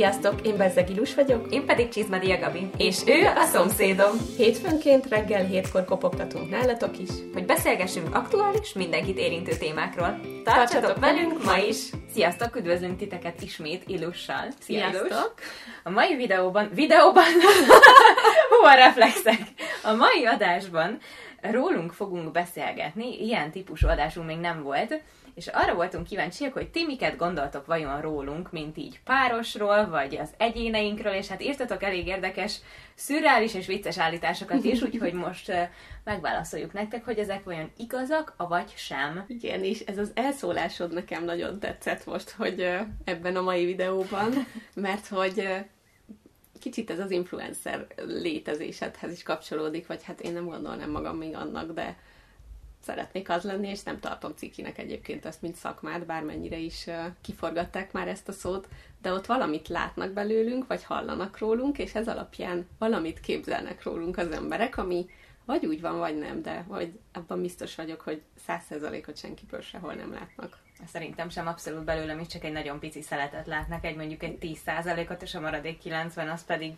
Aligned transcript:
Sziasztok, 0.00 0.46
én 0.46 0.56
Bezzeg 0.56 0.90
Ilus 0.90 1.14
vagyok. 1.14 1.46
Én 1.50 1.66
pedig 1.66 1.88
Csizmadia 1.88 2.38
Gabi. 2.38 2.70
És 2.76 3.02
ő 3.06 3.26
a 3.36 3.44
szomszédom. 3.44 4.10
Hétfőnként 4.36 5.08
reggel 5.08 5.44
hétkor 5.44 5.84
kopogtatunk 5.84 6.50
nálatok 6.50 6.98
is. 6.98 7.08
Hogy 7.32 7.44
beszélgessünk 7.44 8.14
aktuális, 8.14 8.72
mindenkit 8.72 9.18
érintő 9.18 9.56
témákról. 9.56 10.20
Tartsatok 10.44 10.98
velünk 10.98 11.44
ma 11.44 11.56
is! 11.58 11.76
Sziasztok, 12.12 12.56
üdvözlünk 12.56 12.98
titeket 12.98 13.42
ismét 13.42 13.82
Ilussal. 13.86 14.48
Sziasztok! 14.60 15.34
A 15.84 15.90
mai 15.90 16.16
videóban, 16.16 16.70
videóban, 16.74 17.24
hú 18.50 18.64
a 18.64 18.74
reflexek! 18.74 19.40
A 19.82 19.92
mai 19.92 20.26
adásban 20.26 20.98
rólunk 21.40 21.92
fogunk 21.92 22.30
beszélgetni, 22.30 23.24
ilyen 23.24 23.50
típusú 23.50 23.88
adásunk 23.88 24.26
még 24.26 24.38
nem 24.38 24.62
volt, 24.62 25.00
és 25.40 25.46
arra 25.46 25.74
voltunk 25.74 26.06
kíváncsiak, 26.06 26.52
hogy 26.52 26.70
ti 26.70 26.84
miket 26.84 27.16
gondoltok 27.16 27.66
vajon 27.66 28.00
rólunk, 28.00 28.52
mint 28.52 28.76
így 28.76 29.00
párosról, 29.04 29.88
vagy 29.88 30.16
az 30.16 30.30
egyéneinkről, 30.36 31.12
és 31.12 31.28
hát 31.28 31.42
írtatok 31.42 31.82
elég 31.82 32.06
érdekes, 32.06 32.60
szürreális 32.94 33.54
és 33.54 33.66
vicces 33.66 33.98
állításokat 33.98 34.64
is, 34.64 34.82
úgyhogy 34.82 35.12
most 35.26 35.52
megválaszoljuk 36.04 36.72
nektek, 36.72 37.04
hogy 37.04 37.18
ezek 37.18 37.44
vajon 37.44 37.70
igazak, 37.76 38.34
avagy 38.36 38.72
sem. 38.76 39.24
Igen, 39.26 39.64
és 39.64 39.80
ez 39.80 39.98
az 39.98 40.10
elszólásod 40.14 40.92
nekem 40.92 41.24
nagyon 41.24 41.58
tetszett 41.58 42.06
most, 42.06 42.30
hogy 42.30 42.76
ebben 43.04 43.36
a 43.36 43.42
mai 43.42 43.64
videóban, 43.64 44.32
mert 44.74 45.06
hogy 45.06 45.48
kicsit 46.60 46.90
ez 46.90 46.98
az 46.98 47.10
influencer 47.10 47.86
létezésedhez 48.06 49.12
is 49.12 49.22
kapcsolódik, 49.22 49.86
vagy 49.86 50.02
hát 50.02 50.20
én 50.20 50.32
nem 50.32 50.46
gondolnám 50.46 50.90
magam 50.90 51.16
még 51.16 51.36
annak, 51.36 51.72
de 51.72 51.96
szeretnék 52.80 53.28
az 53.28 53.42
lenni, 53.42 53.68
és 53.68 53.82
nem 53.82 54.00
tartom 54.00 54.32
cikinek 54.36 54.78
egyébként 54.78 55.26
ezt, 55.26 55.42
mint 55.42 55.56
szakmát, 55.56 56.06
bármennyire 56.06 56.56
is 56.56 56.86
kiforgatták 57.20 57.92
már 57.92 58.08
ezt 58.08 58.28
a 58.28 58.32
szót, 58.32 58.68
de 59.02 59.12
ott 59.12 59.26
valamit 59.26 59.68
látnak 59.68 60.12
belőlünk, 60.12 60.66
vagy 60.66 60.84
hallanak 60.84 61.38
rólunk, 61.38 61.78
és 61.78 61.94
ez 61.94 62.08
alapján 62.08 62.68
valamit 62.78 63.20
képzelnek 63.20 63.82
rólunk 63.82 64.18
az 64.18 64.30
emberek, 64.30 64.76
ami 64.76 65.06
vagy 65.44 65.66
úgy 65.66 65.80
van, 65.80 65.98
vagy 65.98 66.18
nem, 66.18 66.42
de 66.42 66.64
vagy 66.68 66.98
abban 67.12 67.40
biztos 67.40 67.74
vagyok, 67.74 68.00
hogy 68.00 68.22
száz 68.46 68.62
százalékot 68.68 69.16
senkiből 69.16 69.60
sehol 69.60 69.94
nem 69.94 70.12
látnak. 70.12 70.58
Szerintem 70.86 71.28
sem 71.28 71.46
abszolút 71.46 71.84
belőlem 71.84 72.18
is 72.18 72.26
csak 72.26 72.44
egy 72.44 72.52
nagyon 72.52 72.78
pici 72.78 73.02
szeletet 73.02 73.46
látnak, 73.46 73.84
egy 73.84 73.96
mondjuk 73.96 74.22
egy 74.22 74.38
10 74.38 74.58
százalékot, 74.58 75.22
és 75.22 75.34
a 75.34 75.40
maradék 75.40 75.78
90 75.78 76.28
az 76.28 76.44
pedig 76.44 76.74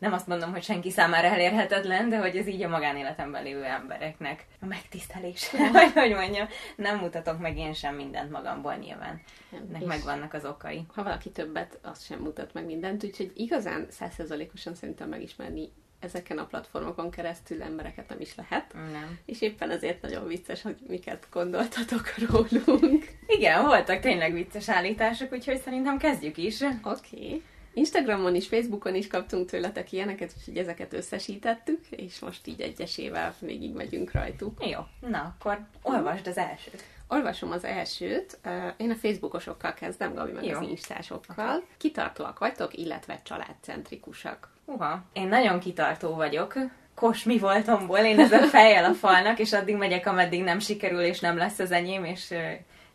nem 0.00 0.12
azt 0.12 0.26
mondom, 0.26 0.50
hogy 0.50 0.62
senki 0.62 0.90
számára 0.90 1.28
elérhetetlen, 1.28 2.08
de 2.08 2.18
hogy 2.18 2.36
ez 2.36 2.46
így 2.46 2.62
a 2.62 2.68
magánéletemben 2.68 3.42
lévő 3.42 3.64
embereknek 3.64 4.46
a 4.60 4.66
megtisztelés, 4.66 5.50
vagy 5.72 5.92
hogy 5.92 6.14
mondjam, 6.14 6.48
nem 6.76 6.98
mutatok 6.98 7.38
meg 7.38 7.58
én 7.58 7.72
sem 7.72 7.94
mindent 7.94 8.30
magamból 8.30 8.74
nyilván. 8.74 9.20
Ennek 9.52 9.84
megvannak 9.84 10.34
az 10.34 10.44
okai. 10.44 10.84
Ha 10.94 11.02
valaki 11.02 11.30
többet, 11.30 11.78
az 11.82 12.04
sem 12.04 12.18
mutat 12.18 12.54
meg 12.54 12.64
mindent, 12.64 13.04
úgyhogy 13.04 13.32
igazán 13.34 13.86
százszerzalékosan 13.90 14.74
szerintem 14.74 15.08
megismerni 15.08 15.68
ezeken 15.98 16.38
a 16.38 16.46
platformokon 16.46 17.10
keresztül 17.10 17.62
embereket 17.62 18.08
nem 18.08 18.20
is 18.20 18.34
lehet. 18.34 18.72
Nem. 18.72 19.18
És 19.24 19.40
éppen 19.40 19.70
ezért 19.70 20.02
nagyon 20.02 20.26
vicces, 20.26 20.62
hogy 20.62 20.76
miket 20.88 21.26
gondoltatok 21.30 22.14
rólunk. 22.28 23.04
Igen, 23.26 23.64
voltak 23.64 24.00
tényleg 24.00 24.32
vicces 24.32 24.68
állítások, 24.68 25.32
úgyhogy 25.32 25.60
szerintem 25.60 25.98
kezdjük 25.98 26.36
is. 26.36 26.60
Oké. 26.60 26.76
Okay. 26.84 27.42
Instagramon 27.74 28.34
is, 28.34 28.48
Facebookon 28.48 28.94
is 28.94 29.06
kaptunk 29.06 29.50
tőletek 29.50 29.92
ilyeneket, 29.92 30.32
úgyhogy 30.38 30.56
ezeket 30.56 30.92
összesítettük, 30.92 31.86
és 31.90 32.18
most 32.18 32.46
így 32.46 32.60
egyesével 32.60 33.34
végig 33.40 33.74
megyünk 33.74 34.12
rajtuk. 34.12 34.66
Jó, 34.66 34.80
na 35.08 35.34
akkor 35.38 35.58
olvasd 35.82 36.26
az 36.26 36.36
elsőt. 36.36 36.84
Olvasom 37.08 37.50
az 37.50 37.64
elsőt. 37.64 38.38
Én 38.76 38.90
a 38.90 38.94
Facebookosokkal 38.94 39.74
kezdem, 39.74 40.14
Gabi 40.14 40.32
meg 40.32 40.44
Jó. 40.44 40.58
az 40.58 40.68
instásokkal. 40.68 41.56
Okay. 41.56 41.68
Kitartóak 41.76 42.38
vagytok, 42.38 42.78
illetve 42.78 43.20
családcentrikusak. 43.22 44.48
Uha, 44.64 45.02
én 45.12 45.28
nagyon 45.28 45.60
kitartó 45.60 46.14
vagyok. 46.14 46.54
Kos 46.94 47.24
mi 47.24 47.38
voltomból, 47.38 47.98
én 47.98 48.20
ezen 48.20 48.48
fejjel 48.48 48.84
a 48.84 48.94
falnak, 48.94 49.38
és 49.38 49.52
addig 49.52 49.76
megyek, 49.76 50.06
ameddig 50.06 50.42
nem 50.42 50.58
sikerül, 50.58 51.00
és 51.00 51.20
nem 51.20 51.36
lesz 51.36 51.58
az 51.58 51.70
enyém, 51.70 52.04
és 52.04 52.34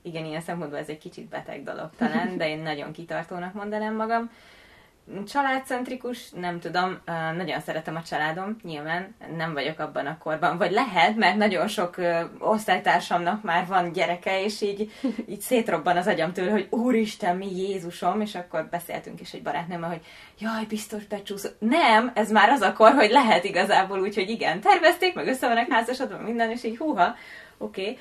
igen, 0.01 0.25
ilyen 0.25 0.41
szempontból 0.41 0.79
ez 0.79 0.89
egy 0.89 0.97
kicsit 0.97 1.25
beteg 1.25 1.63
dolog 1.63 1.89
talán, 1.97 2.37
de 2.37 2.49
én 2.49 2.59
nagyon 2.59 2.91
kitartónak 2.91 3.53
mondanám 3.53 3.95
magam 3.95 4.31
családcentrikus, 5.27 6.29
nem 6.29 6.59
tudom, 6.59 6.97
nagyon 7.35 7.59
szeretem 7.59 7.95
a 7.95 8.01
családom, 8.01 8.55
nyilván 8.63 9.15
nem 9.37 9.53
vagyok 9.53 9.79
abban 9.79 10.05
a 10.05 10.17
korban, 10.17 10.57
vagy 10.57 10.71
lehet, 10.71 11.15
mert 11.15 11.37
nagyon 11.37 11.67
sok 11.67 11.95
osztálytársamnak 12.39 13.43
már 13.43 13.67
van 13.67 13.91
gyereke, 13.91 14.43
és 14.43 14.61
így, 14.61 14.91
így 15.29 15.41
szétrobban 15.41 15.97
az 15.97 16.07
agyam 16.07 16.33
tőle, 16.33 16.51
hogy 16.51 16.67
úristen, 16.69 17.37
mi 17.37 17.57
Jézusom, 17.57 18.21
és 18.21 18.35
akkor 18.35 18.67
beszéltünk 18.71 19.21
is 19.21 19.33
egy 19.33 19.41
barátnőmmel, 19.41 19.89
hogy 19.89 20.05
jaj, 20.39 20.65
biztos 20.65 21.05
becsúsz. 21.05 21.51
Nem, 21.59 22.11
ez 22.15 22.31
már 22.31 22.49
az 22.49 22.61
a 22.61 22.73
kor, 22.73 22.93
hogy 22.93 23.09
lehet 23.09 23.43
igazából 23.43 23.99
úgy, 23.99 24.15
hogy 24.15 24.29
igen, 24.29 24.61
tervezték, 24.61 25.13
meg 25.13 25.27
össze 25.27 25.47
vannak 25.47 25.71
házasodva, 25.71 26.17
minden, 26.17 26.49
és 26.49 26.63
így 26.63 26.77
húha, 26.77 27.15
oké. 27.57 27.81
Okay. 27.81 27.97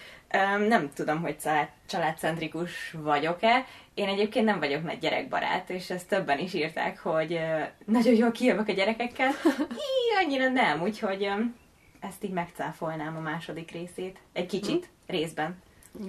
Nem 0.69 0.91
tudom, 0.94 1.20
hogy 1.20 1.38
család, 1.38 1.69
családcentrikus 1.88 2.94
vagyok-e. 2.98 3.64
Én 3.94 4.09
egyébként 4.09 4.44
nem 4.44 4.59
vagyok 4.59 4.82
nagy 4.82 4.99
gyerekbarát, 4.99 5.71
és 5.71 5.91
ezt 5.91 6.09
többen 6.09 6.38
is 6.38 6.55
írták, 6.55 6.99
hogy 6.99 7.41
nagyon 7.84 8.15
jól 8.15 8.31
kijövök 8.31 8.69
a 8.69 8.72
gyerekekkel. 8.72 9.31
Hí, 9.69 10.25
annyira 10.25 10.49
nem, 10.49 10.82
úgyhogy 10.82 11.28
ezt 12.00 12.25
így 12.25 12.31
megcáfolnám 12.31 13.16
a 13.16 13.21
második 13.21 13.71
részét. 13.71 14.19
Egy 14.32 14.47
kicsit, 14.47 14.84
hm. 14.84 15.12
részben. 15.12 15.62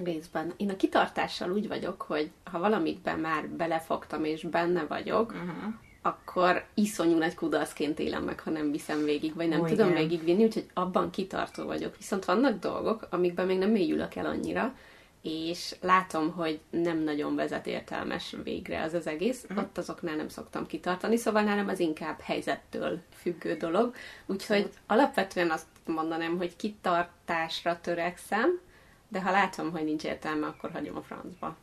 Részben. 0.04 0.52
Én 0.56 0.70
a 0.70 0.76
kitartással 0.76 1.52
úgy 1.52 1.68
vagyok, 1.68 2.02
hogy 2.02 2.30
ha 2.44 2.58
valamikben 2.58 3.18
már 3.18 3.48
belefogtam 3.48 4.24
és 4.24 4.42
benne 4.42 4.84
vagyok, 4.88 5.32
uh-huh 5.32 5.74
akkor 6.06 6.64
iszonyú 6.74 7.16
nagy 7.16 7.34
kudarcként 7.34 7.98
élem 7.98 8.22
meg, 8.22 8.40
ha 8.40 8.50
nem 8.50 8.70
viszem 8.70 9.04
végig, 9.04 9.34
vagy 9.34 9.48
nem 9.48 9.60
Ó, 9.60 9.64
tudom 9.64 9.92
végigvinni, 9.92 10.44
úgyhogy 10.44 10.66
abban 10.74 11.10
kitartó 11.10 11.64
vagyok. 11.64 11.96
Viszont 11.96 12.24
vannak 12.24 12.58
dolgok, 12.58 13.06
amikben 13.10 13.46
még 13.46 13.58
nem 13.58 13.70
mélyülök 13.70 14.14
el 14.14 14.26
annyira, 14.26 14.74
és 15.22 15.76
látom, 15.80 16.32
hogy 16.32 16.60
nem 16.70 16.98
nagyon 16.98 17.34
vezet 17.34 17.66
értelmes 17.66 18.34
végre 18.42 18.82
az 18.82 18.94
az 18.94 19.06
egész, 19.06 19.44
uh-huh. 19.44 19.58
ott 19.58 19.78
azoknál 19.78 20.16
nem 20.16 20.28
szoktam 20.28 20.66
kitartani, 20.66 21.16
szóval 21.16 21.42
nálam 21.42 21.68
az 21.68 21.80
inkább 21.80 22.20
helyzettől 22.20 23.00
függő 23.20 23.56
dolog, 23.56 23.94
úgyhogy 24.26 24.58
uh-huh. 24.58 24.74
alapvetően 24.86 25.50
azt 25.50 25.66
mondanám, 25.86 26.36
hogy 26.36 26.56
kitartásra 26.56 27.80
törekszem, 27.80 28.60
de 29.08 29.20
ha 29.20 29.30
látom, 29.30 29.70
hogy 29.70 29.84
nincs 29.84 30.04
értelme, 30.04 30.46
akkor 30.46 30.70
hagyom 30.70 30.96
a 30.96 31.02
francba. 31.02 31.56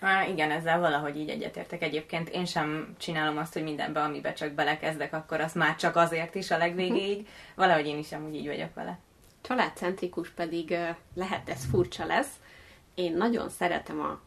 Há, 0.00 0.26
igen, 0.26 0.50
ezzel 0.50 0.80
valahogy 0.80 1.16
így 1.16 1.28
egyetértek. 1.28 1.82
Egyébként 1.82 2.28
én 2.28 2.44
sem 2.44 2.94
csinálom 2.98 3.38
azt, 3.38 3.52
hogy 3.52 3.62
mindenbe, 3.62 4.02
amibe 4.02 4.32
csak 4.32 4.52
belekezdek, 4.52 5.12
akkor 5.12 5.40
az 5.40 5.52
már 5.52 5.76
csak 5.76 5.96
azért 5.96 6.34
is 6.34 6.50
a 6.50 6.56
legvégéig. 6.56 7.18
Mhm. 7.18 7.26
Valahogy 7.54 7.86
én 7.86 7.98
is 7.98 8.12
amúgy 8.12 8.34
így 8.34 8.46
vagyok 8.46 8.74
vele. 8.74 8.98
Családcentrikus 9.42 10.30
pedig 10.30 10.76
lehet 11.14 11.48
ez 11.48 11.64
furcsa 11.70 12.06
lesz. 12.06 12.32
Én 12.94 13.16
nagyon 13.16 13.48
szeretem 13.48 14.00
a 14.00 14.20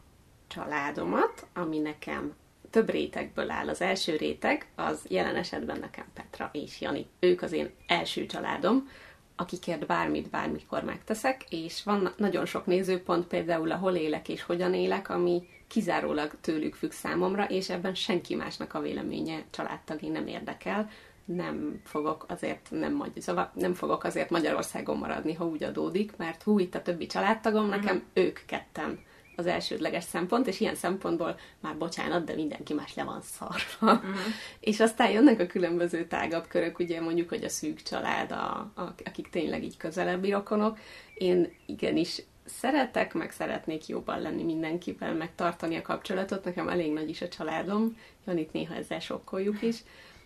családomat, 0.46 1.46
ami 1.54 1.78
nekem 1.78 2.34
több 2.70 2.90
rétegből 2.90 3.50
áll. 3.50 3.68
Az 3.68 3.80
első 3.80 4.16
réteg 4.16 4.66
az 4.74 5.04
jelen 5.08 5.36
esetben 5.36 5.78
nekem 5.78 6.04
Petra 6.14 6.50
és 6.52 6.80
Jani. 6.80 7.06
Ők 7.20 7.42
az 7.42 7.52
én 7.52 7.70
első 7.86 8.26
családom, 8.26 8.88
akikért 9.36 9.86
bármit, 9.86 10.30
bármikor 10.30 10.82
megteszek, 10.82 11.44
és 11.48 11.82
van 11.82 12.12
nagyon 12.16 12.46
sok 12.46 12.66
nézőpont, 12.66 13.26
például 13.26 13.70
a 13.70 13.76
hol 13.76 13.94
élek 13.94 14.28
és 14.28 14.42
hogyan 14.42 14.74
élek, 14.74 15.08
ami 15.08 15.48
kizárólag 15.66 16.30
tőlük 16.40 16.74
függ 16.74 16.90
számomra, 16.90 17.44
és 17.44 17.70
ebben 17.70 17.94
senki 17.94 18.34
másnak 18.34 18.74
a 18.74 18.80
véleménye 18.80 19.44
családtagé 19.50 20.08
nem 20.08 20.26
érdekel. 20.26 20.90
Nem 21.26 21.80
fogok 21.84 22.24
azért 22.28 22.66
nem, 22.70 22.94
magyar, 22.94 23.22
szóval 23.22 23.50
nem 23.54 23.74
fogok 23.74 24.04
azért 24.04 24.30
Magyarországon 24.30 24.96
maradni, 24.96 25.32
ha 25.32 25.46
úgy 25.46 25.62
adódik, 25.62 26.16
mert 26.16 26.42
hú, 26.42 26.58
itt 26.58 26.74
a 26.74 26.82
többi 26.82 27.06
családtagom, 27.06 27.68
nekem 27.68 27.96
uh-huh. 27.96 28.24
ők 28.24 28.38
ketten 28.46 28.98
az 29.36 29.46
elsődleges 29.46 30.04
szempont, 30.04 30.46
és 30.46 30.60
ilyen 30.60 30.74
szempontból 30.74 31.38
már 31.60 31.76
bocsánat, 31.76 32.24
de 32.24 32.34
mindenki 32.34 32.74
más 32.74 32.94
le 32.94 33.04
van 33.04 33.20
szarva. 33.22 33.92
Uh-huh. 33.92 34.16
és 34.60 34.80
aztán 34.80 35.10
jönnek 35.10 35.40
a 35.40 35.46
különböző 35.46 36.06
tágabb 36.06 36.46
körök, 36.48 36.78
ugye 36.78 37.00
mondjuk, 37.00 37.28
hogy 37.28 37.44
a 37.44 37.48
szűk 37.48 37.82
család, 37.82 38.30
a, 38.30 38.72
a, 38.74 38.94
akik 39.04 39.28
tényleg 39.28 39.64
így 39.64 39.76
közelebbi 39.76 40.30
rokonok. 40.30 40.78
Én 41.14 41.52
igenis 41.66 42.22
szeretek, 42.44 43.14
meg 43.14 43.30
szeretnék 43.30 43.86
jobban 43.86 44.20
lenni 44.20 44.42
mindenkivel, 44.42 45.14
meg 45.14 45.34
tartani 45.34 45.76
a 45.76 45.82
kapcsolatot. 45.82 46.44
Nekem 46.44 46.68
elég 46.68 46.92
nagy 46.92 47.08
is 47.08 47.22
a 47.22 47.28
családom, 47.28 47.96
Janit 48.26 48.52
néha 48.52 48.74
ezzel 48.74 49.00
sokkoljuk 49.00 49.62
is, 49.62 49.76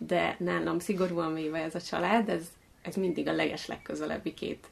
de 0.06 0.36
nálam 0.38 0.78
szigorúan 0.78 1.34
véve 1.34 1.58
ez 1.58 1.74
a 1.74 1.80
család, 1.80 2.28
ez, 2.28 2.42
ez 2.82 2.94
mindig 2.94 3.28
a 3.28 3.32
leges 3.32 3.66
legközelebbi 3.66 4.34
két 4.34 4.66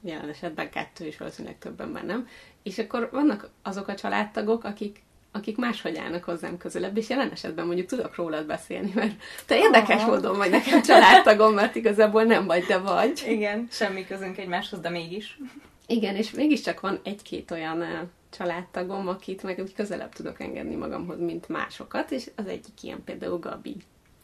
jelen 0.00 0.28
esetben 0.28 0.70
kettő, 0.70 1.04
és 1.04 1.16
valószínűleg 1.16 1.58
többen 1.58 1.88
már 1.88 2.04
nem. 2.04 2.28
És 2.62 2.78
akkor 2.78 3.08
vannak 3.12 3.50
azok 3.62 3.88
a 3.88 3.94
családtagok, 3.94 4.64
akik 4.64 5.04
akik 5.32 5.56
máshogy 5.56 5.96
állnak 5.96 6.24
hozzám 6.24 6.56
közelebb, 6.56 6.96
és 6.96 7.08
jelen 7.08 7.30
esetben 7.30 7.66
mondjuk 7.66 7.86
tudok 7.86 8.14
rólad 8.14 8.46
beszélni, 8.46 8.92
mert 8.94 9.22
te 9.46 9.56
érdekes 9.56 10.02
oh. 10.02 10.08
módon 10.08 10.36
vagy 10.36 10.50
nekem 10.50 10.82
családtagom, 10.82 11.54
mert 11.54 11.74
igazából 11.74 12.22
nem 12.22 12.46
vagy, 12.46 12.64
de 12.64 12.78
vagy. 12.78 13.24
Igen, 13.26 13.68
semmi 13.70 14.06
közünk 14.06 14.38
egymáshoz, 14.38 14.80
de 14.80 14.88
mégis. 14.88 15.38
Igen, 15.86 16.16
és 16.16 16.30
mégiscsak 16.30 16.80
van 16.80 17.00
egy-két 17.04 17.50
olyan 17.50 18.10
családtagom, 18.30 19.08
akit 19.08 19.42
meg 19.42 19.58
úgy 19.58 19.74
közelebb 19.74 20.12
tudok 20.12 20.40
engedni 20.40 20.74
magamhoz, 20.74 21.18
mint 21.18 21.48
másokat, 21.48 22.10
és 22.10 22.30
az 22.36 22.46
egyik 22.46 22.82
ilyen 22.82 23.04
például 23.04 23.38
Gabi, 23.38 23.76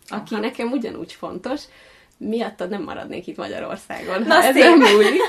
aki 0.09 0.35
Aha. 0.35 0.43
nekem 0.43 0.71
ugyanúgy 0.71 1.13
fontos, 1.13 1.63
miattad 2.17 2.69
nem 2.71 2.83
maradnék 2.83 3.27
itt 3.27 3.37
Magyarországon, 3.37 4.23
Na, 4.23 4.43
ez 4.43 4.55
nem 4.55 4.79
múlik, 4.79 5.21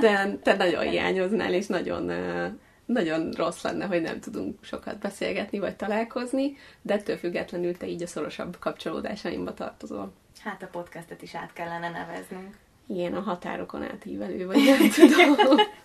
de 0.00 0.38
te 0.42 0.56
nagyon 0.56 0.82
hiányoznál, 0.82 1.52
és 1.52 1.66
nagyon, 1.66 2.12
nagyon 2.84 3.30
rossz 3.30 3.62
lenne, 3.62 3.86
hogy 3.86 4.02
nem 4.02 4.20
tudunk 4.20 4.58
sokat 4.64 4.98
beszélgetni, 4.98 5.58
vagy 5.58 5.76
találkozni, 5.76 6.56
de 6.82 6.94
ettől 6.94 7.16
függetlenül 7.16 7.76
te 7.76 7.86
így 7.86 8.02
a 8.02 8.06
szorosabb 8.06 8.56
kapcsolódásaimba 8.58 9.54
tartozol. 9.54 10.12
Hát 10.40 10.62
a 10.62 10.66
podcastet 10.66 11.22
is 11.22 11.34
át 11.34 11.52
kellene 11.52 11.90
neveznünk. 11.90 12.56
Igen, 12.86 13.14
a 13.14 13.20
határokon 13.20 13.82
átívelő, 13.82 14.46
vagy 14.46 14.64
nem 14.64 14.90
tudom. 14.90 15.34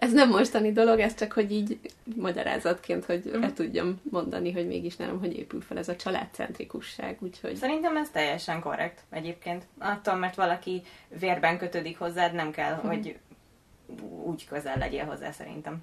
ez 0.00 0.12
nem 0.12 0.28
mostani 0.28 0.72
dolog, 0.72 0.98
ez 0.98 1.14
csak, 1.14 1.32
hogy 1.32 1.52
így 1.52 1.78
magyarázatként, 2.16 3.04
hogy 3.04 3.32
mm. 3.36 3.42
el 3.42 3.52
tudjam 3.52 4.00
mondani, 4.10 4.52
hogy 4.52 4.66
mégis 4.66 4.96
nem, 4.96 5.18
hogy 5.18 5.38
épül 5.38 5.60
fel 5.60 5.78
ez 5.78 5.88
a 5.88 5.96
családcentrikusság, 5.96 7.16
úgyhogy... 7.20 7.56
Szerintem 7.56 7.96
ez 7.96 8.10
teljesen 8.10 8.60
korrekt 8.60 9.00
egyébként. 9.10 9.64
Attól, 9.78 10.14
mert 10.14 10.34
valaki 10.34 10.82
vérben 11.18 11.58
kötődik 11.58 11.98
hozzád, 11.98 12.34
nem 12.34 12.50
kell, 12.50 12.74
mm. 12.74 12.88
hogy 12.88 13.18
úgy 14.24 14.46
közel 14.48 14.76
legyél 14.78 15.04
hozzá 15.04 15.30
szerintem. 15.30 15.82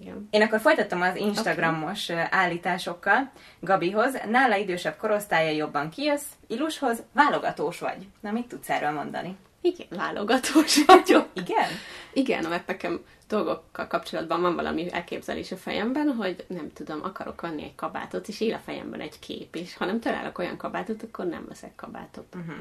Igen. 0.00 0.28
Én 0.30 0.42
akkor 0.42 0.60
folytattam 0.60 1.00
az 1.00 1.16
Instagramos 1.16 2.08
okay. 2.08 2.24
állításokkal 2.30 3.30
Gabihoz. 3.60 4.14
Nála 4.28 4.56
idősebb 4.56 4.96
korosztálya 4.96 5.50
jobban 5.50 5.90
kijössz, 5.90 6.26
Ilushoz 6.46 7.02
válogatós 7.12 7.78
vagy. 7.78 8.06
Na, 8.20 8.30
mit 8.30 8.46
tudsz 8.46 8.70
erről 8.70 8.90
mondani? 8.90 9.36
Igen, 9.62 9.86
válogatós 9.90 10.84
vagyok. 10.84 11.28
Igen? 11.44 11.68
Igen, 12.12 12.48
mert 12.48 12.66
nekem 12.66 13.00
dolgokkal 13.28 13.86
kapcsolatban 13.86 14.40
van 14.40 14.54
valami 14.54 14.92
elképzelés 14.92 15.52
a 15.52 15.56
fejemben, 15.56 16.08
hogy 16.08 16.44
nem 16.48 16.72
tudom, 16.72 17.00
akarok 17.02 17.40
venni 17.40 17.62
egy 17.62 17.74
kabátot, 17.74 18.28
és 18.28 18.40
él 18.40 18.54
a 18.54 18.58
fejemben 18.64 19.00
egy 19.00 19.18
kép, 19.18 19.56
és 19.56 19.76
ha 19.76 19.84
nem 19.84 20.00
találok 20.00 20.38
olyan 20.38 20.56
kabátot, 20.56 21.02
akkor 21.02 21.26
nem 21.26 21.44
veszek 21.48 21.74
kabátot. 21.74 22.34
Uh-huh. 22.34 22.56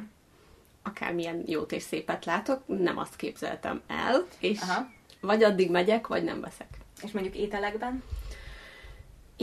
Akármilyen 0.84 1.44
jót 1.46 1.72
és 1.72 1.84
szépet 1.84 2.26
látok, 2.26 2.62
nem 2.66 2.98
azt 2.98 3.16
képzeltem 3.16 3.82
el, 3.88 4.26
és 4.40 4.60
Aha. 4.62 4.90
vagy 5.22 5.44
addig 5.44 5.72
megyek, 5.72 6.08
vagy 6.08 6.24
nem 6.24 6.42
veszek. 6.42 6.70
És 7.04 7.12
mondjuk 7.12 7.36
ételekben? 7.36 8.04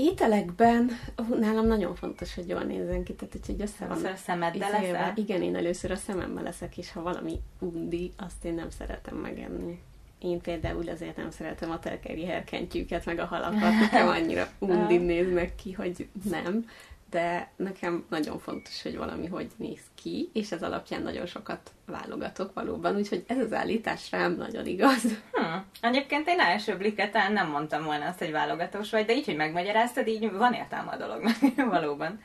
Ételekben 0.01 0.91
nálam 1.39 1.67
nagyon 1.67 1.95
fontos, 1.95 2.35
hogy 2.35 2.49
jól 2.49 2.63
nézzen 2.63 3.03
ki, 3.03 3.15
tehát 3.15 3.47
hogy 3.47 3.61
össze 3.61 3.87
van. 3.87 4.05
a 4.05 4.17
szemeddel 4.17 4.71
leszel? 4.71 5.13
Igen, 5.17 5.43
én 5.43 5.57
először 5.57 5.91
a 5.91 5.97
szememmel 5.97 6.43
leszek, 6.43 6.79
és 6.79 6.93
ha 6.93 7.03
valami 7.03 7.41
undi, 7.59 8.13
azt 8.17 8.45
én 8.45 8.55
nem 8.55 8.71
szeretem 8.71 9.17
megenni. 9.17 9.81
Én 10.19 10.41
például 10.41 10.89
azért 10.89 11.17
nem 11.17 11.31
szeretem 11.31 11.71
a 11.71 11.79
telkeri 11.79 12.25
herkentyűket, 12.25 13.05
meg 13.05 13.19
a 13.19 13.25
halakat, 13.25 13.81
nekem 13.81 14.09
annyira 14.19 14.49
undin 14.59 15.01
néznek 15.01 15.55
ki, 15.55 15.73
hogy 15.73 16.09
nem 16.31 16.69
de 17.11 17.51
nekem 17.57 18.07
nagyon 18.11 18.39
fontos, 18.39 18.83
hogy 18.83 18.97
valami 18.97 19.27
hogy 19.27 19.51
néz 19.57 19.81
ki, 20.03 20.31
és 20.33 20.53
ez 20.53 20.63
alapján 20.63 21.03
nagyon 21.03 21.27
sokat 21.27 21.71
válogatok 21.87 22.55
valóban, 22.55 22.97
úgyhogy 22.97 23.25
ez 23.27 23.39
az 23.39 23.53
állítás 23.53 24.11
rám 24.11 24.37
nagyon 24.37 24.67
igaz. 24.67 25.03
Hmm. 25.33 25.65
Egyébként 25.81 26.29
én 26.29 26.41
első 26.41 26.77
bliketen 26.77 27.33
nem 27.33 27.51
mondtam 27.51 27.85
volna 27.85 28.07
azt, 28.07 28.19
hogy 28.19 28.31
válogatós 28.31 28.91
vagy, 28.91 29.05
de 29.05 29.15
így, 29.15 29.25
hogy 29.25 29.37
megmagyaráztad, 29.37 30.07
így 30.07 30.33
van 30.33 30.53
értelme 30.53 30.91
a 30.91 30.97
dolognak 30.97 31.37
valóban. 31.75 32.21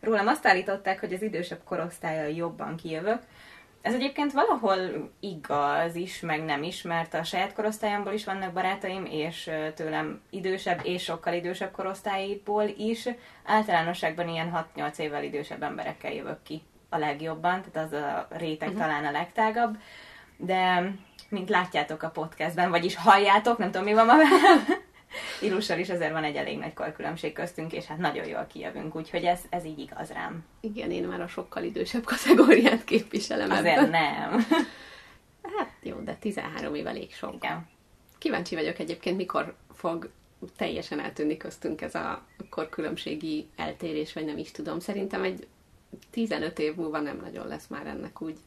Rólam 0.00 0.26
azt 0.26 0.46
állították, 0.46 1.00
hogy 1.00 1.12
az 1.12 1.22
idősebb 1.22 1.60
korosztálya 1.64 2.36
jobban 2.36 2.76
kijövök, 2.76 3.22
ez 3.84 3.94
egyébként 3.94 4.32
valahol 4.32 5.10
igaz 5.20 5.94
is, 5.94 6.20
meg 6.20 6.44
nem 6.44 6.62
is, 6.62 6.82
mert 6.82 7.14
a 7.14 7.24
saját 7.24 7.52
korosztályomból 7.52 8.12
is 8.12 8.24
vannak 8.24 8.52
barátaim, 8.52 9.04
és 9.10 9.50
tőlem 9.74 10.20
idősebb 10.30 10.80
és 10.82 11.02
sokkal 11.02 11.34
idősebb 11.34 11.70
korosztályból 11.70 12.64
is. 12.76 13.08
Általánosságban 13.44 14.28
ilyen 14.28 14.66
6-8 14.76 14.98
évvel 14.98 15.24
idősebb 15.24 15.62
emberekkel 15.62 16.12
jövök 16.12 16.42
ki 16.42 16.62
a 16.88 16.98
legjobban, 16.98 17.62
tehát 17.62 17.88
az 17.88 17.92
a 17.92 18.26
réteg 18.30 18.68
uh-huh. 18.68 18.82
talán 18.82 19.04
a 19.04 19.10
legtágabb. 19.10 19.76
De, 20.36 20.92
mint 21.28 21.48
látjátok 21.48 22.02
a 22.02 22.10
podcastben, 22.10 22.70
vagyis 22.70 22.96
halljátok, 22.96 23.58
nem 23.58 23.70
tudom 23.70 23.86
mi 23.86 23.94
van 23.94 24.06
ma 24.06 24.14
Ilussal 25.40 25.78
is 25.78 25.88
ezért 25.88 26.12
van 26.12 26.24
egy 26.24 26.36
elég 26.36 26.58
nagy 26.58 26.74
korkülönbség 26.74 27.32
köztünk, 27.32 27.72
és 27.72 27.84
hát 27.84 27.98
nagyon 27.98 28.26
jól 28.26 28.46
kijövünk, 28.52 28.96
úgyhogy 28.96 29.24
ez, 29.24 29.40
ez 29.50 29.64
így 29.64 29.78
igaz 29.78 30.10
rám. 30.10 30.44
Igen, 30.60 30.90
én 30.90 31.04
már 31.04 31.20
a 31.20 31.26
sokkal 31.26 31.62
idősebb 31.62 32.04
kategóriát 32.04 32.84
képviselem 32.84 33.50
Azért 33.50 33.78
ebben. 33.78 33.90
nem. 33.90 34.46
Hát 35.56 35.72
jó, 35.82 35.96
de 35.96 36.14
13 36.14 36.74
év 36.74 36.86
elég 36.86 37.14
sok. 37.14 37.34
Igen. 37.34 37.68
Kíváncsi 38.18 38.54
vagyok 38.54 38.78
egyébként, 38.78 39.16
mikor 39.16 39.54
fog 39.74 40.10
teljesen 40.56 41.00
eltűnni 41.00 41.36
köztünk 41.36 41.80
ez 41.80 41.94
a 41.94 42.26
korkülönbségi 42.50 43.48
eltérés, 43.56 44.12
vagy 44.12 44.24
nem 44.24 44.38
is 44.38 44.50
tudom. 44.50 44.78
Szerintem 44.78 45.22
egy 45.22 45.46
15 46.10 46.58
év 46.58 46.74
múlva 46.74 47.00
nem 47.00 47.20
nagyon 47.22 47.46
lesz 47.46 47.66
már 47.66 47.86
ennek 47.86 48.20
úgy 48.20 48.38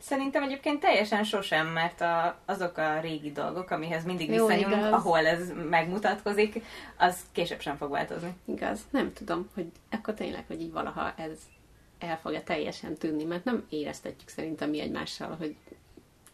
Szerintem 0.00 0.42
egyébként 0.42 0.80
teljesen 0.80 1.24
sosem, 1.24 1.66
mert 1.66 2.00
a, 2.00 2.38
azok 2.44 2.78
a 2.78 3.00
régi 3.00 3.32
dolgok, 3.32 3.70
amihez 3.70 4.04
mindig 4.04 4.30
visszanyúlunk, 4.30 4.94
ahol 4.94 5.26
ez 5.26 5.52
megmutatkozik, 5.70 6.62
az 6.96 7.18
később 7.32 7.60
sem 7.60 7.76
fog 7.76 7.90
változni. 7.90 8.34
Igaz. 8.44 8.80
Nem 8.90 9.12
tudom, 9.12 9.48
hogy 9.54 9.66
akkor 9.90 10.14
tényleg, 10.14 10.44
hogy 10.46 10.60
így 10.60 10.72
valaha 10.72 11.12
ez 11.16 11.38
el 11.98 12.18
fog-e 12.18 12.40
teljesen 12.40 12.94
tűnni, 12.94 13.24
mert 13.24 13.44
nem 13.44 13.66
éreztetjük 13.68 14.28
szerintem 14.28 14.70
mi 14.70 14.80
egymással, 14.80 15.36
hogy 15.38 15.56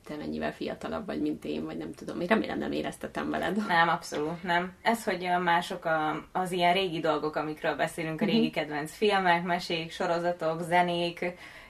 te 0.06 0.16
mennyivel 0.16 0.52
fiatalabb 0.52 1.06
vagy, 1.06 1.20
mint 1.20 1.44
én, 1.44 1.64
vagy 1.64 1.76
nem 1.76 1.92
tudom. 1.92 2.20
Én 2.20 2.26
remélem 2.26 2.58
nem 2.58 2.72
éreztetem 2.72 3.30
veled. 3.30 3.66
Nem, 3.66 3.88
abszolút 3.88 4.42
nem. 4.42 4.72
Ez, 4.82 5.04
hogy 5.04 5.28
mások 5.42 5.84
a, 5.84 6.26
az 6.32 6.52
ilyen 6.52 6.72
régi 6.72 7.00
dolgok, 7.00 7.36
amikről 7.36 7.76
beszélünk, 7.76 8.20
a 8.20 8.24
régi 8.24 8.46
mhm. 8.46 8.54
kedvenc 8.54 8.92
filmek, 8.92 9.42
mesék, 9.42 9.90
sorozatok, 9.90 10.62
zenék, 10.62 11.24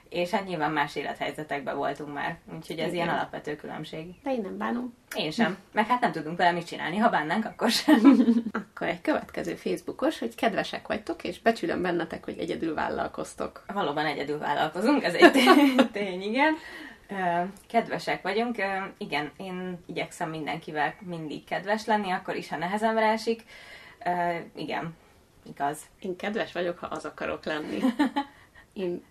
és 0.09 0.29
hát 0.29 0.45
nyilván 0.45 0.71
más 0.71 0.95
élethelyzetekben 0.95 1.75
voltunk 1.75 2.13
már, 2.13 2.37
úgyhogy 2.55 2.79
ez 2.79 2.93
Igen. 2.93 2.95
ilyen 2.95 3.09
alapvető 3.09 3.55
különbség. 3.55 4.05
De 4.23 4.31
én 4.33 4.41
nem 4.41 4.57
bánom. 4.57 4.93
Én 5.15 5.31
sem. 5.31 5.57
Meg 5.71 5.87
hát 5.87 6.01
nem 6.01 6.11
tudunk 6.11 6.37
vele 6.37 6.51
mit 6.51 6.67
csinálni, 6.67 6.97
ha 6.97 7.09
bánnánk, 7.09 7.45
akkor 7.45 7.69
sem. 7.69 8.01
akkor 8.71 8.87
egy 8.87 9.01
következő 9.01 9.55
Facebookos, 9.55 10.19
hogy 10.19 10.35
kedvesek 10.35 10.87
vagytok, 10.87 11.23
és 11.23 11.39
becsülöm 11.39 11.81
bennetek, 11.81 12.25
hogy 12.25 12.37
egyedül 12.37 12.73
vállalkoztok. 12.73 13.63
Valóban 13.73 14.05
egyedül 14.05 14.37
vállalkozunk, 14.37 15.03
ez 15.03 15.13
egy 15.13 15.31
tény, 15.91 16.21
igen. 16.21 16.55
Kedvesek 17.67 18.21
vagyunk, 18.21 18.55
igen, 18.97 19.31
én 19.37 19.83
igyekszem 19.85 20.29
mindenkivel 20.29 20.95
mindig 20.99 21.43
kedves 21.43 21.85
lenni, 21.85 22.11
akkor 22.11 22.35
is, 22.35 22.49
ha 22.49 22.57
nehezemre 22.57 23.05
esik. 23.05 23.43
Igen, 24.55 24.95
igaz. 25.45 25.79
Én 25.99 26.15
kedves 26.15 26.51
vagyok, 26.51 26.79
ha 26.79 26.87
az 26.87 27.05
akarok 27.05 27.45
lenni. 27.45 27.79
Én 28.73 29.03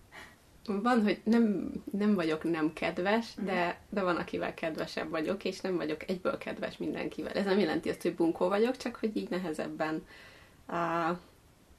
van, 0.66 1.02
hogy 1.02 1.20
nem, 1.24 1.72
nem 1.92 2.14
vagyok 2.14 2.44
nem 2.44 2.72
kedves, 2.72 3.34
de, 3.44 3.64
mhm. 3.64 3.94
de 3.94 4.02
van, 4.02 4.16
akivel 4.16 4.54
kedvesebb 4.54 5.10
vagyok, 5.10 5.44
és 5.44 5.60
nem 5.60 5.76
vagyok 5.76 6.10
egyből 6.10 6.38
kedves 6.38 6.76
mindenkivel. 6.76 7.32
Ez 7.32 7.44
nem 7.44 7.58
jelenti 7.58 7.88
azt, 7.88 8.02
hogy 8.02 8.14
bunkó 8.14 8.48
vagyok, 8.48 8.76
csak 8.76 8.96
hogy 8.96 9.16
így 9.16 9.30
nehezebben 9.30 10.06
uh, 10.68 11.16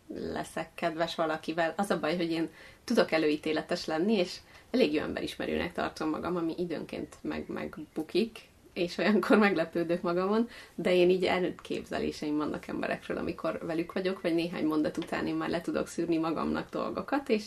leszek 0.08 0.70
kedves 0.76 1.16
valakivel. 1.16 1.74
Az 1.78 1.90
a 1.90 2.00
baj, 2.00 2.16
hogy 2.16 2.32
én 2.32 2.50
tudok 2.84 3.12
előítéletes 3.12 3.86
lenni, 3.86 4.14
és 4.14 4.38
elég 4.72 4.94
jó 4.94 5.02
emberismerőnek 5.02 5.74
tartom 5.74 6.10
magam, 6.10 6.36
ami 6.36 6.54
időnként 6.58 7.16
meg, 7.22 7.46
megbukik, 7.48 8.40
és 8.74 8.98
olyankor 8.98 9.38
meglepődök 9.48 10.02
magamon, 10.02 10.50
de 10.76 10.96
én 10.96 11.10
így 11.10 11.26
előképzeléseim 11.26 12.38
vannak 12.38 12.68
emberekről, 12.68 13.18
amikor 13.18 13.60
velük 13.66 13.94
vagyok, 13.94 14.22
vagy 14.22 14.34
néhány 14.34 14.66
mondat 14.66 14.98
után 14.98 15.28
én 15.28 15.36
már 15.36 15.50
le 15.50 15.62
tudok 15.62 15.88
szűrni 15.88 16.18
magamnak 16.18 16.70
dolgokat, 16.70 17.30
és 17.30 17.46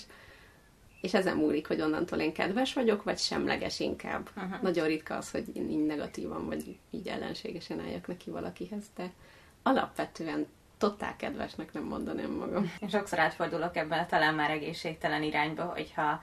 és 1.00 1.14
ezen 1.14 1.36
múlik, 1.36 1.66
hogy 1.66 1.80
onnantól 1.80 2.18
én 2.18 2.32
kedves 2.32 2.72
vagyok, 2.72 3.02
vagy 3.02 3.18
semleges 3.18 3.80
inkább. 3.80 4.30
Uh-huh. 4.36 4.60
Nagyon 4.62 4.86
ritka 4.86 5.16
az, 5.16 5.30
hogy 5.30 5.44
én 5.56 5.70
így 5.70 5.86
negatívan, 5.86 6.46
vagy 6.46 6.78
így 6.90 7.08
ellenségesen 7.08 7.80
álljak 7.80 8.06
neki 8.06 8.30
valakihez, 8.30 8.84
de 8.96 9.10
alapvetően 9.62 10.46
totál 10.78 11.16
kedvesnek 11.16 11.72
nem 11.72 11.82
mondanám 11.82 12.30
magam. 12.30 12.72
Én 12.80 12.88
sokszor 12.88 13.18
átfordulok 13.18 13.76
ebben 13.76 13.98
a 13.98 14.06
talán 14.06 14.34
már 14.34 14.50
egészségtelen 14.50 15.22
irányba, 15.22 15.64
hogyha 15.64 16.22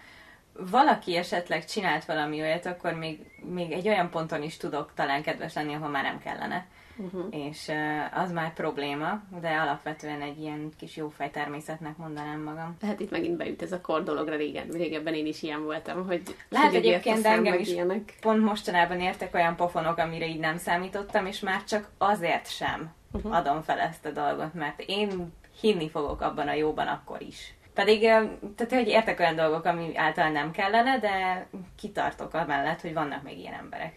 valaki 0.53 1.15
esetleg 1.15 1.65
csinált 1.65 2.05
valami 2.05 2.41
olyat, 2.41 2.65
akkor 2.65 2.93
még, 2.93 3.19
még 3.43 3.71
egy 3.71 3.87
olyan 3.87 4.09
ponton 4.09 4.43
is 4.43 4.57
tudok 4.57 4.91
talán 4.95 5.21
kedves 5.21 5.53
lenni, 5.53 5.73
ahol 5.73 5.89
már 5.89 6.03
nem 6.03 6.19
kellene 6.19 6.67
uh-huh. 6.97 7.25
és 7.29 7.71
az 8.13 8.31
már 8.31 8.53
probléma, 8.53 9.21
de 9.41 9.49
alapvetően 9.49 10.21
egy 10.21 10.39
ilyen 10.39 10.71
kis 10.77 10.95
jófej 10.95 11.31
természetnek 11.31 11.97
mondanám 11.97 12.41
magam. 12.41 12.75
Tehát 12.79 12.99
itt 12.99 13.11
megint 13.11 13.37
beüt 13.37 13.61
ez 13.61 13.71
a 13.71 13.81
kor 13.81 14.03
dologra 14.03 14.35
régen. 14.35 14.67
Régebben 14.69 15.13
én 15.13 15.25
is 15.25 15.41
ilyen 15.41 15.63
voltam, 15.63 16.05
hogy 16.05 16.21
Lehet 16.49 16.67
hogy 16.67 16.77
egyébként 16.77 17.21
de 17.21 17.29
engem 17.29 17.59
is 17.59 17.69
ilyenek. 17.69 18.13
pont 18.21 18.43
mostanában 18.43 18.99
értek 18.99 19.33
olyan 19.33 19.55
pofonok, 19.55 19.97
amire 19.97 20.27
így 20.27 20.39
nem 20.39 20.57
számítottam, 20.57 21.25
és 21.25 21.39
már 21.39 21.63
csak 21.63 21.89
azért 21.97 22.51
sem 22.51 22.93
uh-huh. 23.11 23.35
adom 23.35 23.61
fel 23.61 23.79
ezt 23.79 24.05
a 24.05 24.11
dolgot, 24.11 24.53
mert 24.53 24.83
én 24.85 25.33
hinni 25.61 25.89
fogok 25.89 26.21
abban 26.21 26.47
a 26.47 26.53
jóban 26.53 26.87
akkor 26.87 27.21
is. 27.21 27.55
Pedig, 27.73 28.01
tehát 28.01 28.69
hogy 28.69 28.87
értek 28.87 29.19
olyan 29.19 29.35
dolgok, 29.35 29.65
ami 29.65 29.97
általán 29.97 30.31
nem 30.31 30.51
kellene, 30.51 30.99
de 30.99 31.47
kitartok 31.75 32.33
amellett, 32.33 32.81
hogy 32.81 32.93
vannak 32.93 33.23
még 33.23 33.37
ilyen 33.37 33.53
emberek. 33.53 33.93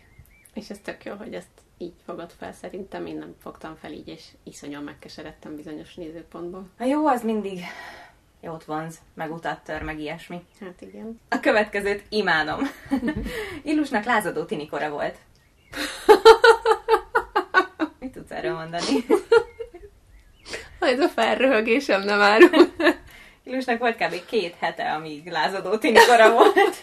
És 0.54 0.70
ez 0.70 0.78
tök 0.78 1.04
jó, 1.04 1.14
hogy 1.14 1.34
ezt 1.34 1.48
így 1.82 1.94
fogott 2.04 2.32
fel 2.38 2.52
szerintem, 2.52 3.06
én 3.06 3.16
nem 3.16 3.34
fogtam 3.42 3.76
fel 3.80 3.92
így, 3.92 4.08
és 4.08 4.24
iszonyan 4.42 4.82
megkeseredtem 4.82 5.56
bizonyos 5.56 5.94
nézőpontból. 5.94 6.68
A 6.78 6.84
jó 6.84 7.06
az 7.06 7.22
mindig 7.22 7.60
jót 8.40 8.64
vonz, 8.64 8.98
meg 9.14 9.32
utat 9.32 9.64
tör, 9.64 9.82
meg 9.82 9.98
ilyesmi. 9.98 10.42
Hát 10.60 10.80
igen. 10.80 11.20
A 11.28 11.40
következőt 11.40 12.04
imádom. 12.08 12.60
Illusnak 13.62 14.04
lázadó 14.04 14.44
tinikora 14.44 14.90
volt. 14.90 15.16
Mit 18.00 18.12
tudsz 18.12 18.30
erről 18.30 18.54
mondani? 18.54 19.06
Ez 20.80 21.00
a 21.00 21.08
felröhögésem 21.08 22.02
nem 22.02 22.20
árul. 22.20 22.72
Illusnak 23.44 23.78
volt 23.78 23.96
kb. 23.96 24.24
két 24.26 24.54
hete, 24.58 24.92
amíg 24.92 25.30
lázadó 25.30 25.76
tinikora 25.78 26.30
volt. 26.32 26.82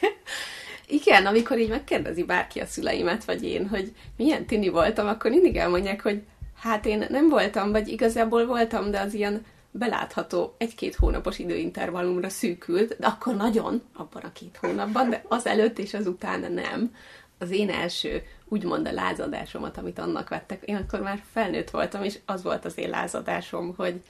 Igen, 0.88 1.25
amikor 1.25 1.60
így 1.60 1.70
megkérdezi 1.70 2.24
bárki 2.24 2.60
a 2.60 2.65
szüleimet, 2.65 3.25
vagy 3.25 3.44
én, 3.44 3.67
hogy 3.67 3.94
milyen 4.17 4.46
tini 4.46 4.70
voltam, 4.70 5.08
akkor 5.08 5.32
mindig 5.32 5.56
elmondják, 5.56 6.01
hogy 6.01 6.22
hát 6.56 6.86
én 6.86 7.06
nem 7.10 7.29
voltam, 7.29 7.72
vagy 7.72 7.88
igazából 7.88 8.46
voltam, 8.46 8.91
de 8.91 9.00
az 9.00 9.13
ilyen 9.13 9.46
belátható 9.72 10.56
egy-két 10.58 10.96
hónapos 10.96 11.39
időintervallumra 11.39 12.29
szűkült, 12.29 12.96
de 13.00 13.08
akkor 13.08 13.36
nagyon, 13.36 13.82
abban 13.94 14.22
a 14.22 14.32
két 14.32 14.58
hónapban, 14.62 15.10
de 15.10 15.24
az 15.27 15.46
előtt 15.46 15.79
és 15.79 15.94
az 15.94 16.08
után 16.08 16.51
nem. 16.51 16.96
Az 17.39 17.51
én 17.51 17.70
első, 17.70 18.24
úgymond 18.46 18.88
a 18.88 18.91
lázadásomat, 18.91 19.77
amit 19.77 20.00
annak 20.00 20.29
vettek, 20.29 20.63
én 20.63 20.75
akkor 20.75 21.01
már 21.01 21.24
felnőtt 21.32 21.70
voltam, 21.70 22.03
és 22.03 22.20
az 22.25 22.44
volt 22.44 22.65
az 22.65 22.77
én 22.77 22.89
lázadásom, 22.89 23.74
hogy 23.77 24.01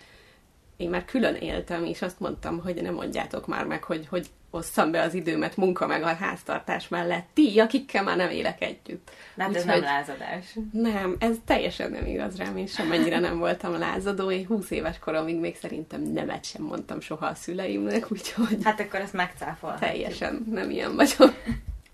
én 0.78 0.90
már 0.90 1.06
külön 1.06 1.36
éltem, 1.36 1.86
és 1.86 2.02
azt 2.02 2.20
mondtam, 2.20 2.60
hogy 2.60 2.82
nem 2.82 2.94
mondjátok 2.94 3.48
már 3.48 3.66
meg, 3.66 3.84
hogy, 3.84 4.08
hogy 4.08 4.28
osszam 4.58 4.92
be 4.92 5.02
az 5.02 5.14
időmet 5.14 5.58
munka 5.58 5.88
meg 5.88 6.04
a 6.04 6.14
háztartás 6.16 6.88
mellett. 6.88 7.26
Ti, 7.34 7.60
akikkel 7.60 8.04
már 8.04 8.18
nem 8.18 8.30
élek 8.30 8.62
együtt. 8.62 9.12
De 9.36 9.44
hát 9.44 9.56
ez 9.56 9.64
nem 9.64 9.82
lázadás. 9.82 10.56
Nem, 10.72 11.16
ez 11.20 11.36
teljesen 11.46 11.92
nem 11.92 12.06
igaz 12.06 12.38
rám, 12.38 12.58
én 12.58 12.68
semennyire 12.68 13.20
nem 13.20 13.38
voltam 13.38 13.78
lázadó, 13.78 14.32
én 14.32 14.46
20 14.46 14.72
éves 14.72 15.00
koromig 15.00 15.40
még 15.40 15.56
szerintem 15.58 16.02
nemet 16.02 16.46
sem 16.46 16.64
mondtam 16.64 17.00
soha 17.00 17.26
a 17.26 17.36
szüleimnek, 17.36 18.12
úgyhogy 18.12 18.58
Hát 18.64 18.80
akkor 18.80 19.00
ezt 19.00 19.14
megcáfolhatjuk. 19.14 19.92
teljesen 19.92 20.46
nem 20.52 20.70
ilyen 20.70 20.96
vagyok. 20.96 21.34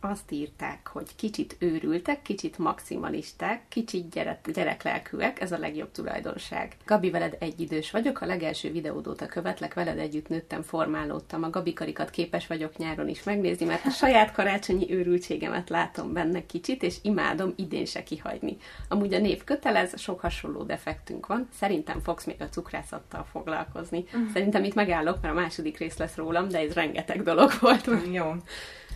Azt 0.05 0.31
írták, 0.31 0.87
hogy 0.87 1.15
kicsit 1.15 1.55
őrültek, 1.59 2.21
kicsit 2.21 2.57
maximalisták, 2.57 3.61
kicsit 3.69 4.09
gyerek, 4.09 4.51
gyereklelkűek, 4.53 5.41
ez 5.41 5.51
a 5.51 5.57
legjobb 5.57 5.91
tulajdonság. 5.91 6.75
Gabi, 6.85 7.09
veled 7.09 7.37
egyidős 7.39 7.91
vagyok, 7.91 8.21
a 8.21 8.25
legelső 8.25 8.71
videód 8.71 9.07
óta 9.07 9.25
követlek, 9.25 9.73
veled 9.73 9.97
együtt 9.97 10.27
nőttem, 10.27 10.61
formálódtam, 10.61 11.43
a 11.43 11.49
Gabi 11.49 11.73
karikat 11.73 12.09
képes 12.09 12.47
vagyok 12.47 12.77
nyáron 12.77 13.07
is 13.07 13.23
megnézni, 13.23 13.65
mert 13.65 13.85
a 13.85 13.89
saját 13.89 14.31
karácsonyi 14.31 14.93
őrültségemet 14.93 15.69
látom 15.69 16.13
benne 16.13 16.45
kicsit, 16.45 16.83
és 16.83 16.95
imádom 17.01 17.53
idén 17.55 17.85
se 17.85 18.03
kihagyni. 18.03 18.57
Amúgy 18.89 19.13
a 19.13 19.19
név 19.19 19.43
kötelez, 19.43 19.99
sok 19.99 20.19
hasonló 20.19 20.63
defektünk 20.63 21.27
van, 21.27 21.47
szerintem 21.59 21.99
fogsz 21.99 22.25
még 22.25 22.41
a 22.41 22.49
cukrászattal 22.49 23.25
foglalkozni. 23.31 24.05
Szerintem 24.33 24.63
itt 24.63 24.73
megállok, 24.73 25.21
mert 25.21 25.33
a 25.33 25.39
második 25.39 25.77
rész 25.77 25.97
lesz 25.97 26.15
rólam, 26.15 26.47
de 26.47 26.59
ez 26.59 26.73
rengeteg 26.73 27.23
dolog 27.23 27.51
volt. 27.59 27.89
Jó. 28.11 28.33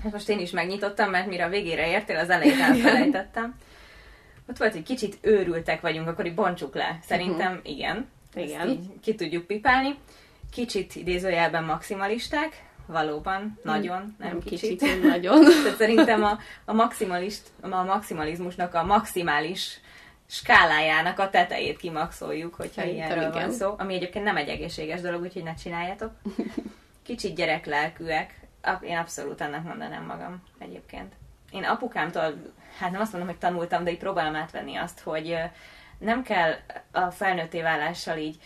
Hát 0.03 0.11
most 0.11 0.29
én 0.29 0.39
is 0.39 0.51
megnyitottam, 0.51 0.96
mert 1.05 1.27
mire 1.27 1.45
a 1.45 1.49
végére 1.49 1.89
értél, 1.89 2.17
az 2.17 2.29
elején 2.29 2.61
elfelejtettem. 2.61 3.55
Ott 4.49 4.57
volt, 4.57 4.73
hogy 4.73 4.83
kicsit 4.83 5.17
őrültek 5.21 5.81
vagyunk, 5.81 6.07
akkor 6.07 6.25
így 6.25 6.35
bontsuk 6.35 6.75
le. 6.75 6.99
Szerintem 7.01 7.59
igen. 7.63 8.09
Igen. 8.35 8.59
Ezt 8.59 8.69
így 8.69 8.99
ki 9.01 9.15
tudjuk 9.15 9.45
pipálni. 9.45 9.95
Kicsit 10.51 10.95
idézőjelben 10.95 11.63
maximalisták, 11.63 12.63
valóban, 12.85 13.59
nagyon, 13.63 14.15
nem, 14.17 14.29
nem 14.29 14.39
kicsit. 14.39 14.79
kicsit, 14.79 15.03
nagyon. 15.11 15.43
Tehát 15.43 15.77
szerintem 15.77 16.23
a, 16.23 16.37
a, 16.65 16.73
maximalist, 16.73 17.41
a 17.61 17.67
maximalizmusnak 17.67 18.73
a 18.73 18.83
maximális 18.83 19.79
skálájának 20.25 21.19
a 21.19 21.29
tetejét 21.29 21.77
kimaxoljuk, 21.77 22.55
hogyha 22.55 22.81
Szerintem 22.81 23.05
ilyenről 23.05 23.31
van 23.31 23.41
igen. 23.41 23.51
szó, 23.51 23.75
ami 23.77 23.93
egyébként 23.93 24.25
nem 24.25 24.37
egy 24.37 24.49
egészséges 24.49 25.01
dolog, 25.01 25.21
úgyhogy 25.21 25.43
ne 25.43 25.53
csináljátok. 25.53 26.11
Kicsit 27.05 27.35
gyereklelkűek, 27.35 28.46
én 28.81 28.97
abszolút 28.97 29.41
ennek 29.41 29.63
mondanám 29.63 30.05
magam 30.05 30.43
egyébként. 30.57 31.13
Én 31.51 31.63
apukámtól, 31.63 32.33
hát 32.77 32.91
nem 32.91 33.01
azt 33.01 33.11
mondom, 33.11 33.29
hogy 33.29 33.39
tanultam, 33.39 33.83
de 33.83 33.91
így 33.91 33.97
próbálom 33.97 34.35
átvenni 34.35 34.75
azt, 34.75 34.99
hogy 34.99 35.37
nem 35.97 36.23
kell 36.23 36.53
a 36.91 37.11
felnőtté 37.11 37.61
válással 37.61 38.17
így 38.17 38.37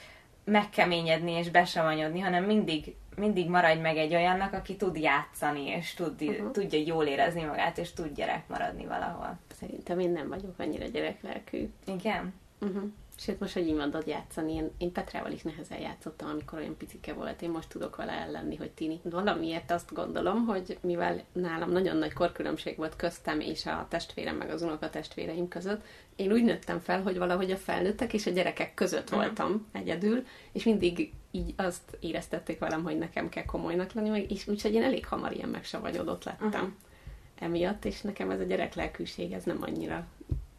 megkeményedni 0.44 1.32
és 1.32 1.50
besavanyodni, 1.50 2.20
hanem 2.20 2.44
mindig, 2.44 2.96
mindig 3.16 3.50
maradj 3.50 3.80
meg 3.80 3.98
egy 3.98 4.16
olyannak, 4.16 4.54
aki 4.54 4.76
tud 4.76 4.98
játszani, 4.98 5.68
és 5.68 5.94
tud, 5.94 6.22
uh-huh. 6.22 6.52
tudja 6.52 6.80
jól 6.86 7.06
érezni 7.06 7.44
magát, 7.44 7.78
és 7.78 7.94
tud 7.94 8.14
gyerek 8.16 8.48
maradni 8.48 8.86
valahol. 8.86 9.40
Szerintem 9.60 10.00
én 10.00 10.12
nem 10.12 10.30
vagyok 10.30 10.54
annyira 10.58 10.86
gyereklelkű. 10.86 11.70
Igen? 11.86 12.34
Uh-huh. 12.60 12.84
Sőt, 13.22 13.40
most, 13.40 13.54
hogy 13.54 13.74
mondod 13.74 14.08
játszani, 14.08 14.54
én, 14.54 14.72
én 14.78 14.92
Petrával 14.92 15.32
is 15.32 15.42
nehezen 15.42 15.80
játszottam, 15.80 16.30
amikor 16.30 16.60
olyan 16.60 16.78
picike 16.78 17.14
volt. 17.14 17.42
Én 17.42 17.50
most 17.50 17.70
tudok 17.70 17.96
vele 17.96 18.12
ellenni, 18.12 18.56
hogy 18.56 18.72
tini. 18.72 19.00
Valamiért 19.04 19.72
azt 19.72 19.94
gondolom, 19.94 20.46
hogy 20.46 20.78
mivel 20.82 21.24
nálam 21.32 21.72
nagyon 21.72 21.98
nagy 21.98 22.14
korkülönbség 22.14 22.78
volt 22.78 22.96
köztem 22.96 23.40
és 23.40 23.66
a 23.66 23.86
testvérem 23.90 24.36
meg 24.36 24.50
az 24.50 24.62
unoka 24.62 24.90
testvéreim 24.90 25.48
között, 25.48 25.82
én 26.16 26.32
úgy 26.32 26.44
nőttem 26.44 26.80
fel, 26.80 27.02
hogy 27.02 27.18
valahogy 27.18 27.52
a 27.52 27.58
felnőttek 27.58 28.14
és 28.14 28.26
a 28.26 28.32
gyerekek 28.32 28.74
között 28.74 29.10
Mhm. 29.10 29.20
voltam 29.20 29.68
egyedül, 29.72 30.26
és 30.52 30.64
mindig 30.64 31.14
így 31.32 31.54
azt 31.58 31.98
éreztették 32.00 32.60
velem, 32.60 32.84
hogy 32.84 32.98
nekem 32.98 33.30
kell 33.30 33.46
komolynak 33.46 33.94
lenni, 33.94 34.26
és 34.30 34.48
úgyhogy 34.48 34.74
én 34.74 34.84
elég 34.84 35.06
hamar 35.06 35.32
ilyen 35.32 35.50
megsavanyodott 35.50 36.24
lettem. 36.24 36.50
Mhm. 36.50 36.72
Emiatt, 37.40 37.86
és 37.86 38.02
nekem 38.02 38.30
ez 38.30 38.40
a 38.40 38.44
gyereklelkűség, 38.44 39.32
ez 39.32 39.44
nem 39.44 39.58
annyira 39.62 40.08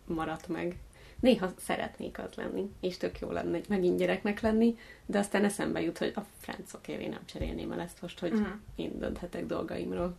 maradt 0.06 0.48
meg. 0.48 0.76
Néha 1.22 1.52
szeretnék 1.58 2.18
az 2.18 2.34
lenni, 2.34 2.70
és 2.80 2.96
tök 2.96 3.18
jó 3.20 3.30
lenne 3.30 3.60
megint 3.68 3.98
gyereknek 3.98 4.40
lenni, 4.40 4.76
de 5.06 5.18
aztán 5.18 5.44
eszembe 5.44 5.80
jut, 5.82 5.98
hogy 5.98 6.12
a 6.16 6.20
francokért 6.38 7.00
én 7.00 7.08
nem 7.08 7.24
cserélném 7.24 7.72
el 7.72 7.80
ezt 7.80 8.02
most, 8.02 8.18
hogy 8.18 8.32
Mhm. 8.32 8.42
én 8.76 8.98
dönthetek 8.98 9.46
dolgaimról. 9.46 10.16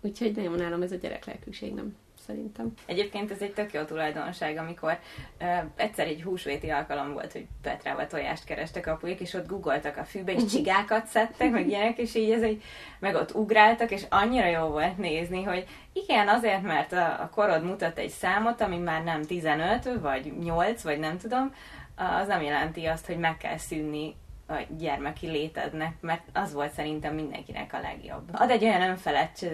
Úgyhogy 0.00 0.32
nem, 0.32 0.54
nálam 0.54 0.82
ez 0.82 0.92
a 0.92 0.96
gyereklelkűség 0.96 1.74
nem, 1.74 1.96
szerintem. 2.26 2.72
Egyébként 2.86 3.30
ez 3.30 3.40
egy 3.40 3.52
tök 3.52 3.72
jó 3.72 3.82
tulajdonság, 3.82 4.56
amikor 4.56 4.98
uh, 5.40 5.48
egyszer 5.76 6.06
egy 6.06 6.22
húsvéti 6.22 6.70
alkalom 6.70 7.12
volt, 7.12 7.32
hogy 7.32 7.46
Petrával 7.62 8.06
tojást 8.06 8.44
kerestek 8.44 8.86
apujék, 8.86 9.20
és 9.20 9.34
ott 9.34 9.46
googoltak 9.46 9.96
a 9.96 10.04
fűbe, 10.04 10.32
és 10.32 10.44
csigákat 10.44 11.06
szedtek, 11.06 11.50
meg 11.50 11.68
ilyenek, 11.68 11.98
és 11.98 12.14
így 12.14 12.30
ez 12.30 12.42
egy, 12.42 12.62
meg 12.98 13.14
ott 13.14 13.34
ugráltak, 13.34 13.90
és 13.90 14.02
annyira 14.08 14.46
jó 14.46 14.66
volt 14.66 14.98
nézni, 14.98 15.42
hogy 15.42 15.66
igen, 15.92 16.28
azért, 16.28 16.62
mert 16.62 16.92
a, 16.92 17.20
a 17.20 17.30
korod 17.34 17.64
mutat 17.64 17.98
egy 17.98 18.10
számot, 18.10 18.60
ami 18.60 18.76
már 18.76 19.04
nem 19.04 19.22
15, 19.22 20.00
vagy 20.00 20.32
8, 20.38 20.82
vagy 20.82 20.98
nem 20.98 21.18
tudom, 21.18 21.54
az 21.96 22.26
nem 22.26 22.42
jelenti 22.42 22.84
azt, 22.84 23.06
hogy 23.06 23.18
meg 23.18 23.36
kell 23.36 23.56
szűnni 23.56 24.14
a 24.48 24.54
gyermeki 24.78 25.26
létednek, 25.26 25.92
mert 26.00 26.22
az 26.32 26.52
volt 26.52 26.72
szerintem 26.72 27.14
mindenkinek 27.14 27.72
a 27.72 27.80
legjobb. 27.80 28.28
Ad 28.32 28.50
egy 28.50 28.64
olyan 28.64 28.82
önfelett 28.82 29.46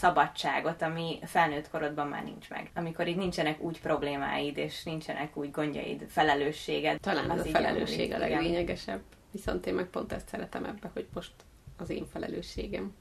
szabadságot, 0.00 0.82
ami 0.82 1.18
felnőtt 1.24 1.70
korodban 1.70 2.06
már 2.06 2.24
nincs 2.24 2.50
meg. 2.50 2.70
Amikor 2.74 3.08
így 3.08 3.16
nincsenek 3.16 3.60
úgy 3.60 3.80
problémáid, 3.80 4.56
és 4.56 4.82
nincsenek 4.82 5.36
úgy 5.36 5.50
gondjaid, 5.50 6.06
felelősséged. 6.08 7.00
Talán 7.00 7.30
az 7.30 7.38
ez 7.38 7.46
a 7.46 7.48
felelősség 7.48 8.12
a 8.12 8.18
leglényegesebb. 8.18 9.00
Viszont 9.30 9.66
én 9.66 9.74
meg 9.74 9.86
pont 9.86 10.12
ezt 10.12 10.28
szeretem 10.28 10.64
ebbe, 10.64 10.90
hogy 10.92 11.06
most 11.14 11.32
az 11.76 11.90
én 11.90 12.06
felelősségem. 12.12 12.94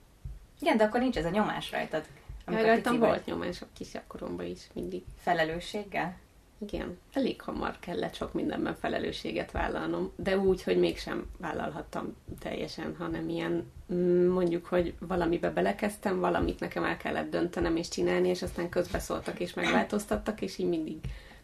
Igen, 0.59 0.77
de 0.77 0.83
akkor 0.83 0.99
nincs 0.99 1.17
ez 1.17 1.25
a 1.25 1.29
nyomás 1.29 1.71
rajtad. 1.71 2.03
Ja, 2.07 2.43
Amikor 2.45 2.65
rajtam 2.65 2.93
pici 2.93 2.97
vagy. 2.97 3.09
volt 3.09 3.25
nyomás 3.25 3.61
a 3.61 3.65
kisebb 3.73 4.03
koromban 4.07 4.45
is 4.45 4.67
mindig. 4.73 5.03
Felelősséggel? 5.17 6.17
Igen, 6.65 6.97
elég 7.13 7.41
hamar 7.41 7.79
kellett 7.79 8.13
sok 8.15 8.33
mindenben 8.33 8.75
felelősséget 8.75 9.51
vállalnom, 9.51 10.11
de 10.15 10.37
úgy, 10.37 10.63
hogy 10.63 10.77
mégsem 10.77 11.25
vállalhattam 11.37 12.15
teljesen, 12.39 12.95
hanem 12.97 13.29
ilyen 13.29 13.71
mm, 13.93 14.27
mondjuk, 14.27 14.65
hogy 14.65 14.93
valamibe 14.99 15.49
belekezdtem, 15.49 16.19
valamit 16.19 16.59
nekem 16.59 16.83
el 16.83 16.97
kellett 16.97 17.29
döntenem 17.29 17.75
és 17.75 17.87
csinálni, 17.87 18.27
és 18.27 18.41
aztán 18.41 18.69
közbeszóltak 18.69 19.39
és 19.39 19.53
megváltoztattak, 19.53 20.41
és 20.41 20.57
így 20.57 20.69
mindig 20.69 20.97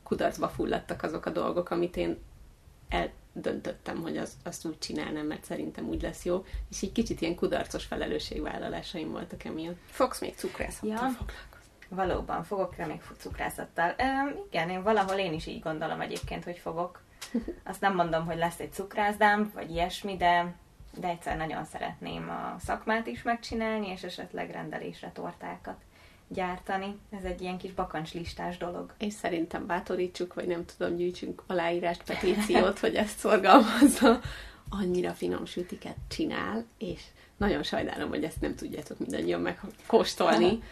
kudarcba 0.03 0.49
fulladtak 0.49 1.03
azok 1.03 1.25
a 1.25 1.29
dolgok, 1.29 1.69
amit 1.69 1.97
én 1.97 2.17
eldöntöttem, 2.89 4.01
hogy 4.01 4.17
az, 4.17 4.33
azt 4.43 4.65
úgy 4.65 4.79
csinálnám, 4.79 5.25
mert 5.25 5.43
szerintem 5.43 5.87
úgy 5.87 6.01
lesz 6.01 6.25
jó, 6.25 6.45
és 6.69 6.81
így 6.81 6.91
kicsit 6.91 7.21
ilyen 7.21 7.35
kudarcos 7.35 7.83
felelősségvállalásaim 7.83 9.11
voltak 9.11 9.43
emiatt. 9.43 9.77
Fogsz 9.85 10.19
még 10.19 10.35
cukrászattal 10.35 10.89
Ja. 10.89 10.97
foglalkozni? 10.97 11.54
Valóban, 11.89 12.43
fogok 12.43 12.75
rá 12.75 12.85
még 12.85 13.01
cukrászattal. 13.17 13.95
Um, 13.99 14.43
igen, 14.49 14.69
én 14.69 14.83
valahol 14.83 15.15
én 15.15 15.33
is 15.33 15.45
így 15.45 15.61
gondolom 15.61 16.01
egyébként, 16.01 16.43
hogy 16.43 16.57
fogok. 16.57 17.01
Azt 17.63 17.81
nem 17.81 17.95
mondom, 17.95 18.25
hogy 18.25 18.37
lesz 18.37 18.59
egy 18.59 18.73
cukrászdám, 18.73 19.51
vagy 19.53 19.71
ilyesmi, 19.71 20.17
de, 20.17 20.53
de 20.99 21.07
egyszer 21.07 21.37
nagyon 21.37 21.65
szeretném 21.65 22.29
a 22.29 22.59
szakmát 22.59 23.07
is 23.07 23.23
megcsinálni, 23.23 23.87
és 23.87 24.03
esetleg 24.03 24.51
rendelésre 24.51 25.11
tortákat 25.11 25.77
gyártani. 26.27 26.99
Ez 27.17 27.23
egy 27.23 27.41
ilyen 27.41 27.57
kis 27.57 27.73
bakancslistás 27.73 28.57
dolog. 28.57 28.93
És 28.97 29.13
szerintem 29.13 29.65
bátorítsuk, 29.65 30.33
vagy 30.33 30.47
nem 30.47 30.65
tudom, 30.65 30.95
gyűjtsünk 30.95 31.43
aláírást, 31.47 32.03
petíciót, 32.03 32.79
hogy 32.79 32.95
ezt 32.95 33.17
szorgalmazza. 33.17 34.19
Annyira 34.69 35.13
finom 35.13 35.45
sütiket 35.45 35.95
csinál, 36.07 36.65
és 36.77 37.01
nagyon 37.37 37.63
sajnálom, 37.63 38.09
hogy 38.09 38.23
ezt 38.23 38.41
nem 38.41 38.55
tudjátok 38.55 38.99
mindannyian 38.99 39.41
megkóstolni. 39.41 40.59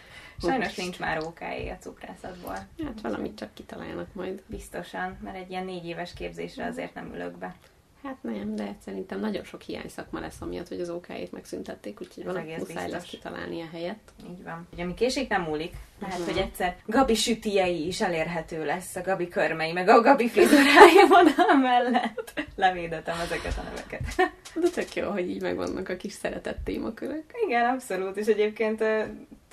Sajnos 0.50 0.76
nincs 0.76 1.00
már 1.00 1.24
ókáé 1.26 1.70
a 1.70 1.78
cukrászatból. 1.80 2.54
Hát 2.84 3.02
valamit 3.02 3.38
csak 3.38 3.54
kitalálnak 3.54 4.14
majd. 4.14 4.42
Biztosan, 4.46 5.18
mert 5.24 5.36
egy 5.38 5.50
ilyen 5.50 5.66
négy 5.66 5.86
éves 5.86 6.14
képzésre 6.14 6.66
azért 6.66 6.94
nem 6.94 7.12
ülök 7.14 7.38
be. 7.38 7.56
Hát 8.04 8.18
nem, 8.22 8.56
de 8.56 8.76
szerintem 8.86 9.20
nagyon 9.20 9.44
sok 9.44 9.62
hiány 9.62 9.88
szakma 9.90 10.20
lesz 10.20 10.42
amiatt, 10.42 10.68
hogy 10.68 10.80
az 10.82 10.90
OK-ét 10.90 11.32
megszüntették, 11.32 12.02
úgyhogy 12.02 12.24
valami 12.24 12.56
muszáj 12.58 12.90
lesz 12.90 13.02
biztos. 13.02 13.10
kitalálni 13.10 13.62
a 13.62 13.66
helyet. 13.72 13.98
Így 14.30 14.44
van. 14.44 14.68
Ugye, 14.74 14.84
ami 14.84 14.94
késik, 14.94 15.30
nem 15.30 15.42
múlik. 15.42 15.74
Lehet, 16.00 16.18
Mhm. 16.20 16.28
hogy 16.28 16.38
egyszer 16.38 16.76
Gabi 16.86 17.16
sütiei 17.16 17.88
is 17.88 18.02
elérhető 18.02 18.66
lesz, 18.66 18.96
a 18.96 19.02
Gabi 19.02 19.28
körmei, 19.28 19.72
meg 19.72 19.88
a 19.90 20.02
Gabi 20.02 20.28
frizurája 20.30 21.08
vonal 21.08 21.56
mellett. 21.62 22.34
Levédetem 22.56 23.20
ezeket 23.20 23.58
a 23.58 23.62
neveket. 23.62 24.32
De 24.56 24.70
tök 24.70 24.94
jó, 24.96 25.10
hogy 25.10 25.30
így 25.30 25.42
megvannak 25.42 25.90
a 25.90 25.96
kis 25.96 26.14
szeretett 26.14 26.60
témakörök. 26.64 27.24
Igen, 27.48 27.66
abszolút, 27.66 28.18
és 28.18 28.26
egyébként 28.26 28.84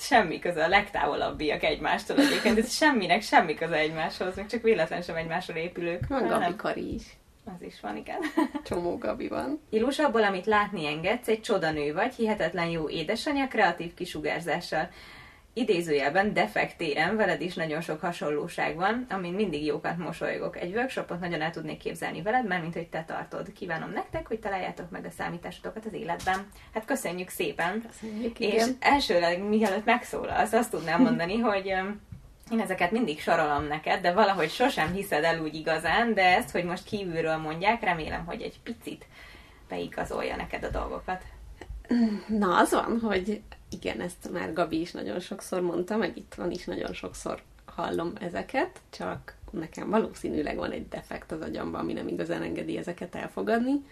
semmi 0.00 0.38
köze, 0.38 0.64
a 0.64 0.68
legtávolabbiak 0.68 1.62
egymástól 1.62 2.18
egyébként, 2.18 2.58
ez 2.58 2.72
semminek 2.72 3.22
semmi 3.22 3.54
köze 3.54 3.76
egymáshoz, 3.76 4.36
még 4.36 4.46
csak 4.46 4.62
véletlen 4.62 5.02
sem 5.02 5.16
egymásról 5.16 5.56
épülők. 5.56 6.06
Van 6.08 6.28
Gabi 6.28 6.56
Kari 6.56 6.94
is. 6.94 7.02
Az 7.44 7.66
is 7.66 7.80
van, 7.80 7.96
igen. 7.96 8.18
Csomó 8.64 8.98
Gabi 8.98 9.28
van. 9.28 9.60
Ilus, 9.70 9.98
abból, 9.98 10.22
amit 10.22 10.46
látni 10.46 10.86
engedsz, 10.86 11.28
egy 11.28 11.40
csodanő 11.40 11.92
vagy, 11.92 12.14
hihetetlen 12.14 12.68
jó 12.68 12.88
édesanyja, 12.88 13.48
kreatív 13.48 13.94
kisugárzással. 13.94 14.88
Idézőjelben 15.52 16.32
defektéren 16.32 17.16
veled 17.16 17.40
is 17.40 17.54
nagyon 17.54 17.80
sok 17.80 18.00
hasonlóság 18.00 18.76
van, 18.76 19.06
amin 19.10 19.32
mindig 19.32 19.64
jókat 19.64 19.96
mosolygok. 19.96 20.56
Egy 20.56 20.74
workshopot 20.74 21.20
nagyon 21.20 21.40
el 21.40 21.50
tudnék 21.50 21.78
képzelni 21.78 22.22
veled, 22.22 22.46
mert 22.46 22.62
mint 22.62 22.74
hogy 22.74 22.88
te 22.88 23.04
tartod. 23.06 23.52
Kívánom 23.52 23.90
nektek, 23.90 24.26
hogy 24.26 24.38
találjátok 24.38 24.90
meg 24.90 25.04
a 25.04 25.10
számításotokat 25.10 25.86
az 25.86 25.92
életben. 25.92 26.46
Hát 26.74 26.84
köszönjük 26.84 27.28
szépen! 27.28 27.84
Köszönjük, 27.86 28.38
És 28.38 28.52
igen. 28.52 28.76
elsőleg, 28.80 29.42
mielőtt 29.42 29.84
megszólalsz, 29.84 30.52
azt 30.52 30.70
tudnám 30.70 31.02
mondani, 31.02 31.38
hogy 31.50 31.66
én 32.50 32.60
ezeket 32.60 32.90
mindig 32.90 33.20
sorolom 33.20 33.64
neked, 33.64 34.00
de 34.00 34.12
valahogy 34.12 34.50
sosem 34.50 34.92
hiszed 34.92 35.24
el 35.24 35.40
úgy 35.40 35.54
igazán, 35.54 36.14
de 36.14 36.36
ezt, 36.36 36.50
hogy 36.50 36.64
most 36.64 36.84
kívülről 36.84 37.36
mondják, 37.36 37.82
remélem, 37.82 38.24
hogy 38.26 38.42
egy 38.42 38.60
picit 38.62 39.06
beigazolja 39.68 40.36
neked 40.36 40.64
a 40.64 40.70
dolgokat. 40.70 41.22
Na, 42.26 42.56
az 42.56 42.70
van, 42.70 43.00
hogy 43.02 43.42
igen, 43.70 44.00
ezt 44.00 44.30
már 44.32 44.52
Gabi 44.52 44.80
is 44.80 44.92
nagyon 44.92 45.20
sokszor 45.20 45.60
mondta, 45.60 45.96
meg 45.96 46.16
itt 46.16 46.34
van 46.34 46.50
is 46.50 46.64
nagyon 46.64 46.92
sokszor 46.92 47.42
hallom 47.64 48.12
ezeket, 48.20 48.80
csak 48.90 49.34
nekem 49.50 49.90
valószínűleg 49.90 50.56
van 50.56 50.70
egy 50.70 50.88
defekt 50.88 51.32
az 51.32 51.40
agyamban, 51.40 51.80
ami 51.80 51.92
nem 51.92 52.08
igazán 52.08 52.42
engedi 52.42 52.76
ezeket 52.76 53.14
elfogadni, 53.14 53.84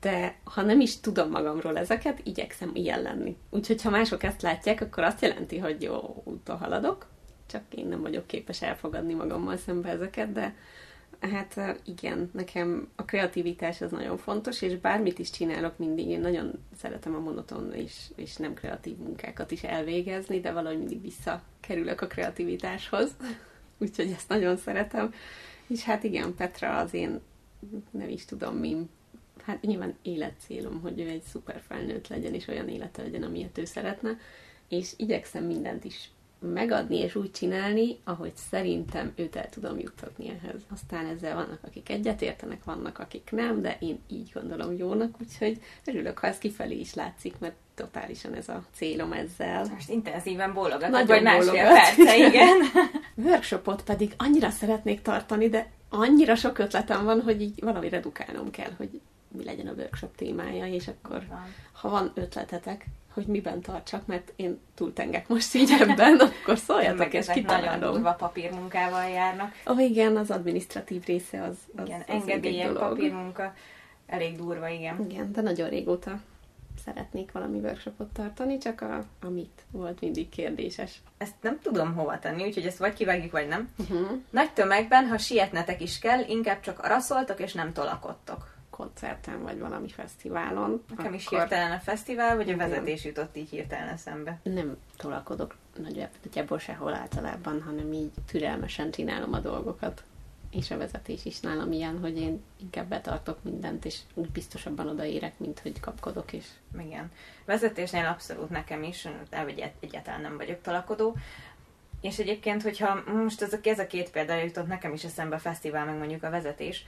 de 0.00 0.36
ha 0.44 0.62
nem 0.62 0.80
is 0.80 1.00
tudom 1.00 1.30
magamról 1.30 1.78
ezeket, 1.78 2.20
igyekszem 2.24 2.70
ilyen 2.74 3.02
lenni. 3.02 3.36
Úgyhogy 3.50 3.82
ha 3.82 3.90
mások 3.90 4.22
ezt 4.22 4.42
látják, 4.42 4.80
akkor 4.80 5.02
azt 5.02 5.22
jelenti, 5.22 5.58
hogy 5.58 5.82
jó 5.82 6.22
úton 6.24 6.58
haladok, 6.58 7.06
csak 7.46 7.62
én 7.74 7.86
nem 7.86 8.00
vagyok 8.00 8.26
képes 8.26 8.62
elfogadni 8.62 9.14
magammal 9.14 9.56
szembe 9.56 9.88
ezeket, 9.88 10.32
de 10.32 10.54
hát 11.20 11.80
igen, 11.84 12.30
nekem 12.32 12.88
a 12.96 13.04
kreativitás 13.04 13.80
az 13.80 13.90
nagyon 13.90 14.16
fontos, 14.16 14.62
és 14.62 14.76
bármit 14.76 15.18
is 15.18 15.30
csinálok 15.30 15.78
mindig, 15.78 16.08
én 16.08 16.20
nagyon 16.20 16.52
szeretem 16.76 17.14
a 17.14 17.20
monoton 17.20 17.74
és, 17.74 18.10
és 18.14 18.36
nem 18.36 18.54
kreatív 18.54 18.96
munkákat 18.96 19.50
is 19.50 19.62
elvégezni, 19.62 20.40
de 20.40 20.52
valahogy 20.52 20.78
mindig 20.78 21.00
visszakerülök 21.00 22.00
a 22.00 22.06
kreativitáshoz, 22.06 23.10
úgyhogy 23.82 24.10
ezt 24.10 24.28
nagyon 24.28 24.56
szeretem. 24.56 25.14
És 25.66 25.82
hát 25.82 26.04
igen, 26.04 26.34
Petra 26.34 26.78
az 26.78 26.94
én, 26.94 27.20
nem 27.90 28.08
is 28.08 28.24
tudom 28.24 28.56
mi, 28.56 28.88
hát 29.42 29.60
nyilván 29.60 29.96
életcélom, 30.02 30.80
hogy 30.80 31.00
ő 31.00 31.08
egy 31.08 31.22
szuper 31.22 31.62
felnőtt 31.66 32.08
legyen, 32.08 32.34
és 32.34 32.48
olyan 32.48 32.68
élete 32.68 33.02
legyen, 33.02 33.22
amilyet 33.22 33.58
ő 33.58 33.64
szeretne, 33.64 34.18
és 34.68 34.92
igyekszem 34.96 35.44
mindent 35.44 35.84
is 35.84 36.10
megadni 36.52 36.96
és 36.96 37.14
úgy 37.14 37.30
csinálni, 37.30 37.98
ahogy 38.04 38.32
szerintem 38.50 39.12
őt 39.16 39.36
el 39.36 39.48
tudom 39.48 39.78
juttatni 39.78 40.28
ehhez. 40.28 40.60
Aztán 40.72 41.06
ezzel 41.06 41.34
vannak, 41.34 41.58
akik 41.66 41.88
egyetértenek, 41.88 42.64
vannak, 42.64 42.98
akik 42.98 43.28
nem, 43.32 43.62
de 43.62 43.76
én 43.80 43.98
így 44.08 44.30
gondolom 44.34 44.76
jónak, 44.76 45.16
úgyhogy 45.20 45.60
örülök, 45.84 46.18
ha 46.18 46.26
ez 46.26 46.38
kifelé 46.38 46.78
is 46.78 46.94
látszik, 46.94 47.38
mert 47.38 47.54
totálisan 47.74 48.34
ez 48.34 48.48
a 48.48 48.64
célom 48.74 49.12
ezzel. 49.12 49.66
Most 49.72 49.90
intenzíven 49.90 50.52
bólogatok, 50.52 50.90
Nagyon 50.90 51.06
vagy 51.06 51.22
másfél 51.22 51.64
perce, 51.64 52.16
igen. 52.16 52.56
Workshopot 53.26 53.82
pedig 53.82 54.14
annyira 54.16 54.50
szeretnék 54.50 55.02
tartani, 55.02 55.48
de 55.48 55.70
annyira 55.88 56.34
sok 56.34 56.58
ötletem 56.58 57.04
van, 57.04 57.20
hogy 57.20 57.40
így 57.40 57.60
valami 57.60 57.88
redukálnom 57.88 58.50
kell, 58.50 58.70
hogy 58.76 59.00
mi 59.36 59.44
legyen 59.44 59.66
a 59.66 59.72
workshop 59.72 60.16
témája, 60.16 60.66
és 60.66 60.88
akkor 60.88 61.26
Van. 61.28 61.54
ha 61.72 61.88
van 61.88 62.12
ötletetek, 62.14 62.86
hogy 63.14 63.26
miben 63.26 63.60
tartsak, 63.60 64.06
mert 64.06 64.32
én 64.36 64.60
túltengek 64.74 65.28
most 65.28 65.54
így 65.54 65.70
ebben, 65.80 66.18
akkor 66.18 66.58
szóljatok, 66.58 67.12
és 67.12 67.18
ezek 67.18 67.34
nagyon 67.34 67.56
kitalálom. 67.60 67.92
durva 67.92 68.12
papírmunkával 68.12 69.08
járnak. 69.08 69.54
Ó, 69.68 69.72
oh, 69.72 69.82
igen, 69.82 70.16
az 70.16 70.30
administratív 70.30 71.04
része 71.04 71.42
az, 71.42 71.56
az, 71.76 71.86
Igen, 71.86 72.00
az 72.00 72.06
engedélyek, 72.08 72.72
papírmunka, 72.72 73.54
elég 74.06 74.36
durva, 74.36 74.68
igen. 74.68 75.10
Igen, 75.10 75.32
de 75.32 75.40
nagyon 75.40 75.68
régóta 75.68 76.20
szeretnék 76.84 77.32
valami 77.32 77.58
workshopot 77.58 78.12
tartani, 78.12 78.58
csak 78.58 78.80
a, 78.80 79.04
amit 79.22 79.62
volt 79.70 80.00
mindig 80.00 80.28
kérdéses. 80.28 81.02
Ezt 81.18 81.34
nem 81.40 81.58
tudom 81.62 81.94
hova 81.94 82.18
tenni, 82.18 82.44
úgyhogy 82.44 82.66
ezt 82.66 82.78
vagy 82.78 82.92
kivágjuk, 82.92 83.32
vagy 83.32 83.48
nem. 83.48 83.70
Uh-huh. 83.78 84.10
Nagy 84.30 84.52
tömegben, 84.52 85.06
ha 85.06 85.18
sietnetek 85.18 85.80
is 85.80 85.98
kell, 85.98 86.20
inkább 86.28 86.60
csak 86.60 86.78
araszoltok 86.78 87.40
és 87.40 87.52
nem 87.52 87.72
tolakodtok. 87.72 88.53
Koncerten 88.76 89.42
vagy 89.42 89.58
valami 89.58 89.88
fesztiválon. 89.88 90.84
Nekem 90.96 91.14
is 91.14 91.26
akkor 91.26 91.38
hirtelen 91.38 91.72
a 91.72 91.78
fesztivál, 91.78 92.36
vagy 92.36 92.50
a 92.50 92.56
vezetés 92.56 93.04
jutott 93.04 93.36
így 93.36 93.48
hirtelen 93.48 93.88
eszembe. 93.88 94.40
Nem 94.42 94.76
tolakodok 94.96 95.56
nagyjából 96.22 96.58
sehol 96.58 96.94
általában, 96.94 97.62
hanem 97.62 97.92
így 97.92 98.10
türelmesen 98.26 98.90
csinálom 98.90 99.32
a 99.32 99.38
dolgokat. 99.38 100.02
És 100.50 100.70
a 100.70 100.76
vezetés 100.76 101.24
is 101.24 101.40
nálam 101.40 101.72
ilyen, 101.72 101.98
hogy 101.98 102.16
én 102.16 102.42
inkább 102.60 102.88
betartok 102.88 103.42
mindent, 103.42 103.84
és 103.84 103.98
úgy 104.14 104.30
biztosabban 104.30 104.88
odaérek, 104.88 105.38
mint 105.38 105.60
hogy 105.60 105.80
kapkodok, 105.80 106.32
és 106.32 106.46
Igen. 106.78 107.10
Vezetésnél 107.44 108.06
abszolút 108.06 108.50
nekem 108.50 108.82
is, 108.82 109.08
egyet- 109.30 109.74
egyáltalán 109.80 110.20
nem 110.20 110.36
vagyok 110.36 110.60
tolakodó. 110.60 111.16
És 112.00 112.18
egyébként, 112.18 112.62
hogyha 112.62 113.02
most 113.12 113.42
ez 113.42 113.52
a, 113.52 113.58
ez 113.62 113.78
a 113.78 113.86
két 113.86 114.10
példa 114.10 114.34
jutott 114.34 114.66
nekem 114.66 114.92
is 114.92 115.04
eszembe 115.04 115.34
a 115.34 115.38
fesztivál, 115.38 115.84
meg 115.84 115.98
mondjuk 115.98 116.22
a 116.22 116.30
vezetés. 116.30 116.86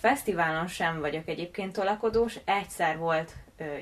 Fesztiválon 0.00 0.66
sem 0.66 1.00
vagyok 1.00 1.28
egyébként 1.28 1.72
tolakodós. 1.72 2.38
Egyszer 2.44 2.98
volt 2.98 3.32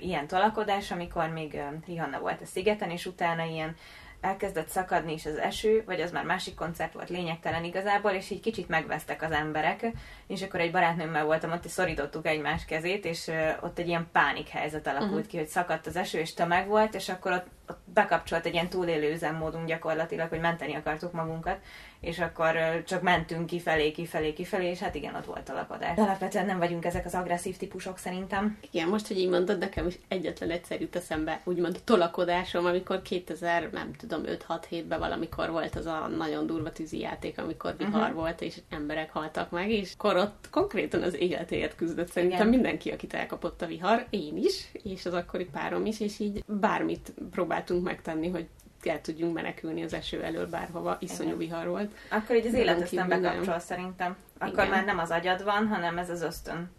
ilyen 0.01 0.27
tolakodás, 0.27 0.91
amikor 0.91 1.29
még 1.29 1.61
Rihanna 1.87 2.19
volt 2.19 2.41
a 2.41 2.47
szigeten, 2.47 2.91
és 2.91 3.07
utána 3.07 3.45
ilyen 3.45 3.77
elkezdett 4.21 4.69
szakadni 4.69 5.13
is 5.13 5.27
az 5.27 5.37
eső, 5.37 5.83
vagy 5.87 6.01
az 6.01 6.11
már 6.11 6.25
másik 6.25 6.55
koncert 6.55 6.93
volt 6.93 7.09
lényegtelen 7.09 7.65
igazából, 7.65 8.11
és 8.11 8.31
így 8.31 8.41
kicsit 8.41 8.69
megvesztek 8.69 9.23
az 9.23 9.31
emberek, 9.31 9.87
és 10.27 10.43
akkor 10.43 10.61
egy 10.61 10.71
barátnőmmel 10.71 11.25
voltam 11.25 11.53
ott, 11.53 11.65
és 11.65 11.71
szorítottuk 11.71 12.27
egymás 12.27 12.65
kezét, 12.65 13.05
és 13.05 13.31
ott 13.61 13.79
egy 13.79 13.89
ilyen 13.89 14.09
pánik 14.13 14.49
helyzet 14.49 14.87
alakult 14.87 15.11
uh-huh. 15.11 15.27
ki, 15.27 15.37
hogy 15.37 15.47
szakadt 15.47 15.87
az 15.87 15.97
eső, 15.97 16.19
és 16.19 16.35
tömeg 16.35 16.67
volt, 16.67 16.95
és 16.95 17.09
akkor 17.09 17.33
ott 17.33 17.47
bekapcsolt 17.85 18.47
egy 18.47 18.53
ilyen 18.53 18.69
túlélő 18.69 19.13
üzemmódunk 19.13 19.67
gyakorlatilag, 19.67 20.29
hogy 20.29 20.41
menteni 20.41 20.75
akartuk 20.75 21.13
magunkat, 21.13 21.59
és 22.01 22.19
akkor 22.19 22.83
csak 22.87 23.03
mentünk 23.03 23.47
kifelé, 23.47 23.91
kifelé, 23.91 24.33
kifelé, 24.33 24.71
és 24.71 24.79
hát 24.79 24.95
igen, 24.95 25.15
ott 25.15 25.25
volt 25.25 25.49
a 25.49 25.53
lakodás. 25.53 25.97
De 25.97 26.03
alapvetően 26.03 26.47
nem 26.47 26.59
vagyunk 26.59 26.85
ezek 26.85 27.05
az 27.05 27.15
agresszív 27.15 27.57
típusok 27.57 27.99
szerintem. 27.99 28.59
Igen, 28.71 28.89
most, 28.89 29.07
hogy 29.07 29.19
így 29.19 29.29
mondod, 29.29 29.59
nekem 29.59 29.87
is 29.87 29.99
egyetlen 30.09 30.51
egyszer 30.51 30.81
jut 30.81 30.97
eszembe, 30.97 31.41
úgymond 31.45 31.81
tolakodásom, 31.85 32.67
amikor 32.67 33.03
2000, 33.03 33.69
nem 33.73 33.93
tudom, 33.93 34.23
5-6-7-ben 34.27 34.99
valamikor 34.99 35.51
volt 35.51 35.77
az 35.77 35.87
a 35.87 36.07
nagyon 36.17 36.47
durva 36.47 36.73
tűzijáték, 36.73 37.39
amikor 37.39 37.75
vihar 37.77 38.01
uh-huh. 38.01 38.15
volt, 38.15 38.41
és 38.41 38.61
emberek 38.71 39.13
haltak 39.13 39.51
meg, 39.51 39.71
és 39.71 39.93
akkor 39.99 40.17
ott 40.17 40.49
konkrétan 40.51 41.03
az 41.03 41.15
életéért 41.15 41.77
küzdött 41.77 42.11
szerintem 42.11 42.39
Igen. 42.39 42.49
mindenki, 42.49 42.91
akit 42.91 43.15
elkapott 43.15 43.63
a 43.63 43.67
vihar, 43.67 44.07
én 44.11 44.37
is, 44.37 44.69
és 44.73 45.07
az 45.07 45.15
akkori 45.15 45.45
párom 45.45 45.87
is, 45.87 46.01
és 46.01 46.19
így 46.19 46.45
bármit 46.47 47.13
próbáltunk 47.55 47.85
megtenni, 47.85 48.29
hogy 48.29 48.47
el 48.83 49.01
tudjunk 49.01 49.35
menekülni 49.35 49.83
az 49.83 49.95
eső 49.95 50.23
elől 50.23 50.47
bárhova, 50.47 50.97
iszonyú 51.01 51.37
vihar 51.37 51.67
volt. 51.67 51.95
Akkor 52.09 52.37
így 52.37 52.47
az 52.47 52.55
élet 52.55 52.83
aztán 52.83 53.09
bekapcsol 53.09 53.59
szerintem. 53.59 54.17
Akkor 54.39 54.53
Igen. 54.53 54.69
már 54.69 54.85
nem 54.85 54.99
az 54.99 55.11
agyad 55.11 55.45
van, 55.45 55.67
hanem 55.67 55.99
ez 55.99 56.11
az 56.11 56.23
ösztön. 56.23 56.71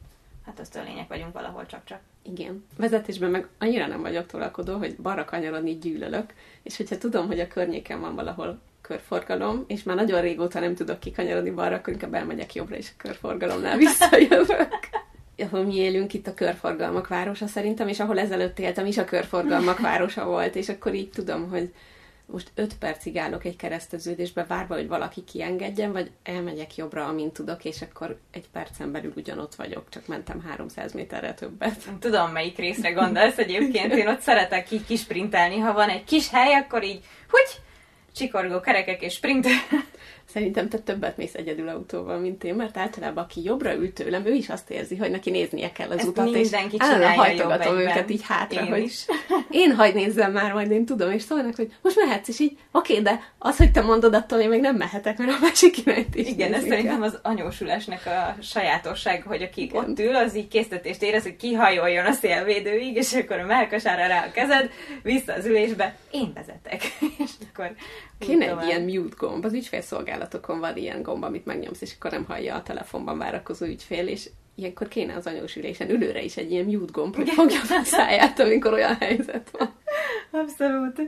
Hát 0.45 0.59
ösztönlények 0.59 1.07
vagyunk 1.07 1.33
valahol 1.33 1.65
csak-csak. 1.65 1.99
Igen. 2.21 2.65
Vezetésben 2.77 3.29
meg 3.29 3.47
annyira 3.59 3.88
nem 3.88 4.01
vagyok 4.01 4.25
tolakodó, 4.25 4.77
hogy 4.77 4.95
balra 4.95 5.25
kanyarodni 5.25 5.77
gyűlölök, 5.77 6.33
és 6.63 6.77
hogyha 6.77 6.97
tudom, 6.97 7.27
hogy 7.27 7.39
a 7.39 7.47
környéken 7.47 7.99
van 7.99 8.15
valahol 8.15 8.59
körforgalom, 8.81 9.63
és 9.67 9.83
már 9.83 9.95
nagyon 9.95 10.21
régóta 10.21 10.59
nem 10.59 10.75
tudok 10.75 10.99
kikanyarodni 10.99 11.51
balra, 11.51 11.75
akkor 11.75 11.93
inkább 11.93 12.13
elmegyek 12.13 12.55
jobbra, 12.55 12.75
és 12.75 12.89
a 12.89 12.97
körforgalomnál 12.97 13.77
visszajövök. 13.88 15.03
Ahol 15.37 15.63
mi 15.63 15.75
élünk, 15.75 16.13
itt 16.13 16.27
a 16.27 16.33
körforgalmak 16.33 17.07
városa 17.07 17.47
szerintem, 17.47 17.87
és 17.87 17.99
ahol 17.99 18.19
ezelőtt 18.19 18.59
éltem 18.59 18.85
is 18.85 18.97
a 18.97 19.05
körforgalmak 19.05 19.79
városa 19.89 20.25
volt, 20.25 20.55
és 20.55 20.69
akkor 20.69 20.93
így 20.93 21.09
tudom, 21.09 21.49
hogy 21.49 21.73
most 22.25 22.51
öt 22.55 22.77
percig 22.77 23.17
állok 23.17 23.45
egy 23.45 23.55
kereszteződésbe, 23.55 24.45
várva, 24.45 24.75
hogy 24.75 24.87
valaki 24.87 25.23
kiengedjen, 25.23 25.91
vagy 25.91 26.11
elmegyek 26.23 26.75
jobbra, 26.75 27.05
amint 27.05 27.33
tudok, 27.33 27.65
és 27.65 27.81
akkor 27.81 28.17
egy 28.31 28.49
percen 28.51 28.91
belül 28.91 29.13
ugyanott 29.15 29.55
vagyok, 29.55 29.89
csak 29.89 30.07
mentem 30.07 30.41
300 30.41 30.93
méterre 30.93 31.33
többet. 31.33 31.77
Tudom, 31.99 32.31
melyik 32.31 32.57
részre 32.57 32.91
gondolsz 32.91 33.37
egyébként. 33.37 33.93
Én 33.93 34.07
ott 34.07 34.21
szeretek 34.21 34.71
így 34.71 34.85
kisprintelni. 34.85 35.57
Ha 35.57 35.73
van 35.73 35.89
egy 35.89 36.03
kis 36.03 36.29
hely, 36.29 36.53
akkor 36.53 36.83
így, 36.83 37.03
hogy 37.29 37.61
csikorgó 38.15 38.60
kerekek 38.60 39.01
és 39.01 39.13
sprint. 39.13 39.47
Szerintem 40.34 40.69
te 40.69 40.78
többet 40.78 41.17
mész 41.17 41.34
egyedül 41.34 41.67
autóval, 41.67 42.17
mint 42.17 42.43
én, 42.43 42.56
mert 42.56 42.78
általában 42.78 43.23
aki 43.23 43.43
jobbra 43.43 43.73
ül 43.73 43.93
tőlem, 43.93 44.25
ő 44.25 44.34
is 44.34 44.49
azt 44.49 44.69
érzi, 44.69 44.95
hogy 44.95 45.12
neki 45.12 45.30
néznie 45.30 45.71
kell 45.71 45.89
az 45.89 45.97
Ezt 45.97 46.08
utat, 46.08 46.25
és 46.28 46.49
mindenki 46.49 46.75
állandóan 46.80 47.12
csinálja 47.12 47.43
hajtogatom 47.43 47.78
őket 47.78 48.10
így 48.10 48.21
hátra, 48.23 48.62
Én 48.62 48.67
hogy 48.67 48.82
is. 48.84 49.06
én 49.63 49.75
hagy 49.75 49.93
nézzem 49.93 50.32
már, 50.32 50.54
majd 50.54 50.71
én 50.71 50.86
tudom, 50.86 51.12
és 51.12 51.21
szólnak, 51.21 51.56
hogy 51.56 51.73
most 51.82 51.95
mehetsz, 51.95 52.28
és 52.28 52.39
így, 52.39 52.58
oké, 52.71 52.99
de 52.99 53.34
az, 53.38 53.58
hogy 53.58 53.71
te 53.71 53.82
mondod, 53.82 54.13
attól 54.13 54.39
én 54.39 54.49
még 54.49 54.62
nem 54.62 54.75
mehetek, 54.75 55.17
mert 55.17 55.32
a 55.32 55.38
másik 55.41 55.78
irányt 55.78 56.15
is 56.15 56.28
Igen, 56.28 56.54
ez 56.54 56.63
szerintem 56.67 57.01
az 57.01 57.19
anyósulásnak 57.21 58.06
a 58.06 58.41
sajátosság, 58.41 59.23
hogy 59.23 59.41
aki 59.41 59.62
Igen. 59.62 59.84
ott 59.84 59.99
ül, 59.99 60.15
az 60.15 60.36
így 60.36 60.47
késztetést 60.47 61.01
érez, 61.01 61.23
hogy 61.23 61.36
kihajoljon 61.36 62.06
a 62.06 62.12
szélvédőig, 62.12 62.95
és 62.95 63.13
akkor 63.13 63.39
a 63.39 63.45
melkasára 63.45 64.08
rá 64.08 64.25
a 64.25 64.32
kezed, 64.32 64.69
vissza 65.04 65.34
az 65.34 65.45
ülésbe, 65.45 65.95
én 66.12 66.32
vezetek. 66.34 66.82
és 67.25 67.32
akkor 67.49 67.75
Kéne 68.19 68.57
egy 68.59 68.67
ilyen 68.67 68.81
mute 68.81 69.15
gomb. 69.17 69.45
Az 69.45 69.53
ügyfélszolgálatokon 69.53 70.59
van 70.59 70.77
ilyen 70.77 71.01
gomb, 71.01 71.23
amit 71.23 71.45
megnyomsz, 71.45 71.81
és 71.81 71.93
akkor 71.97 72.11
nem 72.11 72.25
hallja 72.25 72.55
a 72.55 72.63
telefonban 72.63 73.17
várakozó 73.17 73.65
ügyfél, 73.65 74.07
és 74.07 74.29
ilyenkor 74.55 74.87
kéne 74.87 75.15
az 75.15 75.27
anyós 75.27 75.55
ülésen 75.55 75.89
ülőre 75.89 76.21
is 76.21 76.37
egy 76.37 76.51
ilyen 76.51 76.65
mute 76.65 76.91
gomb, 76.91 77.15
hogy 77.15 77.29
fogja 77.29 77.59
a 77.61 77.83
száját, 77.83 78.39
amikor 78.39 78.73
olyan 78.73 78.95
helyzet 78.95 79.49
van. 79.51 79.73
Abszolút. 80.31 81.01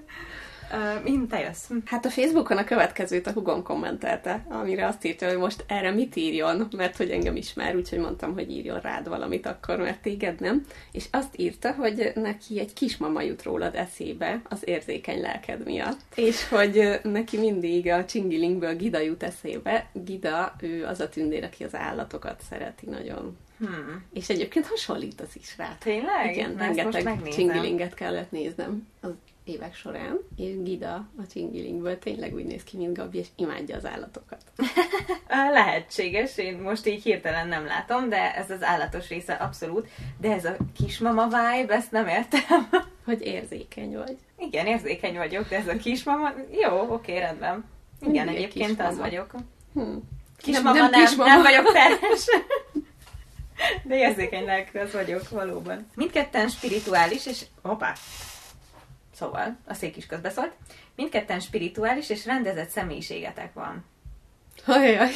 Mint 1.04 1.30
te 1.30 1.40
jössz. 1.40 1.70
Hát 1.86 2.06
a 2.06 2.10
Facebookon 2.10 2.58
a 2.58 2.64
következőt 2.64 3.28
a 3.28 3.32
hugom 3.32 3.64
kommentelte, 3.64 4.46
amire 4.50 4.88
azt 4.88 5.06
írta, 5.06 5.28
hogy 5.28 5.38
most 5.38 5.64
erre 5.68 5.92
mit 5.92 6.16
írjon, 6.16 6.68
mert 6.76 6.98
hogy 6.98 7.10
engem 7.10 7.36
ismer, 7.36 7.76
úgyhogy 7.76 8.00
mondtam, 8.00 8.34
hogy 8.34 8.52
írjon 8.52 8.80
rád 8.80 9.10
valamit 9.10 9.46
akkor, 9.46 9.78
mert 9.78 10.02
téged 10.02 10.40
nem. 10.40 10.66
És 10.92 11.06
azt 11.12 11.40
írta, 11.40 11.72
hogy 11.72 12.12
neki 12.16 12.60
egy 12.60 12.74
kismama 12.74 13.22
jut 13.22 13.44
rólad 13.44 13.76
eszébe 13.76 14.42
az 14.50 14.62
érzékeny 14.68 15.22
lelked 15.22 15.64
miatt, 15.66 16.00
és 16.16 16.48
hogy 16.48 17.00
neki 17.04 17.38
mindig 17.38 17.88
a 17.88 18.06
Csingilingből 18.06 18.76
Gida 18.76 19.00
jut 19.00 19.24
eszébe. 19.24 19.90
Gida, 19.94 20.56
ő 20.60 20.86
az 20.86 21.00
a 21.00 21.10
tündér, 21.10 21.44
aki 21.44 21.64
az 21.64 21.76
állatokat 21.76 22.42
szereti 22.50 22.86
nagyon. 22.86 23.38
Hmm. 23.60 24.04
És 24.14 24.30
egyébként 24.30 24.68
hasonlít 24.68 25.22
az 25.22 25.30
is 25.34 25.58
rá. 25.58 25.78
Tényleg? 25.80 26.36
Igen, 26.36 26.52
Na, 26.52 26.58
rengeteg 26.58 27.28
csingilinget 27.28 27.94
kellett 27.94 28.32
néznem 28.32 28.88
az 29.02 29.10
évek 29.48 29.76
során, 29.76 30.20
és 30.36 30.62
Gida 30.64 30.94
a 30.96 31.28
csingilingből 31.32 32.00
tényleg 32.00 32.34
úgy 32.34 32.46
néz 32.46 32.64
ki, 32.64 32.78
mint 32.78 32.98
Gabi, 32.98 33.18
és 33.18 33.28
imádja 33.36 33.76
az 33.76 33.86
állatokat. 33.86 34.42
Lehetséges, 35.54 36.38
én 36.38 36.58
most 36.58 36.86
így 36.86 37.04
hirtelen 37.04 37.48
nem 37.48 37.66
látom, 37.66 38.10
de 38.10 38.36
ez 38.36 38.52
az 38.52 38.64
állatos 38.64 39.10
része 39.10 39.34
abszolút. 39.34 39.88
De 40.20 40.32
ez 40.32 40.46
a 40.46 40.56
kismama 40.76 41.24
vibe, 41.26 41.74
ezt 41.74 41.92
nem 41.92 42.08
értem. 42.08 42.70
Hogy 43.06 43.22
érzékeny 43.22 43.98
vagy. 43.98 44.18
Igen, 44.38 44.66
érzékeny 44.66 45.18
vagyok, 45.18 45.50
de 45.50 45.56
ez 45.56 45.68
a 45.68 45.78
kismama, 45.78 46.34
jó, 46.52 46.94
oké, 46.94 47.18
rendben. 47.18 47.66
Igen, 48.02 48.12
Mindig 48.12 48.28
egy 48.28 48.36
egyébként 48.36 48.68
kismama. 48.68 48.90
az 48.90 48.98
vagyok. 48.98 49.32
Hm. 49.74 49.96
Kismama 50.38 50.72
nem, 50.72 50.82
nem 50.82 50.90
nem, 50.90 51.06
kismama. 51.06 51.30
nem 51.30 51.42
vagyok 51.42 51.72
teljes. 51.78 52.26
De 53.84 53.96
érzékeny 53.96 54.46
lelkű 54.46 54.80
az 54.80 54.94
vagyok, 54.94 55.30
valóban. 55.30 55.88
Mindketten 55.96 56.50
spirituális, 56.50 57.26
és... 57.26 57.46
Hoppá! 57.62 57.94
Szóval, 59.18 59.58
a 59.68 59.74
szék 59.74 59.98
is 59.98 60.06
közbeszólt. 60.06 60.52
Mindketten 60.96 61.40
spirituális 61.40 62.10
és 62.10 62.26
rendezett 62.26 62.70
személyiségetek 62.70 63.54
van. 63.54 63.86
Ajaj. 64.66 65.10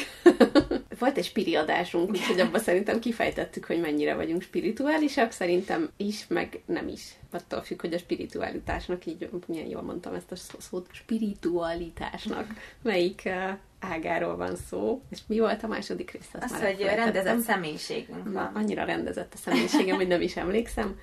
Volt 1.00 1.18
egy 1.18 1.26
spiri 1.26 1.56
adásunk, 1.56 2.10
úgyhogy 2.10 2.40
abban 2.40 2.60
szerintem 2.60 3.00
kifejtettük, 3.00 3.66
hogy 3.66 3.80
mennyire 3.80 4.16
vagyunk 4.16 4.42
spirituálisak, 4.42 5.32
szerintem 5.32 5.90
is, 5.98 6.26
meg 6.28 6.62
nem 6.66 6.88
is. 6.88 7.02
Attól 7.32 7.62
függ, 7.62 7.82
hogy 7.82 7.94
a 7.94 7.98
spiritualitásnak, 7.98 9.06
így 9.06 9.30
milyen 9.48 9.68
jól 9.68 9.82
mondtam 9.82 10.14
ezt 10.14 10.32
a 10.32 10.36
szó- 10.36 10.60
szót, 10.60 10.88
spiritualitásnak, 10.92 12.48
melyik 12.82 13.26
eh, 13.26 13.58
ágáról 13.80 14.36
van 14.36 14.56
szó. 14.70 15.02
És 15.10 15.20
mi 15.28 15.40
volt 15.40 15.64
a 15.64 15.68
második 15.68 16.12
rész? 16.12 16.30
Azt 16.34 16.44
Az, 16.44 16.52
már 16.52 16.76
hogy 16.76 16.82
rendezett 16.86 17.40
személyiségünk 17.40 18.24
Na, 18.24 18.32
van. 18.32 18.52
annyira 18.54 18.84
rendezett 18.84 19.34
a 19.34 19.38
személyiségem, 19.38 19.96
hogy 19.96 20.08
nem 20.08 20.22
is 20.22 20.36
emlékszem. 20.36 21.00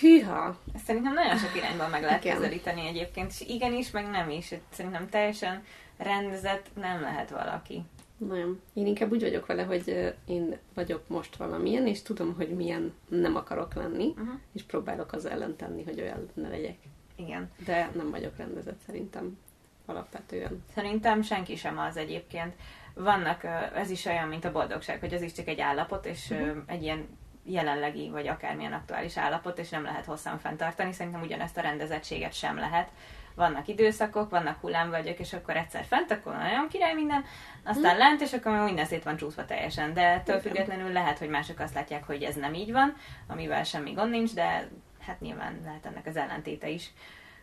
Hűha! 0.00 0.58
Ezt 0.74 0.84
szerintem 0.84 1.12
nagyon 1.14 1.36
sok 1.36 1.56
irányban 1.56 1.90
meg 1.90 2.02
lehet 2.02 2.24
Igen. 2.24 2.36
közelíteni 2.36 2.86
egyébként, 2.86 3.30
és 3.30 3.40
igenis, 3.48 3.90
meg 3.90 4.10
nem 4.10 4.30
is. 4.30 4.54
Szerintem 4.72 5.08
teljesen 5.08 5.64
rendezett 5.96 6.66
nem 6.74 7.00
lehet 7.00 7.30
valaki. 7.30 7.82
Nem. 8.16 8.60
Én 8.72 8.86
inkább 8.86 9.10
úgy 9.10 9.20
vagyok 9.20 9.46
vele, 9.46 9.62
hogy 9.62 10.14
én 10.26 10.56
vagyok 10.74 11.08
most 11.08 11.36
valamilyen, 11.36 11.86
és 11.86 12.02
tudom, 12.02 12.34
hogy 12.36 12.48
milyen 12.48 12.94
nem 13.08 13.36
akarok 13.36 13.74
lenni, 13.74 14.06
Uh-huh. 14.08 14.28
és 14.52 14.62
próbálok 14.62 15.12
az 15.12 15.24
ellen 15.24 15.56
tenni, 15.56 15.84
hogy 15.84 16.00
olyan 16.00 16.28
ne 16.34 16.48
legyek. 16.48 16.76
Igen. 17.16 17.50
De 17.64 17.90
nem 17.94 18.10
vagyok 18.10 18.36
rendezett 18.36 18.80
szerintem 18.86 19.38
alapvetően. 19.86 20.64
Szerintem 20.74 21.22
senki 21.22 21.56
sem 21.56 21.78
az 21.78 21.96
egyébként. 21.96 22.54
Vannak, 22.94 23.44
ez 23.74 23.90
is 23.90 24.04
olyan, 24.06 24.28
mint 24.28 24.44
a 24.44 24.52
boldogság, 24.52 25.00
hogy 25.00 25.14
az 25.14 25.22
is 25.22 25.32
csak 25.32 25.48
egy 25.48 25.60
állapot, 25.60 26.06
és 26.06 26.30
ö, 26.30 26.50
egy 26.66 26.82
ilyen 26.82 27.06
jelenlegi, 27.44 28.10
vagy 28.10 28.28
akármilyen 28.28 28.72
aktuális 28.72 29.16
állapot, 29.16 29.58
és 29.58 29.68
nem 29.68 29.82
lehet 29.82 30.04
hosszan 30.04 30.38
fenntartani. 30.38 30.92
Szerintem 30.92 31.22
ugyanezt 31.22 31.56
a 31.56 31.60
rendezettséget 31.60 32.32
sem 32.32 32.56
lehet. 32.56 32.88
Vannak 33.34 33.68
időszakok, 33.68 34.30
vannak 34.30 34.60
hullámvölgyek, 34.60 35.18
és 35.18 35.32
akkor 35.32 35.56
egyszer 35.56 35.84
fent, 35.84 36.10
akkor 36.10 36.32
nagyon 36.36 36.68
király 36.68 36.94
minden, 36.94 37.24
aztán 37.64 37.96
lent, 37.96 38.20
és 38.20 38.32
akkor 38.32 38.52
már 38.52 38.64
minden 38.64 38.86
szét 38.86 39.02
van 39.02 39.16
csúszva 39.16 39.44
teljesen. 39.44 39.94
De 39.94 40.02
ettől 40.02 40.40
függetlenül 40.40 40.92
lehet, 40.92 41.18
hogy 41.18 41.28
mások 41.28 41.60
azt 41.60 41.74
látják, 41.74 42.06
hogy 42.06 42.22
ez 42.22 42.34
nem 42.34 42.54
így 42.54 42.72
van, 42.72 42.96
amivel 43.26 43.64
semmi 43.64 43.92
gond 43.92 44.10
nincs, 44.10 44.34
de 44.34 44.68
hát 45.06 45.20
nyilván 45.20 45.60
lehet 45.64 45.86
ennek 45.86 46.06
az 46.06 46.16
ellentéte 46.16 46.68
is. 46.68 46.90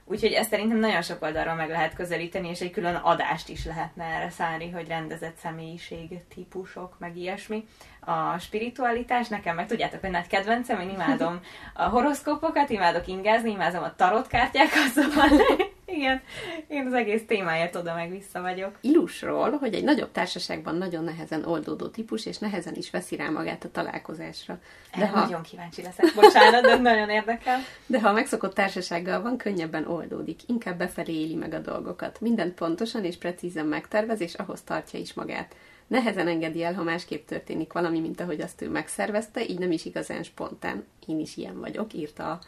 Úgyhogy 0.09 0.31
ezt 0.31 0.49
szerintem 0.49 0.77
nagyon 0.77 1.01
sok 1.01 1.21
oldalról 1.21 1.53
meg 1.53 1.69
lehet 1.69 1.93
közelíteni, 1.93 2.49
és 2.49 2.61
egy 2.61 2.71
külön 2.71 2.95
adást 2.95 3.49
is 3.49 3.65
lehetne 3.65 4.03
erre 4.03 4.29
szállni, 4.29 4.69
hogy 4.69 4.87
rendezett 4.87 5.37
személyiség 5.37 6.27
típusok, 6.27 6.99
meg 6.99 7.17
ilyesmi. 7.17 7.67
A 8.07 8.37
spiritualitás 8.39 9.27
nekem, 9.27 9.55
meg 9.55 9.67
tudjátok, 9.67 10.01
hogy 10.01 10.09
nagy 10.09 10.27
kedvencem, 10.27 10.79
én 10.79 10.89
imádom 10.89 11.39
a 11.73 11.83
horoszkópokat, 11.83 12.69
imádok 12.69 13.07
ingázni, 13.07 13.51
imádom 13.51 13.83
a 13.83 13.95
tarotkártyákat, 13.95 14.87
szóval 14.95 15.29
igen, 15.85 16.21
én 16.67 16.85
az 16.85 16.93
egész 16.93 17.25
témáért 17.27 17.75
oda 17.75 17.93
meg 17.93 18.09
vissza 18.09 18.41
vagyok. 18.41 18.77
Ilusról, 18.81 19.51
hogy 19.57 19.73
egy 19.73 19.83
nagyobb 19.83 20.11
társaságban 20.11 20.75
nagyon 20.75 21.03
nehezen 21.03 21.45
oldódó 21.45 21.87
típus, 21.87 22.25
és 22.25 22.37
nehezen 22.37 22.75
is 22.75 22.89
veszi 22.89 23.15
rá 23.15 23.29
magát 23.29 23.63
a 23.63 23.71
találkozásra. 23.71 24.59
De 24.93 24.99
De 24.99 25.07
ha, 25.07 25.19
nagyon 25.19 25.41
kíváncsi 25.41 25.81
leszek, 25.81 26.13
bocsánat, 26.15 26.61
de 26.61 26.77
nagyon 26.77 27.09
érdekel. 27.09 27.59
de 27.85 28.01
ha 28.01 28.09
a 28.09 28.13
megszokott 28.13 28.53
társasággal 28.53 29.21
van, 29.21 29.37
könnyebben 29.37 29.87
oldódik. 29.87 30.39
Inkább 30.45 30.77
befelé 30.77 31.13
éli 31.13 31.35
meg 31.35 31.53
a 31.53 31.59
dolgokat. 31.59 32.21
Mindent 32.21 32.53
pontosan 32.53 33.03
és 33.03 33.17
precízen 33.17 33.65
megtervez, 33.65 34.21
és 34.21 34.33
ahhoz 34.33 34.61
tartja 34.61 34.99
is 34.99 35.13
magát. 35.13 35.55
Nehezen 35.87 36.27
engedi 36.27 36.63
el, 36.63 36.73
ha 36.73 36.83
másképp 36.83 37.27
történik 37.27 37.73
valami, 37.73 37.99
mint 37.99 38.19
ahogy 38.21 38.41
azt 38.41 38.61
ő 38.61 38.69
megszervezte, 38.69 39.45
így 39.45 39.59
nem 39.59 39.71
is 39.71 39.85
igazán 39.85 40.23
spontán. 40.23 40.85
Én 41.07 41.19
is 41.19 41.37
ilyen 41.37 41.59
vagyok, 41.59 41.93
írta 41.93 42.31
a- 42.31 42.39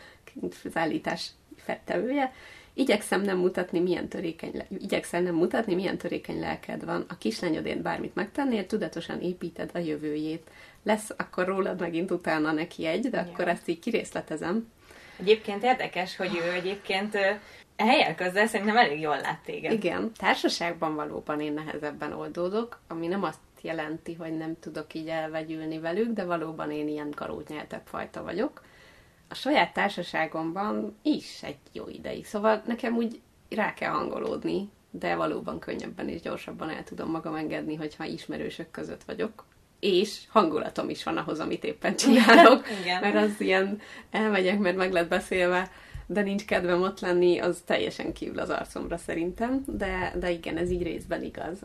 állítás 0.73 1.30
fettevője. 1.58 2.34
Igyekszem 2.73 3.21
nem 3.21 3.38
mutatni, 3.38 3.80
milyen 3.80 4.08
törékeny, 4.08 4.52
le- 4.54 4.67
igyekszem 4.80 5.23
nem 5.23 5.36
mutatni, 5.36 5.75
milyen 5.75 5.97
törékeny 5.97 6.39
lelked 6.39 6.86
van. 6.86 7.06
A 7.10 7.17
kislányodért 7.17 7.82
bármit 7.82 8.15
megtennél, 8.15 8.65
tudatosan 8.65 9.21
építed 9.21 9.69
a 9.73 9.78
jövőjét. 9.78 10.49
Lesz 10.84 11.10
akkor 11.17 11.45
rólad 11.47 11.80
megint 11.80 12.12
utána 12.12 12.52
neki 12.52 12.86
egy, 12.86 13.10
de 13.10 13.17
Ja. 13.17 13.23
akkor 13.32 13.47
ezt 13.47 13.67
így 13.67 13.80
kirészletezem. 13.80 14.71
Egyébként 15.19 15.63
érdekes, 15.63 16.15
hogy 16.15 16.41
ő 16.45 16.52
egyébként 16.52 17.17
ö, 17.79 17.85
helyen 17.85 18.15
közzel 18.15 18.47
szerintem 18.47 18.77
elég 18.77 18.99
jól 18.99 19.17
lát 19.17 19.39
téged. 19.45 19.71
Igen, 19.71 20.11
társaságban 20.17 20.95
valóban 20.95 21.41
én 21.41 21.53
nehezebben 21.53 22.13
oldódok, 22.13 22.79
ami 22.87 23.07
nem 23.07 23.23
azt 23.23 23.39
jelenti, 23.61 24.13
hogy 24.13 24.37
nem 24.37 24.59
tudok 24.59 24.93
így 24.93 25.07
elvegyülni 25.07 25.79
velük, 25.79 26.13
de 26.13 26.23
valóban 26.23 26.71
én 26.71 26.87
ilyen 26.87 27.11
karótnyeltebb 27.15 27.85
fajta 27.85 28.23
vagyok. 28.23 28.61
A 29.29 29.35
saját 29.35 29.73
társaságomban 29.73 30.97
is 31.01 31.43
egy 31.43 31.57
jó 31.71 31.87
ideig, 31.87 32.25
szóval 32.25 32.63
nekem 32.65 32.95
úgy 32.95 33.21
rá 33.49 33.73
kell 33.73 33.91
hangolódni, 33.91 34.69
de 34.91 35.15
valóban 35.15 35.59
könnyebben 35.59 36.09
és 36.09 36.21
gyorsabban 36.21 36.69
el 36.69 36.83
tudom 36.83 37.09
magam 37.09 37.35
engedni, 37.35 37.75
hogyha 37.75 38.03
ismerősök 38.05 38.71
között 38.71 39.03
vagyok. 39.03 39.45
És 39.79 40.19
hangulatom 40.29 40.89
is 40.89 41.03
van 41.03 41.17
ahhoz, 41.17 41.39
amit 41.39 41.63
éppen 41.63 41.95
csinálok. 41.95 42.65
Igen. 42.81 43.01
Mert 43.01 43.15
az 43.15 43.41
ilyen, 43.41 43.81
elmegyek, 44.11 44.59
mert 44.59 44.75
meg 44.75 44.91
lett 44.91 45.09
beszélve, 45.09 45.71
de 46.12 46.22
nincs 46.22 46.45
kedvem 46.45 46.82
ott 46.82 47.00
lenni, 47.00 47.39
az 47.39 47.62
teljesen 47.65 48.13
kívül 48.13 48.39
az 48.39 48.50
arcomra 48.50 48.98
szerintem, 48.98 49.63
de, 49.67 50.13
de 50.15 50.30
igen, 50.32 50.58
ez 50.58 50.72
így 50.72 50.84
részben 50.84 51.24
igaz. 51.24 51.60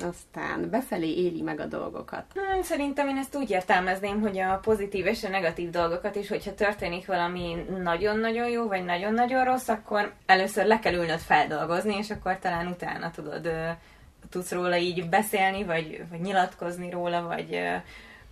Aztán 0.00 0.70
befelé 0.70 1.14
éli 1.14 1.40
meg 1.40 1.60
a 1.60 1.66
dolgokat. 1.66 2.24
Szerintem 2.62 3.08
én 3.08 3.16
ezt 3.16 3.36
úgy 3.36 3.50
értelmezném, 3.50 4.20
hogy 4.20 4.38
a 4.38 4.60
pozitív 4.62 5.06
és 5.06 5.24
a 5.24 5.28
negatív 5.28 5.70
dolgokat 5.70 6.16
is, 6.16 6.28
hogyha 6.28 6.54
történik 6.54 7.06
valami 7.06 7.66
nagyon-nagyon 7.82 8.48
jó, 8.48 8.66
vagy 8.66 8.84
nagyon-nagyon 8.84 9.44
rossz, 9.44 9.68
akkor 9.68 10.12
először 10.26 10.66
le 10.66 10.78
kell 10.78 10.94
ülnöd 10.94 11.20
feldolgozni, 11.20 11.96
és 11.96 12.10
akkor 12.10 12.38
talán 12.38 12.66
utána 12.66 13.10
tudod, 13.10 13.50
tudsz 14.30 14.52
róla 14.52 14.76
így 14.76 15.08
beszélni, 15.08 15.64
vagy, 15.64 16.04
vagy 16.10 16.20
nyilatkozni 16.20 16.90
róla, 16.90 17.22
vagy 17.22 17.60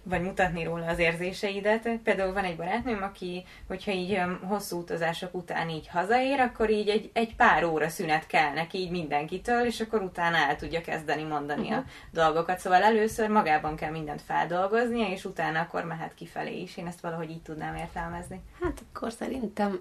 vagy 0.02 0.22
mutatni 0.22 0.64
róla 0.64 0.86
az 0.86 0.98
érzéseidet. 0.98 1.88
Például 2.04 2.32
van 2.32 2.44
egy 2.44 2.56
barátnőm, 2.56 3.02
aki, 3.02 3.44
hogyha 3.66 3.90
így 3.90 4.20
hosszú 4.42 4.78
utazások 4.78 5.34
után 5.34 5.68
így 5.68 5.88
hazaér, 5.88 6.40
akkor 6.40 6.70
így 6.70 6.88
egy, 6.88 7.10
egy 7.12 7.36
pár 7.36 7.64
óra 7.64 7.88
szünet 7.88 8.26
kell 8.26 8.52
neki 8.52 8.78
így 8.78 8.90
mindenkitől, 8.90 9.64
és 9.64 9.80
akkor 9.80 10.02
utána 10.02 10.36
el 10.36 10.56
tudja 10.56 10.80
kezdeni 10.80 11.22
mondani 11.22 11.68
uh-huh. 11.68 11.78
a 11.78 11.84
dolgokat. 12.12 12.58
Szóval 12.58 12.82
először 12.82 13.28
magában 13.28 13.76
kell 13.76 13.90
mindent 13.90 14.22
feldolgoznia, 14.22 15.08
és 15.08 15.24
utána 15.24 15.60
akkor 15.60 15.84
mehet 15.84 16.14
kifelé 16.14 16.60
is. 16.60 16.76
Én 16.76 16.86
ezt 16.86 17.00
valahogy 17.00 17.30
így 17.30 17.42
tudnám 17.42 17.74
értelmezni. 17.74 18.40
Hát 18.60 18.82
akkor 18.92 19.12
szerintem 19.12 19.80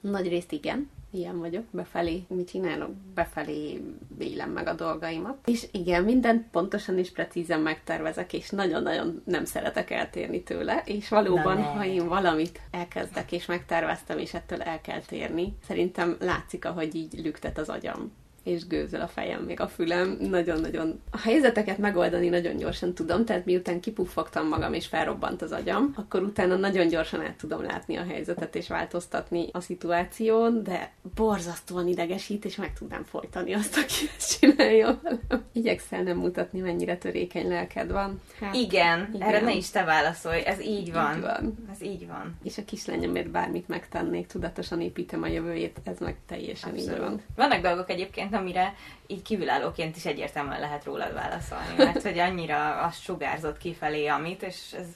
nagy 0.00 0.28
részt 0.28 0.52
igen 0.52 0.90
ilyen 1.10 1.38
vagyok, 1.38 1.64
befelé, 1.70 2.24
mit 2.28 2.48
csinálok, 2.48 2.90
befelé 3.14 3.80
élem 4.18 4.50
meg 4.50 4.66
a 4.66 4.74
dolgaimat. 4.74 5.36
És 5.44 5.66
igen, 5.72 6.04
mindent 6.04 6.50
pontosan 6.50 6.98
és 6.98 7.12
precízen 7.12 7.60
megtervezek, 7.60 8.32
és 8.32 8.50
nagyon-nagyon 8.50 9.22
nem 9.24 9.44
szeretek 9.44 9.90
eltérni 9.90 10.42
tőle, 10.42 10.82
és 10.84 11.08
valóban, 11.08 11.62
ha 11.62 11.84
én 11.84 12.08
valamit 12.08 12.60
elkezdek 12.70 13.32
és 13.32 13.46
megterveztem, 13.46 14.18
és 14.18 14.34
ettől 14.34 14.62
el 14.62 14.80
kell 14.80 15.00
térni, 15.00 15.56
szerintem 15.66 16.16
látszik, 16.20 16.64
ahogy 16.64 16.94
így 16.94 17.20
lüktet 17.22 17.58
az 17.58 17.68
agyam 17.68 18.12
és 18.44 18.66
gőzöl 18.66 19.00
a 19.00 19.08
fejem, 19.08 19.42
még 19.42 19.60
a 19.60 19.68
fülem. 19.68 20.16
Nagyon-nagyon... 20.20 21.00
A 21.10 21.18
helyzeteket 21.18 21.78
megoldani 21.78 22.28
nagyon 22.28 22.56
gyorsan 22.56 22.94
tudom, 22.94 23.24
tehát 23.24 23.44
miután 23.44 23.80
kipuffogtam 23.80 24.48
magam 24.48 24.72
és 24.72 24.86
felrobbant 24.86 25.42
az 25.42 25.52
agyam, 25.52 25.92
akkor 25.96 26.22
utána 26.22 26.56
nagyon 26.56 26.88
gyorsan 26.88 27.20
át 27.20 27.36
tudom 27.36 27.62
látni 27.62 27.96
a 27.96 28.04
helyzetet 28.04 28.54
és 28.54 28.68
változtatni 28.68 29.48
a 29.52 29.60
szituáción, 29.60 30.62
de 30.62 30.92
borzasztóan 31.14 31.88
idegesít, 31.88 32.44
és 32.44 32.56
meg 32.56 32.72
tudnám 32.72 33.04
folytani 33.04 33.54
azt, 33.54 33.76
aki 33.76 34.10
ezt 34.16 34.38
csinálja 34.38 35.00
velem. 35.02 35.44
Igyekszel 35.52 36.02
nem 36.02 36.16
mutatni, 36.16 36.60
mennyire 36.60 36.96
törékeny 36.96 37.48
lelked 37.48 37.92
van. 37.92 38.20
Hát, 38.40 38.54
igen, 38.54 39.10
igen, 39.14 39.28
erre 39.28 39.40
ne 39.40 39.52
is 39.52 39.70
te 39.70 39.84
válaszolj, 39.84 40.40
ez 40.44 40.60
így 40.60 40.92
van. 40.92 41.16
Így 41.16 41.22
van. 41.22 41.54
Ez 41.72 41.82
így 41.82 42.06
van. 42.06 42.36
És 42.42 42.58
a 42.58 42.64
kislányomért 42.64 43.30
bármit 43.30 43.68
megtennék, 43.68 44.26
tudatosan 44.26 44.80
építem 44.80 45.22
a 45.22 45.26
jövőjét, 45.26 45.76
ez 45.84 45.98
meg 45.98 46.16
teljesen 46.26 46.70
Abszolút. 46.70 46.92
így 46.94 47.00
van. 47.00 47.22
Vannak 47.36 47.62
dolgok 47.62 47.90
egyébként, 47.90 48.34
amire 48.38 48.74
így 49.06 49.22
kívülállóként 49.22 49.96
is 49.96 50.06
egyértelműen 50.06 50.60
lehet 50.60 50.84
rólad 50.84 51.14
válaszolni, 51.14 51.74
mert 51.76 52.02
hogy 52.02 52.18
annyira 52.18 52.80
azt 52.80 53.02
sugárzott 53.02 53.58
kifelé, 53.58 54.06
amit, 54.06 54.42
és 54.42 54.72
ez, 54.72 54.86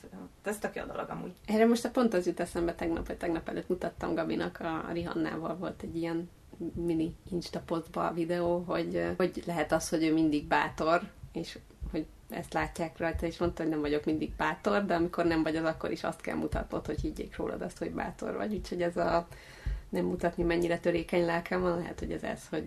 ez 0.44 0.59
tök 0.59 0.74
jó 0.74 0.85
dolog 0.85 1.09
amúgy. 1.09 1.33
Erre 1.46 1.66
most 1.66 1.85
a 1.85 1.90
pont 1.90 2.14
az 2.14 2.26
jut 2.26 2.40
eszembe 2.40 2.74
tegnap, 2.74 3.07
vagy 3.07 3.16
tegnap 3.16 3.48
előtt 3.48 3.68
mutattam 3.68 4.14
Gabinak, 4.14 4.61
a 4.61 4.92
Rihannával 4.92 5.57
volt 5.57 5.83
egy 5.83 5.96
ilyen 5.96 6.31
mini 6.74 7.14
Insta 7.31 7.61
postba 7.61 8.12
videó, 8.12 8.64
hogy, 8.66 9.14
hogy 9.16 9.42
lehet 9.46 9.72
az, 9.72 9.88
hogy 9.88 10.05
ő 10.05 10.12
mindig 10.12 10.46
bátor, 10.46 11.02
és 11.33 11.59
hogy 11.90 12.07
ezt 12.31 12.52
látják 12.52 12.98
rajta, 12.98 13.26
és 13.26 13.38
mondta, 13.38 13.62
hogy 13.62 13.70
nem 13.70 13.81
vagyok 13.81 14.05
mindig 14.05 14.33
bátor, 14.37 14.85
de 14.85 14.94
amikor 14.94 15.24
nem 15.24 15.42
vagy 15.42 15.57
az, 15.57 15.64
akkor 15.64 15.90
is 15.90 16.05
azt 16.05 16.20
kell 16.20 16.37
mutatnod, 16.37 16.87
hogy 16.87 17.00
higgyék 17.00 17.37
rólad 17.37 17.62
azt, 17.62 17.78
hogy 17.78 17.90
bátor 17.90 18.37
vagy. 18.37 18.55
Úgyhogy 18.55 18.83
ez 18.83 18.96
a 18.96 19.26
nem 19.88 20.05
mutatni, 20.05 20.42
mennyire 20.42 20.78
törékeny 20.78 21.24
lelkem 21.24 21.61
van, 21.61 21.78
lehet, 21.78 21.98
hogy 21.98 22.12
ez 22.12 22.22
ez, 22.22 22.48
hogy 22.48 22.66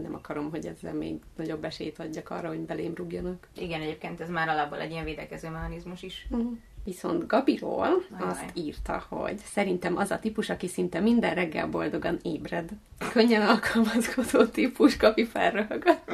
nem 0.00 0.14
akarom, 0.14 0.50
hogy 0.50 0.66
ezzel 0.66 0.94
még 0.94 1.14
nagyobb 1.36 1.64
esélyt 1.64 1.98
adjak 1.98 2.30
arra, 2.30 2.48
hogy 2.48 2.60
belém 2.60 2.94
rúgjanak. 2.94 3.48
Igen, 3.56 3.80
egyébként 3.80 4.20
ez 4.20 4.28
már 4.28 4.48
alapból 4.48 4.80
egy 4.80 4.90
ilyen 4.90 5.04
védekező 5.04 5.48
mechanizmus 5.48 6.02
is. 6.02 6.26
Uh-huh. 6.30 6.52
Viszont 6.84 7.26
Gabiról 7.26 8.04
Ajaj. 8.18 8.30
azt 8.30 8.50
írta, 8.54 9.04
hogy 9.08 9.38
szerintem 9.38 9.96
az 9.96 10.10
a 10.10 10.18
típus, 10.18 10.50
aki 10.50 10.68
szinte 10.68 11.00
minden 11.00 11.34
reggel 11.34 11.66
boldogan 11.66 12.18
ébred. 12.22 12.70
Könnyen 13.12 13.42
alkalmazkodó 13.42 14.44
típus, 14.44 14.98
Gabi 14.98 15.24
felröhögött. 15.24 16.10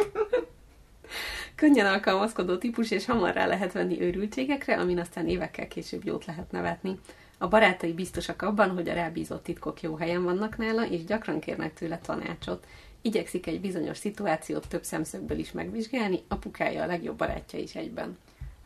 Könnyen 1.54 1.86
alkalmazkodó 1.86 2.56
típus, 2.56 2.90
és 2.90 3.04
hamar 3.04 3.34
rá 3.34 3.46
lehet 3.46 3.72
venni 3.72 4.00
őrültségekre, 4.00 4.80
amin 4.80 4.98
aztán 4.98 5.28
évekkel 5.28 5.68
később 5.68 6.04
jót 6.04 6.24
lehet 6.24 6.50
nevetni. 6.50 6.98
A 7.38 7.48
barátai 7.48 7.92
biztosak 7.92 8.42
abban, 8.42 8.70
hogy 8.70 8.88
a 8.88 8.94
rábízott 8.94 9.42
titkok 9.42 9.80
jó 9.80 9.94
helyen 9.94 10.24
vannak 10.24 10.56
nála, 10.56 10.86
és 10.86 11.04
gyakran 11.04 11.40
kérnek 11.40 11.74
tőle 11.74 11.98
tanácsot 11.98 12.66
igyekszik 13.02 13.46
egy 13.46 13.60
bizonyos 13.60 13.98
szituációt 13.98 14.68
több 14.68 14.82
szemszögből 14.82 15.38
is 15.38 15.52
megvizsgálni, 15.52 16.22
apukája 16.28 16.82
a 16.82 16.86
legjobb 16.86 17.16
barátja 17.16 17.58
is 17.58 17.74
egyben. 17.74 18.18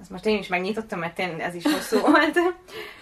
Ezt 0.03 0.11
most 0.11 0.27
én 0.27 0.39
is 0.39 0.49
megnyitottam, 0.49 0.99
mert 0.99 1.19
én 1.19 1.41
ez 1.41 1.55
is 1.55 1.65
hosszú 1.65 2.01
volt. 2.01 2.39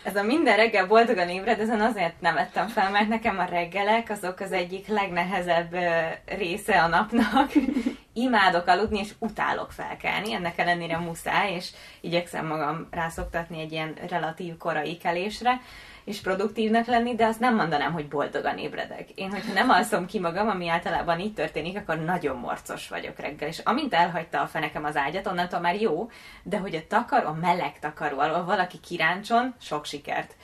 Ez 0.05 0.17
a 0.17 0.23
minden 0.23 0.57
reggel 0.57 0.87
boldogan 0.87 1.29
ébred, 1.29 1.61
ezen 1.61 1.81
azért 1.81 2.21
nem 2.21 2.35
vettem 2.35 2.69
fel, 2.69 2.91
mert 2.91 3.09
nekem 3.09 3.39
a 3.39 3.45
reggelek 3.45 4.11
azok 4.11 4.41
az 4.41 4.53
egyik 4.53 4.87
legnehezebb 4.87 5.77
része 6.25 6.83
a 6.83 6.87
napnak. 6.87 7.53
Imádok 8.13 8.67
aludni, 8.67 8.99
és 8.99 9.13
utálok 9.19 9.73
felkelni, 9.73 10.33
ennek 10.33 10.59
ellenére 10.59 10.99
muszáj, 10.99 11.53
és 11.53 11.71
igyekszem 12.01 12.47
magam 12.47 12.87
rászoktatni 12.91 13.61
egy 13.61 13.73
ilyen 13.73 13.95
relatív 14.09 14.57
korai 14.57 14.97
kelésre 14.97 15.61
és 16.05 16.21
produktívnak 16.21 16.87
lenni, 16.87 17.15
de 17.15 17.27
azt 17.27 17.41
nem 17.41 17.55
mondanám, 17.55 17.93
hogy 17.93 18.09
boldogan 18.09 18.59
ébredek. 18.59 19.11
Én, 19.11 19.31
hogyha 19.31 19.53
nem 19.53 19.71
alszom 19.71 20.07
ki 20.07 20.19
magam, 20.19 20.49
ami 20.49 20.69
általában 20.69 21.21
így 21.21 21.35
történik, 21.35 21.77
akkor 21.77 21.99
nagyon 21.99 22.37
morcos 22.37 22.89
vagyok 22.89 23.19
reggel. 23.19 23.49
És 23.49 23.59
amint 23.59 23.95
elhagyta 23.95 24.41
a 24.41 24.47
fenekem 24.47 24.85
az 24.85 24.97
ágyat, 24.97 25.27
onnantól 25.27 25.61
már 25.61 25.81
jó, 25.81 26.11
de 26.43 26.59
hogy 26.59 26.75
a 26.75 26.87
takar, 26.89 27.25
a 27.25 27.33
meleg 27.33 27.79
takaró 27.79 28.19
alól 28.19 28.45
valaki 28.45 28.81
kiráncson, 28.81 29.55
sok 29.61 29.85
sikert. 29.85 30.37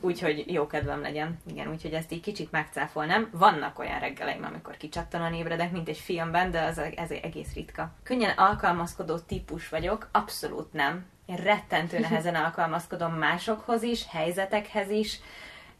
Úgyhogy 0.00 0.52
jó 0.52 0.66
kedvem 0.66 1.00
legyen. 1.00 1.38
Igen, 1.46 1.68
úgyhogy 1.68 1.92
ezt 1.92 2.12
így 2.12 2.20
kicsit 2.20 2.50
megcáfolnám. 2.50 3.28
Vannak 3.32 3.78
olyan 3.78 3.98
reggeleim, 3.98 4.44
amikor 4.44 4.76
kicsattanóan 4.76 5.34
ébredek, 5.34 5.72
mint 5.72 5.88
egy 5.88 5.98
filmben, 5.98 6.50
de 6.50 6.62
az 6.62 6.78
ez 6.96 7.10
egész 7.10 7.54
ritka. 7.54 7.92
Könnyen 8.02 8.36
alkalmazkodó 8.36 9.18
típus 9.18 9.68
vagyok, 9.68 10.08
abszolút 10.12 10.72
nem 10.72 11.04
én 11.26 11.36
rettentő 11.36 11.98
nehezen 11.98 12.34
alkalmazkodom 12.34 13.12
másokhoz 13.12 13.82
is, 13.82 14.04
helyzetekhez 14.08 14.90
is, 14.90 15.20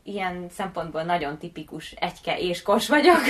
ilyen 0.05 0.47
szempontból 0.51 1.03
nagyon 1.03 1.39
tipikus 1.39 1.91
egyke 1.91 2.39
és 2.39 2.63
kos 2.63 2.89
vagyok, 2.89 3.21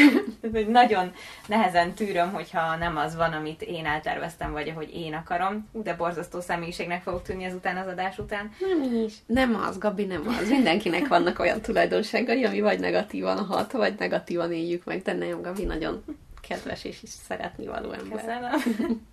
nagyon 0.69 1.13
nehezen 1.47 1.93
tűröm, 1.93 2.33
hogyha 2.33 2.77
nem 2.77 2.97
az 2.97 3.17
van, 3.17 3.33
amit 3.33 3.63
én 3.63 3.87
elterveztem, 3.87 4.53
vagy 4.53 4.69
ahogy 4.69 4.95
én 4.95 5.15
akarom, 5.15 5.69
de 5.73 5.95
borzasztó 5.95 6.41
személyiségnek 6.41 7.03
fogok 7.03 7.23
tűnni 7.23 7.45
ezután 7.45 7.77
az 7.77 7.87
adás 7.87 8.19
után. 8.19 8.51
Nem 8.61 9.05
is. 9.05 9.15
Nem 9.27 9.55
az, 9.55 9.79
Gabi, 9.79 10.05
nem 10.05 10.29
az. 10.41 10.49
Mindenkinek 10.49 11.09
vannak 11.09 11.39
olyan 11.39 11.61
tulajdonságai, 11.61 12.45
ami 12.45 12.61
vagy 12.61 12.81
negatívan 12.81 13.45
hat, 13.45 13.73
vagy 13.73 13.95
negatívan 13.99 14.53
éljük 14.53 14.85
meg, 14.85 15.03
de 15.03 15.13
nem, 15.13 15.43
Gabi 15.43 15.65
nagyon 15.65 16.05
kedves 16.49 16.85
és 16.85 17.03
is 17.03 17.11
szeretni 17.11 17.67
való 17.67 17.93
ember. 17.93 18.19
Köszönöm. 18.19 19.03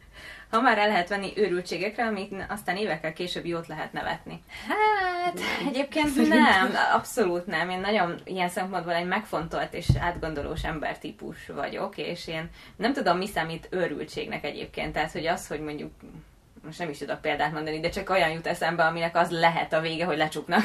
ha 0.49 0.61
már 0.61 0.77
el 0.77 0.87
lehet 0.87 1.09
venni 1.09 1.33
őrültségekre, 1.35 2.05
amit 2.05 2.45
aztán 2.49 2.75
évekkel 2.75 3.13
később 3.13 3.45
jót 3.45 3.67
lehet 3.67 3.93
nevetni. 3.93 4.43
Hát, 4.67 5.39
egyébként 5.67 6.27
nem, 6.27 6.75
abszolút 6.93 7.45
nem. 7.45 7.69
Én 7.69 7.79
nagyon 7.79 8.19
ilyen 8.23 8.49
szempontból 8.49 8.93
egy 8.93 9.07
megfontolt 9.07 9.73
és 9.73 9.87
átgondolós 9.99 10.63
embertípus 10.63 11.47
vagyok, 11.47 11.97
és 11.97 12.27
én 12.27 12.49
nem 12.75 12.93
tudom, 12.93 13.17
mi 13.17 13.27
számít 13.27 13.67
őrültségnek 13.69 14.43
egyébként. 14.43 14.93
Tehát, 14.93 15.11
hogy 15.11 15.25
az, 15.25 15.47
hogy 15.47 15.59
mondjuk 15.59 15.91
most 16.63 16.79
nem 16.79 16.89
is 16.89 16.97
tudok 16.97 17.21
példát 17.21 17.51
mondani, 17.51 17.79
de 17.79 17.89
csak 17.89 18.09
olyan 18.09 18.29
jut 18.29 18.47
eszembe, 18.47 18.85
aminek 18.85 19.17
az 19.17 19.31
lehet 19.31 19.73
a 19.73 19.81
vége, 19.81 20.05
hogy 20.05 20.17
lecsuknak. 20.17 20.63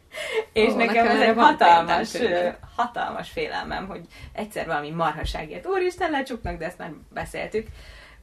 és 0.52 0.72
Ó, 0.72 0.76
nekem, 0.76 0.94
nekem 0.94 1.20
ez 1.20 1.28
egy 1.28 1.36
hatalmas, 1.36 2.16
hatalmas 2.76 3.30
félelmem, 3.30 3.86
hogy 3.86 4.00
egyszer 4.32 4.66
valami 4.66 4.90
marhaságért, 4.90 5.66
úristen, 5.66 6.10
lecsuknak, 6.10 6.58
de 6.58 6.64
ezt 6.64 6.78
már 6.78 6.92
beszéltük. 7.14 7.66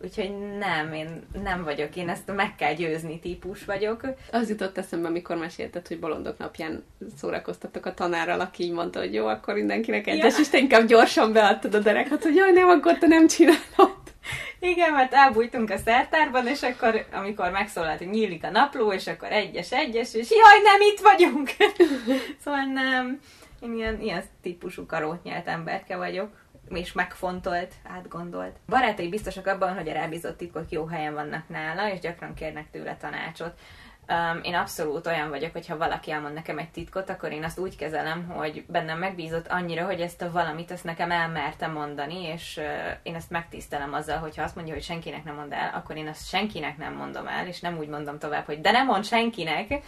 Úgyhogy 0.06 0.58
nem, 0.58 0.94
én 0.94 1.22
nem 1.44 1.64
vagyok, 1.64 1.96
én 1.96 2.10
ezt 2.10 2.36
meg 2.36 2.56
kell 2.56 2.74
győzni 2.74 3.20
típus 3.20 3.66
vagyok. 3.66 4.02
Az 4.32 4.50
jutott 4.50 4.78
eszembe, 4.78 5.08
amikor 5.08 5.38
mesélted, 5.38 5.88
hogy 5.88 6.00
bolondok 6.00 6.38
napján 6.38 6.84
szórakoztattak 7.18 7.86
a 7.86 7.94
tanárral, 7.94 8.40
aki 8.40 8.64
így 8.64 8.72
mondta, 8.72 9.00
hogy 9.00 9.14
jó, 9.14 9.28
akkor 9.28 9.54
mindenkinek 9.54 10.08
egyes, 10.08 10.34
ja. 10.34 10.40
és 10.40 10.50
te 10.50 10.58
inkább 10.58 10.88
gyorsan 10.88 11.34
beadtad 11.34 11.74
a 11.74 11.80
derekat, 11.80 12.24
hogy 12.24 12.36
jaj, 12.36 12.52
nem, 12.52 12.70
akkor 12.70 12.98
te 12.98 13.08
nem 13.08 13.28
csinálod. 13.28 14.04
Igen, 14.60 14.94
mert 14.94 15.14
elbújtunk 15.14 15.70
a 15.70 15.78
szertárban, 15.78 16.48
és 16.48 16.62
akkor, 16.62 17.06
amikor 17.14 17.52
megszólalt, 17.52 17.98
hogy 17.98 18.10
nyílik 18.10 18.44
a 18.44 18.50
napló, 18.50 18.92
és 18.92 19.08
akkor 19.08 19.32
egyes, 19.32 19.72
egyes, 19.72 20.14
és 20.14 20.30
jaj, 20.30 20.62
nem, 20.64 20.82
itt 20.82 21.00
vagyunk! 21.00 21.50
szóval 22.44 22.64
nem, 22.64 23.20
én 23.62 23.76
ilyen, 23.76 24.02
ilyen 24.02 24.24
típusú 24.42 24.86
karótnyelt 24.86 25.48
emberke 25.48 25.98
vagyok 25.98 26.30
és 26.70 26.94
megfontolt, 26.94 27.74
átgondolt. 27.84 28.56
Barátai 28.68 29.10
biztosak 29.10 29.48
abban, 29.48 29.74
hogy 29.74 29.90
a 29.90 29.94
rábízott 29.94 30.38
titkok 30.38 30.70
jó 30.70 30.86
helyen 30.86 31.14
vannak 31.14 31.50
nála, 31.50 31.92
és 31.92 32.00
gyakran 32.00 32.34
kérnek 32.34 32.70
tőle 32.72 32.98
tanácsot. 32.98 33.60
Um, 34.08 34.40
én 34.44 34.56
abszolút 34.56 35.08
olyan 35.08 35.30
vagyok, 35.30 35.52
hogy 35.52 35.68
ha 35.68 35.78
valaki 35.78 36.12
elmond 36.12 36.34
nekem 36.34 36.58
egy 36.58 36.70
titkot, 36.70 37.10
akkor 37.10 37.32
én 37.32 37.44
azt 37.44 37.60
úgy 37.60 37.76
kezelem, 37.76 38.28
hogy 38.28 38.66
bennem 38.68 39.00
megbízott 39.00 39.48
annyira, 39.48 39.86
hogy 39.86 40.02
ezt 40.02 40.22
a 40.22 40.32
valamit 40.32 40.72
azt 40.72 40.84
nekem 40.84 41.12
elmerte 41.12 41.68
mondani, 41.68 42.24
és 42.24 42.58
uh, 42.58 42.66
én 43.04 43.16
ezt 43.16 43.30
megtisztelem 43.30 43.94
azzal, 43.94 44.18
hogyha 44.18 44.44
azt 44.44 44.56
mondja, 44.56 44.74
hogy 44.74 44.84
senkinek 44.84 45.24
nem 45.24 45.36
mond 45.36 45.52
el, 45.52 45.72
akkor 45.76 45.98
én 45.98 46.08
azt 46.08 46.28
senkinek 46.28 46.78
nem 46.78 46.94
mondom 46.94 47.28
el, 47.28 47.48
és 47.48 47.60
nem 47.60 47.78
úgy 47.78 47.88
mondom 47.88 48.20
tovább, 48.20 48.46
hogy 48.46 48.62
de 48.62 48.72
nem 48.72 48.86
mond 48.86 49.06
senkinek. 49.06 49.68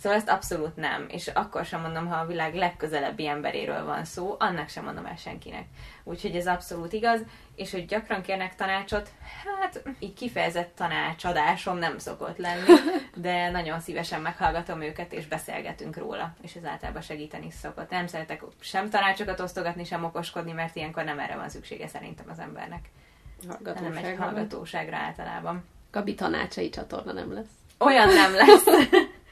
Szóval 0.00 0.18
ezt 0.18 0.28
abszolút 0.28 0.76
nem, 0.76 1.06
és 1.08 1.26
akkor 1.26 1.64
sem 1.64 1.80
mondom, 1.80 2.06
ha 2.06 2.16
a 2.16 2.26
világ 2.26 2.54
legközelebbi 2.54 3.26
emberéről 3.26 3.84
van 3.84 4.04
szó, 4.04 4.36
annak 4.38 4.68
sem 4.68 4.84
mondom 4.84 5.06
el 5.06 5.16
senkinek. 5.16 5.64
Úgyhogy 6.04 6.36
ez 6.36 6.46
abszolút 6.46 6.92
igaz, 6.92 7.20
és 7.54 7.70
hogy 7.70 7.86
gyakran 7.86 8.22
kérnek 8.22 8.54
tanácsot, 8.54 9.10
hát 9.44 9.82
így 9.98 10.14
kifejezett 10.14 10.74
tanácsadásom 10.76 11.78
nem 11.78 11.98
szokott 11.98 12.36
lenni, 12.36 12.72
de 13.14 13.47
nagyon 13.50 13.80
szívesen 13.80 14.20
meghallgatom 14.20 14.80
őket, 14.80 15.12
és 15.12 15.26
beszélgetünk 15.26 15.96
róla, 15.96 16.34
és 16.42 16.54
ez 16.54 16.64
általában 16.64 17.02
segíteni 17.02 17.50
szokott. 17.50 17.90
Nem 17.90 18.06
szeretek 18.06 18.42
sem 18.60 18.90
tanácsokat 18.90 19.40
osztogatni, 19.40 19.84
sem 19.84 20.04
okoskodni, 20.04 20.52
mert 20.52 20.76
ilyenkor 20.76 21.04
nem 21.04 21.18
erre 21.18 21.36
van 21.36 21.48
szüksége 21.48 21.88
szerintem 21.88 22.26
az 22.30 22.38
embernek. 22.38 22.90
Hanem 23.64 23.96
egy 23.96 24.16
hallgatóságra 24.18 24.96
általában. 24.96 25.64
Gabi 25.90 26.14
tanácsai 26.14 26.68
csatorna 26.68 27.12
nem 27.12 27.32
lesz. 27.32 27.50
Olyan 27.78 28.08
nem 28.08 28.34
lesz. 28.46 28.64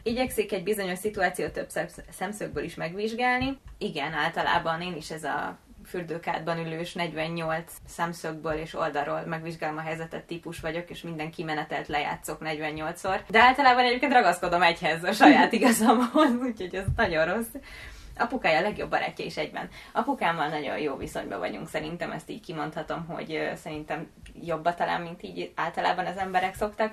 Igyekszik 0.03 0.53
egy 0.53 0.63
bizonyos 0.63 0.99
szituációt 0.99 1.53
több 1.53 1.69
szemszögből 2.11 2.65
is 2.65 2.75
megvizsgálni. 2.75 3.59
Igen, 3.79 4.13
általában 4.13 4.81
én 4.81 4.97
is 4.97 5.11
ez 5.11 5.25
a 5.25 5.59
fürdőkádban 5.87 6.59
ülős 6.59 6.93
48 6.93 7.73
szemszögből 7.87 8.53
és 8.53 8.75
oldalról 8.75 9.21
megvizsgálom 9.27 9.77
a 9.77 9.81
helyzetet 9.81 10.25
típus 10.25 10.61
vagyok, 10.61 10.91
és 10.91 11.03
minden 11.03 11.31
kimenetelt 11.31 11.89
lejátszok 11.89 12.39
48-szor. 12.45 13.21
De 13.29 13.41
általában 13.41 13.85
egyébként 13.85 14.13
ragaszkodom 14.13 14.63
egyhez 14.63 15.05
a 15.05 15.13
saját 15.13 15.53
igazamhoz, 15.59 16.35
úgyhogy 16.43 16.75
ez 16.75 16.85
nagyon 16.97 17.25
rossz. 17.25 17.55
Apukája 18.19 18.59
a 18.59 18.63
legjobb 18.63 18.91
barátja 18.91 19.25
is 19.25 19.37
egyben. 19.37 19.69
Apukámmal 19.93 20.49
nagyon 20.49 20.79
jó 20.79 20.97
viszonyban 20.97 21.39
vagyunk, 21.39 21.69
szerintem 21.69 22.11
ezt 22.11 22.31
így 22.31 22.41
kimondhatom, 22.41 23.07
hogy 23.07 23.51
szerintem 23.55 24.11
jobba 24.43 24.75
talán, 24.75 25.01
mint 25.01 25.23
így 25.23 25.53
általában 25.55 26.07
az 26.07 26.17
emberek 26.17 26.55
szoktak. 26.55 26.93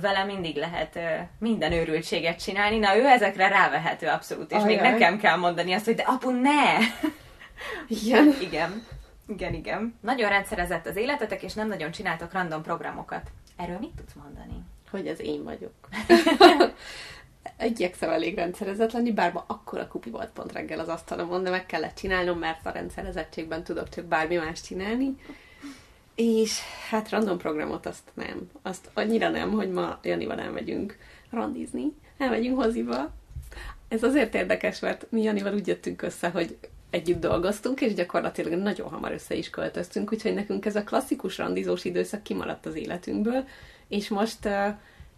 Vele 0.00 0.24
mindig 0.24 0.56
lehet 0.56 0.98
minden 1.38 1.72
őrültséget 1.72 2.42
csinálni, 2.42 2.78
na 2.78 2.96
ő 2.96 3.06
ezekre 3.06 3.48
rávehető 3.48 4.06
abszolút, 4.06 4.50
és 4.50 4.56
Ajaj. 4.56 4.68
még 4.68 4.80
nekem 4.80 5.18
kell 5.18 5.36
mondani 5.36 5.72
azt, 5.72 5.84
hogy 5.84 5.94
de 5.94 6.02
apu, 6.02 6.30
ne! 6.30 6.78
Igen. 7.88 8.34
Igen. 8.40 8.86
Igen, 9.26 9.54
igen. 9.54 9.94
Nagyon 10.00 10.28
rendszerezett 10.28 10.86
az 10.86 10.96
életetek, 10.96 11.42
és 11.42 11.54
nem 11.54 11.68
nagyon 11.68 11.90
csináltok 11.90 12.32
random 12.32 12.62
programokat. 12.62 13.30
Erről 13.56 13.78
mit 13.78 13.94
tudsz 13.96 14.14
mondani? 14.22 14.62
Hogy 14.90 15.06
ez 15.06 15.20
én 15.20 15.44
vagyok. 15.44 15.72
Igyekszem 17.60 18.10
elég 18.10 18.34
rendszerezett 18.34 18.92
lenni, 18.92 19.12
bár 19.12 19.32
ma 19.32 19.44
akkora 19.46 19.88
kupi 19.88 20.10
volt 20.10 20.30
pont 20.30 20.52
reggel 20.52 20.78
az 20.78 20.88
asztalomon, 20.88 21.42
de 21.42 21.50
meg 21.50 21.66
kellett 21.66 21.94
csinálnom, 21.94 22.38
mert 22.38 22.66
a 22.66 22.70
rendszerezettségben 22.70 23.64
tudok 23.64 23.88
csak 23.88 24.04
bármi 24.04 24.36
más 24.36 24.60
csinálni. 24.60 25.16
És 26.14 26.60
hát 26.88 27.10
random 27.10 27.38
programot 27.38 27.86
azt 27.86 28.10
nem. 28.14 28.50
Azt 28.62 28.90
annyira 28.94 29.28
nem, 29.28 29.50
hogy 29.50 29.70
ma 29.70 29.98
Janival 30.02 30.40
elmegyünk 30.40 30.98
randizni, 31.30 31.92
elmegyünk 32.18 32.62
hoziba. 32.62 33.12
Ez 33.88 34.02
azért 34.02 34.34
érdekes, 34.34 34.80
mert 34.80 35.06
mi 35.10 35.22
Janival 35.22 35.54
úgy 35.54 35.66
jöttünk 35.66 36.02
össze, 36.02 36.28
hogy 36.28 36.58
együtt 36.90 37.20
dolgoztunk, 37.20 37.80
és 37.80 37.94
gyakorlatilag 37.94 38.52
nagyon 38.52 38.88
hamar 38.88 39.12
össze 39.12 39.34
is 39.34 39.50
költöztünk, 39.50 40.12
úgyhogy 40.12 40.34
nekünk 40.34 40.66
ez 40.66 40.76
a 40.76 40.84
klasszikus 40.84 41.38
randizós 41.38 41.84
időszak 41.84 42.22
kimaradt 42.22 42.66
az 42.66 42.74
életünkből, 42.74 43.44
és 43.88 44.08
most 44.08 44.44
uh, 44.44 44.66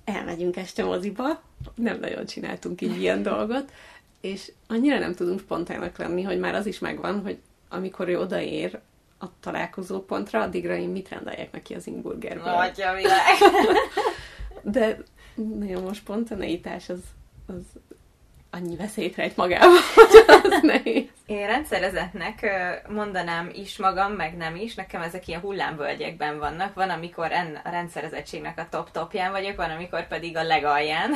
elmegyünk 0.05 0.57
este 0.57 0.85
moziba, 0.85 1.43
nem 1.75 1.99
nagyon 1.99 2.27
csináltunk 2.27 2.81
így 2.81 3.01
ilyen 3.01 3.23
dolgot, 3.33 3.73
és 4.21 4.53
annyira 4.67 4.99
nem 4.99 5.15
tudunk 5.15 5.41
spontának 5.41 5.99
lenni, 5.99 6.23
hogy 6.23 6.39
már 6.39 6.55
az 6.55 6.67
is 6.67 6.79
megvan, 6.79 7.21
hogy 7.21 7.39
amikor 7.69 8.09
ő 8.09 8.21
odaér 8.21 8.81
a 9.19 9.27
találkozó 9.41 10.01
pontra, 10.01 10.41
addigra 10.41 10.77
én 10.77 10.89
mit 10.89 11.09
rendeljek 11.09 11.53
neki 11.53 11.75
az 11.75 11.87
ingburgerből. 11.87 12.53
Atya 12.53 12.95
világ! 12.95 13.37
De 14.63 14.99
nagyon 15.59 15.83
most 15.83 16.01
spontaneitás 16.01 16.89
az, 16.89 17.01
az 17.47 17.63
annyi 18.55 18.77
veszélyt 18.77 19.17
rejt 19.17 19.37
magában, 19.37 19.79
hogy 19.95 20.25
az 20.27 20.63
nehéz. 20.63 21.09
Én 21.27 21.47
rendszerezetnek 21.47 22.47
mondanám 22.89 23.51
is 23.55 23.79
magam, 23.79 24.13
meg 24.13 24.37
nem 24.37 24.57
is. 24.57 24.75
Nekem 24.75 25.03
ezek 25.03 25.29
ilyen 25.29 25.41
hullámvölgyekben 25.41 26.39
vannak. 26.39 26.75
Van, 26.75 26.91
amikor 26.91 27.33
en, 27.33 27.61
a 27.65 27.71
rendszerezettségnek 27.71 28.59
a 28.59 28.69
top-topján 28.71 29.31
vagyok, 29.31 29.57
van, 29.57 29.71
amikor 29.71 30.07
pedig 30.07 30.37
a 30.37 30.43
legalján. 30.43 31.13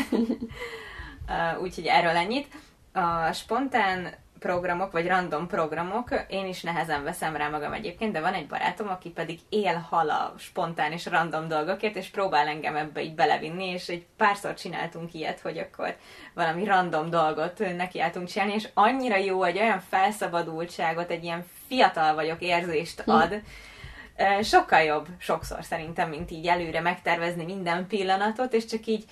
Úgyhogy 1.63 1.87
erről 1.87 2.17
ennyit. 2.17 2.47
A 2.93 3.33
spontán 3.33 4.15
programok, 4.47 4.93
vagy 4.93 5.07
random 5.07 5.47
programok, 5.47 6.09
én 6.29 6.47
is 6.47 6.63
nehezen 6.63 7.05
veszem 7.05 7.37
rá 7.37 7.49
magam 7.49 7.73
egyébként, 7.73 8.13
de 8.13 8.21
van 8.21 8.35
egy 8.35 8.47
barátom, 8.47 8.89
aki 8.89 9.11
pedig 9.11 9.39
él 9.49 9.87
hal 9.91 10.11
a 10.11 10.35
spontán 10.39 10.93
és 10.93 11.07
random 11.07 11.49
dolgokért, 11.49 11.97
és 11.97 12.09
próbál 12.09 12.47
engem 12.47 12.77
ebbe 12.77 13.03
így 13.03 13.15
belevinni, 13.15 13.65
és 13.65 13.89
egy 13.89 14.07
párszor 14.17 14.55
csináltunk 14.55 15.15
ilyet, 15.15 15.41
hogy 15.41 15.59
akkor 15.59 15.97
valami 16.35 16.65
random 16.65 17.11
dolgot 17.11 17.59
nekiálltunk 17.77 18.29
csinálni, 18.29 18.55
és 18.55 18.69
annyira 18.75 19.17
jó, 19.17 19.39
hogy 19.39 19.59
olyan 19.59 19.81
felszabadultságot, 19.81 21.11
egy 21.11 21.25
ilyen 21.25 21.45
fiatal 21.69 22.15
vagyok 22.15 22.41
érzést 22.41 23.01
hm. 23.01 23.11
ad, 23.11 23.41
sokkal 24.43 24.83
jobb 24.83 25.07
sokszor 25.19 25.65
szerintem, 25.65 26.09
mint 26.09 26.31
így 26.31 26.47
előre 26.47 26.81
megtervezni 26.81 27.45
minden 27.45 27.87
pillanatot, 27.87 28.53
és 28.53 28.65
csak 28.65 28.87
így 28.87 29.05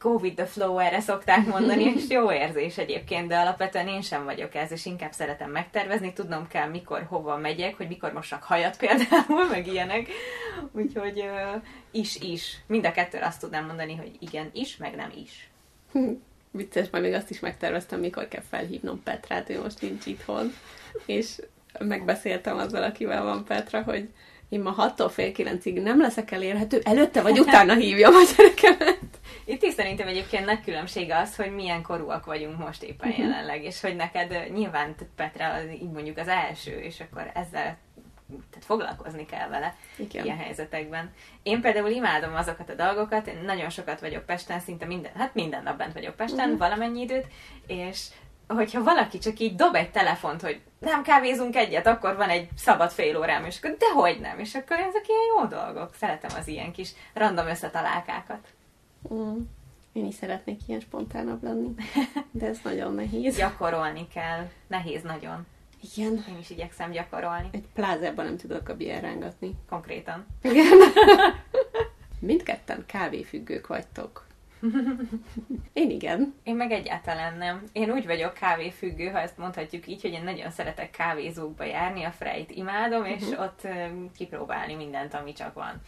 go 0.00 0.18
with 0.18 0.34
the 0.34 0.46
flow, 0.46 0.78
erre 0.78 1.00
szokták 1.00 1.46
mondani, 1.46 1.82
és 1.82 2.08
jó 2.16 2.32
érzés 2.32 2.78
egyébként, 2.78 3.28
de 3.28 3.38
alapvetően 3.38 3.88
én 3.88 4.02
sem 4.02 4.24
vagyok 4.24 4.54
ez, 4.54 4.72
és 4.72 4.86
inkább 4.86 5.12
szeretem 5.12 5.50
megtervezni, 5.50 6.12
tudnom 6.12 6.48
kell, 6.48 6.68
mikor, 6.68 7.06
hova 7.08 7.36
megyek, 7.36 7.76
hogy 7.76 7.88
mikor 7.88 8.12
mosak 8.12 8.42
hajat 8.42 8.76
például, 8.76 9.48
meg 9.50 9.66
ilyenek. 9.66 10.08
Úgyhogy 10.72 11.18
uh, 11.18 11.62
is, 11.90 12.16
is. 12.16 12.58
Mind 12.66 12.86
a 12.86 12.92
kettőre 12.92 13.26
azt 13.26 13.40
tudnám 13.40 13.66
mondani, 13.66 13.96
hogy 13.96 14.16
igen, 14.18 14.50
is, 14.52 14.76
meg 14.76 14.94
nem 14.96 15.12
is. 15.16 15.50
Vicces, 16.50 16.90
majd 16.90 17.04
még 17.04 17.12
azt 17.12 17.30
is 17.30 17.40
megterveztem, 17.40 18.00
mikor 18.00 18.28
kell 18.28 18.42
felhívnom 18.50 19.02
Petrát, 19.02 19.50
ő 19.50 19.60
most 19.60 19.80
nincs 19.80 20.06
itthon, 20.06 20.52
és 21.06 21.40
megbeszéltem 21.78 22.58
azzal, 22.58 22.82
akivel 22.82 23.22
van 23.22 23.44
Petra, 23.44 23.82
hogy 23.82 24.08
én 24.50 24.60
ma 24.60 24.74
6-tól 24.78 25.10
fél 25.10 25.32
9-ig 25.36 25.82
nem 25.82 26.00
leszek 26.00 26.30
elérhető, 26.30 26.80
előtte 26.84 27.22
vagy 27.22 27.40
utána 27.40 27.74
hívjam 27.74 28.14
a 28.14 28.22
gyerekemet. 28.36 28.98
Itt 29.44 29.62
is 29.62 29.72
szerintem 29.72 30.08
egyébként 30.08 30.44
nagy 30.44 30.60
különbség 30.60 31.10
az, 31.10 31.36
hogy 31.36 31.54
milyen 31.54 31.82
korúak 31.82 32.26
vagyunk 32.26 32.58
most 32.58 32.82
éppen 32.82 33.08
uh-huh. 33.08 33.24
jelenleg, 33.24 33.64
és 33.64 33.80
hogy 33.80 33.96
neked 33.96 34.50
nyilván 34.54 34.94
Petra 35.16 35.62
így 35.72 35.90
mondjuk 35.90 36.16
az 36.16 36.28
első, 36.28 36.70
és 36.70 37.00
akkor 37.00 37.30
ezzel 37.34 37.78
tehát 38.50 38.64
foglalkozni 38.64 39.26
kell 39.26 39.48
vele 39.48 39.76
Igen. 39.96 40.24
ilyen 40.24 40.36
helyzetekben. 40.36 41.12
Én 41.42 41.60
például 41.60 41.88
imádom 41.88 42.34
azokat 42.34 42.70
a 42.70 42.74
dolgokat, 42.74 43.26
én 43.26 43.40
nagyon 43.44 43.70
sokat 43.70 44.00
vagyok 44.00 44.26
Pesten, 44.26 44.60
szinte 44.60 44.86
minden, 44.86 45.12
hát 45.14 45.34
minden 45.34 45.62
nap 45.62 45.76
bent 45.76 45.92
vagyok 45.92 46.16
Pesten, 46.16 46.44
uh-huh. 46.44 46.58
valamennyi 46.58 47.00
időt, 47.00 47.26
és 47.66 48.06
hogyha 48.54 48.82
valaki 48.82 49.18
csak 49.18 49.38
így 49.38 49.54
dob 49.54 49.74
egy 49.74 49.90
telefont, 49.90 50.40
hogy 50.40 50.60
nem 50.78 51.02
kávézunk 51.02 51.56
egyet, 51.56 51.86
akkor 51.86 52.16
van 52.16 52.28
egy 52.28 52.48
szabad 52.56 52.90
fél 52.90 53.18
órám, 53.18 53.44
és 53.44 53.58
akkor 53.58 53.76
dehogy 53.76 54.20
nem, 54.20 54.38
és 54.38 54.54
akkor 54.54 54.76
ezek 54.76 55.08
ilyen 55.08 55.20
jó 55.36 55.44
dolgok. 55.58 55.94
Szeretem 55.94 56.30
az 56.38 56.48
ilyen 56.48 56.72
kis 56.72 56.92
random 57.14 57.46
összetalálkákat. 57.46 58.48
Mm. 59.14 59.38
Én 59.92 60.06
is 60.06 60.14
szeretnék 60.14 60.60
ilyen 60.66 60.80
spontánabb 60.80 61.42
lenni, 61.42 61.74
de 62.30 62.46
ez 62.46 62.58
nagyon 62.64 62.94
nehéz. 62.94 63.36
Gyakorolni 63.36 64.08
kell. 64.08 64.48
Nehéz 64.66 65.02
nagyon. 65.02 65.46
Igen. 65.94 66.24
Én 66.28 66.38
is 66.40 66.50
igyekszem 66.50 66.90
gyakorolni. 66.90 67.48
Egy 67.52 67.64
plázában 67.74 68.24
nem 68.24 68.36
tudok 68.36 68.68
a 68.68 68.74
rángatni. 68.78 69.54
Konkrétan. 69.68 70.26
Igen. 70.42 70.78
Mindketten 72.20 72.84
kávéfüggők 72.86 73.66
vagytok. 73.66 74.26
Én 75.72 75.90
igen. 75.90 76.34
Én 76.42 76.56
meg 76.56 76.70
egyáltalán 76.70 77.36
nem. 77.36 77.62
Én 77.72 77.90
úgy 77.90 78.06
vagyok 78.06 78.34
kávéfüggő, 78.34 79.06
ha 79.06 79.20
ezt 79.20 79.38
mondhatjuk 79.38 79.86
így, 79.86 80.02
hogy 80.02 80.12
én 80.12 80.24
nagyon 80.24 80.50
szeretek 80.50 80.90
kávézókba 80.90 81.64
járni, 81.64 82.04
a 82.04 82.10
frejt 82.10 82.50
imádom, 82.50 83.04
és 83.04 83.22
uh-huh. 83.22 83.40
ott 83.40 83.68
kipróbálni 84.16 84.74
mindent, 84.74 85.14
ami 85.14 85.32
csak 85.32 85.54
van. 85.54 85.80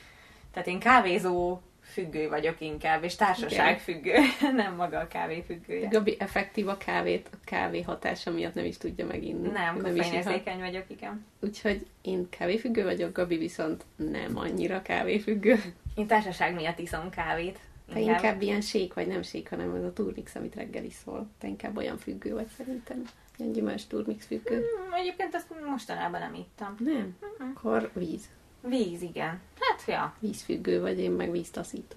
Tehát 0.52 0.68
én 0.68 0.78
kávézó 0.78 1.60
függő 1.82 2.28
vagyok 2.28 2.60
inkább, 2.60 3.04
és 3.04 3.16
társaság 3.16 3.80
függő, 3.80 4.14
nem 4.56 4.74
maga 4.74 4.98
a 4.98 5.08
kávé 5.08 5.42
függője. 5.46 5.88
Gabi 5.88 6.16
effektív 6.18 6.68
a 6.68 6.76
kávét, 6.76 7.28
a 7.32 7.36
kávé 7.44 7.82
hatása 7.82 8.30
miatt 8.30 8.54
nem 8.54 8.64
is 8.64 8.76
tudja 8.76 9.06
meginni. 9.06 9.48
Nem, 9.48 9.76
nem 9.76 9.94
koffeinérzékeny 9.94 10.58
vagyok, 10.58 10.84
igen. 10.88 11.26
Úgyhogy 11.40 11.86
én 12.02 12.28
kávéfüggő 12.38 12.84
vagyok, 12.84 13.12
Gabi 13.12 13.36
viszont 13.36 13.84
nem 13.96 14.38
annyira 14.38 14.82
kávéfüggő. 14.82 15.60
Én 15.94 16.06
társaság 16.06 16.54
miatt 16.54 16.78
iszom 16.78 17.10
kávét. 17.10 17.58
Te 17.92 18.00
inkább, 18.00 18.16
inkább 18.16 18.42
ilyen 18.42 18.60
sék 18.60 18.94
vagy 18.94 19.06
nem 19.06 19.22
sék, 19.22 19.48
hanem 19.48 19.74
az 19.74 19.84
a 19.84 19.92
turmix, 19.92 20.34
amit 20.34 20.54
reggel 20.54 20.84
iszol. 20.84 21.30
Te 21.38 21.46
inkább 21.46 21.76
olyan 21.76 21.96
függő 21.96 22.34
vagy 22.34 22.48
szerintem. 22.56 23.02
Ilyen 23.36 23.52
gyümölcs 23.52 23.86
turmix 23.86 24.26
függő. 24.26 24.54
Hmm, 24.54 24.92
egyébként 24.92 25.34
ezt 25.34 25.46
mostanában 25.66 26.20
nem 26.20 26.34
ittam. 26.34 26.76
Nem? 26.78 26.94
Mm-hmm. 26.94 27.52
Akkor 27.54 27.90
víz. 27.94 28.28
Víz, 28.68 29.02
igen. 29.02 29.40
Hát, 29.60 29.82
ja. 29.86 30.14
Vízfüggő 30.18 30.80
vagy, 30.80 30.98
én 30.98 31.10
meg 31.10 31.30
víztaszító. 31.30 31.96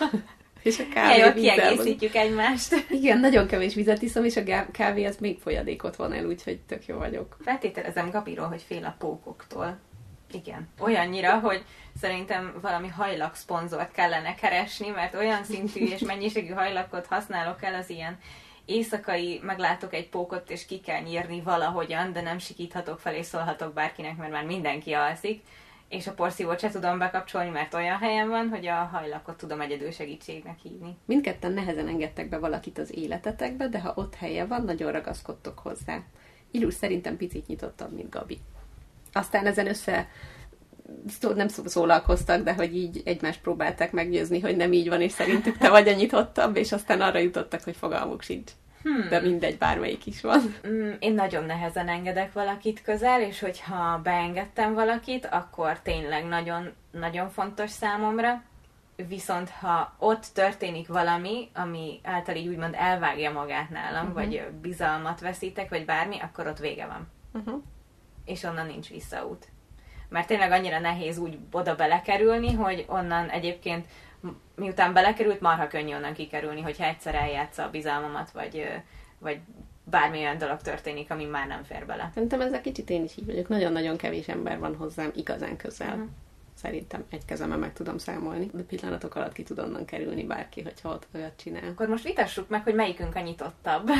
és 0.62 0.78
a 0.78 0.84
kávé 0.92 1.20
jól 1.20 1.32
kiegészítjük 1.32 2.14
egymást. 2.14 2.86
Igen, 2.90 3.18
nagyon 3.18 3.46
kevés 3.46 3.74
vizet 3.74 4.02
iszom, 4.02 4.24
és 4.24 4.36
a 4.36 4.70
kávé 4.70 5.04
az 5.04 5.16
még 5.16 5.38
folyadékot 5.38 5.96
van 5.96 6.12
el, 6.12 6.26
úgyhogy 6.26 6.60
tök 6.60 6.86
jó 6.86 6.96
vagyok. 6.96 7.36
Feltételezem 7.40 8.10
Gabiról, 8.10 8.46
hogy 8.46 8.62
fél 8.62 8.84
a 8.84 8.94
pókoktól. 8.98 9.78
Igen. 10.36 10.68
Olyannyira, 10.80 11.38
hogy 11.38 11.64
szerintem 12.00 12.54
valami 12.60 12.88
hajlak 12.88 13.34
szponzort 13.34 13.92
kellene 13.92 14.34
keresni, 14.34 14.88
mert 14.88 15.14
olyan 15.14 15.44
szintű 15.44 15.86
és 15.86 16.00
mennyiségű 16.10 16.52
hajlakot 16.52 17.06
használok 17.06 17.62
el 17.62 17.74
az 17.74 17.90
ilyen 17.90 18.18
éjszakai, 18.64 19.40
meglátok 19.42 19.94
egy 19.94 20.08
pókot, 20.08 20.50
és 20.50 20.66
ki 20.66 20.80
kell 20.80 21.00
nyírni 21.00 21.40
valahogyan, 21.40 22.12
de 22.12 22.20
nem 22.20 22.38
sikíthatok 22.38 23.00
fel, 23.00 23.14
és 23.14 23.26
szólhatok 23.26 23.72
bárkinek, 23.72 24.16
mert 24.16 24.32
már 24.32 24.44
mindenki 24.44 24.92
alszik, 24.92 25.42
és 25.88 26.06
a 26.06 26.12
porszívót 26.12 26.60
se 26.60 26.68
tudom 26.68 26.98
bekapcsolni, 26.98 27.50
mert 27.50 27.74
olyan 27.74 27.98
helyen 27.98 28.28
van, 28.28 28.48
hogy 28.48 28.66
a 28.66 28.74
hajlakot 28.74 29.36
tudom 29.36 29.60
egyedül 29.60 29.90
segítségnek 29.90 30.58
hívni. 30.58 30.96
Mindketten 31.04 31.52
nehezen 31.52 31.88
engedtek 31.88 32.28
be 32.28 32.38
valakit 32.38 32.78
az 32.78 32.96
életetekbe, 32.96 33.68
de 33.68 33.80
ha 33.80 33.92
ott 33.96 34.14
helye 34.14 34.46
van, 34.46 34.64
nagyon 34.64 34.92
ragaszkodtok 34.92 35.58
hozzá. 35.58 36.02
Ilus 36.50 36.74
szerintem 36.74 37.16
picit 37.16 37.46
nyitottabb, 37.46 37.92
mint 37.92 38.10
Gabi. 38.10 38.40
Aztán 39.16 39.46
ezen 39.46 39.66
össze 39.66 40.08
nem 41.34 41.48
szólalkoztak, 41.48 42.42
de 42.42 42.54
hogy 42.54 42.76
így 42.76 43.02
egymást 43.04 43.40
próbálták 43.40 43.92
meggyőzni, 43.92 44.40
hogy 44.40 44.56
nem 44.56 44.72
így 44.72 44.88
van, 44.88 45.00
és 45.00 45.12
szerintük 45.12 45.56
te 45.58 45.70
vagy 45.70 45.88
a 45.88 45.92
nyitottabb, 45.92 46.56
és 46.56 46.72
aztán 46.72 47.00
arra 47.00 47.18
jutottak, 47.18 47.62
hogy 47.62 47.76
fogalmuk 47.76 48.22
sincs. 48.22 48.50
Hmm. 48.82 49.08
De 49.08 49.20
mindegy, 49.20 49.58
bármelyik 49.58 50.06
is 50.06 50.20
van. 50.20 50.54
Mm, 50.66 50.90
én 50.98 51.14
nagyon 51.14 51.44
nehezen 51.44 51.88
engedek 51.88 52.32
valakit 52.32 52.82
közel, 52.82 53.20
és 53.20 53.40
hogyha 53.40 54.00
beengedtem 54.02 54.74
valakit, 54.74 55.26
akkor 55.26 55.80
tényleg 55.80 56.24
nagyon, 56.24 56.72
nagyon 56.90 57.28
fontos 57.30 57.70
számomra. 57.70 58.42
Viszont 59.08 59.50
ha 59.50 59.94
ott 59.98 60.26
történik 60.34 60.88
valami, 60.88 61.48
ami 61.54 62.00
által 62.02 62.34
így 62.34 62.48
úgymond 62.48 62.74
elvágja 62.78 63.32
magát 63.32 63.70
nálam, 63.70 64.06
uh-huh. 64.06 64.14
vagy 64.14 64.44
bizalmat 64.60 65.20
veszítek, 65.20 65.68
vagy 65.68 65.84
bármi, 65.84 66.18
akkor 66.20 66.46
ott 66.46 66.58
vége 66.58 66.86
van. 66.86 67.08
Uh-huh. 67.32 67.62
És 68.26 68.42
onnan 68.42 68.66
nincs 68.66 68.88
visszaút. 68.88 69.48
Mert 70.08 70.26
tényleg 70.26 70.50
annyira 70.50 70.78
nehéz 70.78 71.18
úgy 71.18 71.38
oda 71.52 71.74
belekerülni, 71.74 72.52
hogy 72.52 72.84
onnan 72.88 73.28
egyébként 73.28 73.86
miután 74.54 74.92
belekerült, 74.92 75.40
marha 75.40 75.66
könnyű 75.66 75.94
onnan 75.94 76.12
kikerülni, 76.12 76.60
hogyha 76.60 76.84
egyszer 76.84 77.14
eljátsza 77.14 77.62
a 77.62 77.70
bizalmamat, 77.70 78.30
vagy, 78.30 78.66
vagy 79.18 79.38
bármi 79.84 80.18
olyan 80.18 80.38
dolog 80.38 80.60
történik, 80.60 81.10
ami 81.10 81.24
már 81.24 81.46
nem 81.46 81.62
fér 81.62 81.86
bele. 81.86 82.10
Szerintem 82.14 82.40
ezzel 82.40 82.60
kicsit 82.60 82.90
én 82.90 83.04
is 83.04 83.16
így 83.16 83.26
vagyok. 83.26 83.48
Nagyon-nagyon 83.48 83.96
kevés 83.96 84.28
ember 84.28 84.58
van 84.58 84.76
hozzám 84.76 85.10
igazán 85.14 85.56
közel. 85.56 85.92
Uh-huh. 85.92 86.08
Szerintem 86.54 87.04
egy 87.10 87.24
kezemben 87.24 87.58
meg 87.58 87.72
tudom 87.72 87.98
számolni, 87.98 88.50
de 88.52 88.62
pillanatok 88.62 89.14
alatt 89.14 89.32
ki 89.32 89.42
tud 89.42 89.58
onnan 89.58 89.84
kerülni 89.84 90.24
bárki, 90.24 90.62
hogyha 90.62 90.88
ott 90.88 91.06
olyat 91.14 91.36
csinál. 91.36 91.68
Akkor 91.70 91.88
most 91.88 92.04
vitassuk 92.04 92.48
meg, 92.48 92.62
hogy 92.62 92.74
melyikünk 92.74 93.14
a 93.14 93.20
nyitottabb. 93.20 93.90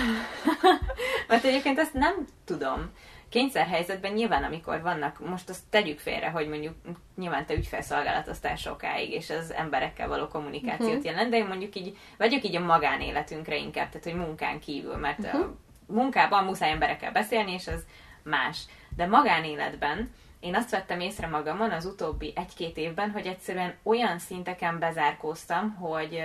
Mert 1.28 1.44
egyébként 1.44 1.78
ezt 1.78 1.94
nem 1.94 2.26
tudom 2.44 2.90
kényszerhelyzetben 3.28 4.12
nyilván, 4.12 4.44
amikor 4.44 4.82
vannak, 4.82 5.28
most 5.28 5.48
azt 5.48 5.62
tegyük 5.70 5.98
félre, 5.98 6.28
hogy 6.28 6.48
mondjuk 6.48 6.74
nyilván 7.16 7.46
te 7.46 7.54
ügyfelszolgálatoztál 7.54 8.56
sokáig, 8.56 9.10
és 9.10 9.30
az 9.30 9.52
emberekkel 9.52 10.08
való 10.08 10.28
kommunikációt 10.28 10.90
uh-huh. 10.90 11.04
jelent, 11.04 11.30
de 11.30 11.44
mondjuk 11.44 11.74
így, 11.74 11.96
vagyok 12.18 12.44
így 12.44 12.56
a 12.56 12.60
magánéletünkre 12.60 13.56
inkább, 13.56 13.88
tehát 13.88 14.04
hogy 14.04 14.26
munkán 14.26 14.60
kívül, 14.60 14.96
mert 14.96 15.18
uh-huh. 15.18 15.40
a 15.40 15.54
munkában 15.92 16.44
muszáj 16.44 16.70
emberekkel 16.70 17.12
beszélni, 17.12 17.52
és 17.52 17.66
az 17.66 17.84
más. 18.22 18.58
De 18.96 19.06
magánéletben 19.06 20.10
én 20.40 20.54
azt 20.54 20.70
vettem 20.70 21.00
észre 21.00 21.26
magamon 21.26 21.70
az 21.70 21.84
utóbbi 21.84 22.32
egy-két 22.36 22.76
évben, 22.76 23.10
hogy 23.10 23.26
egyszerűen 23.26 23.74
olyan 23.82 24.18
szinteken 24.18 24.78
bezárkóztam, 24.78 25.74
hogy 25.74 26.22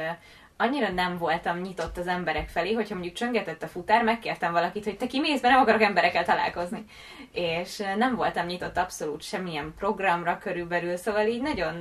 annyira 0.58 0.90
nem 0.90 1.18
voltam 1.18 1.58
nyitott 1.58 1.98
az 1.98 2.08
emberek 2.08 2.50
felé, 2.50 2.74
hogyha 2.74 2.94
mondjuk 2.94 3.16
csöngetett 3.16 3.64
a 3.64 3.68
futár, 3.68 4.04
megkértem 4.04 4.52
valakit, 4.52 4.84
hogy 4.84 4.98
te 4.98 5.08
kimész, 5.08 5.42
mert 5.42 5.54
nem 5.54 5.64
akarok 5.64 5.82
emberekkel 5.82 6.26
találkozni. 6.26 6.86
És 7.32 7.78
nem 7.98 8.16
voltam 8.16 8.46
nyitott 8.46 8.78
abszolút 8.78 9.22
semmilyen 9.22 9.74
programra 9.78 10.38
körülbelül, 10.38 10.96
szóval 10.98 11.28
így 11.28 11.42
nagyon 11.42 11.74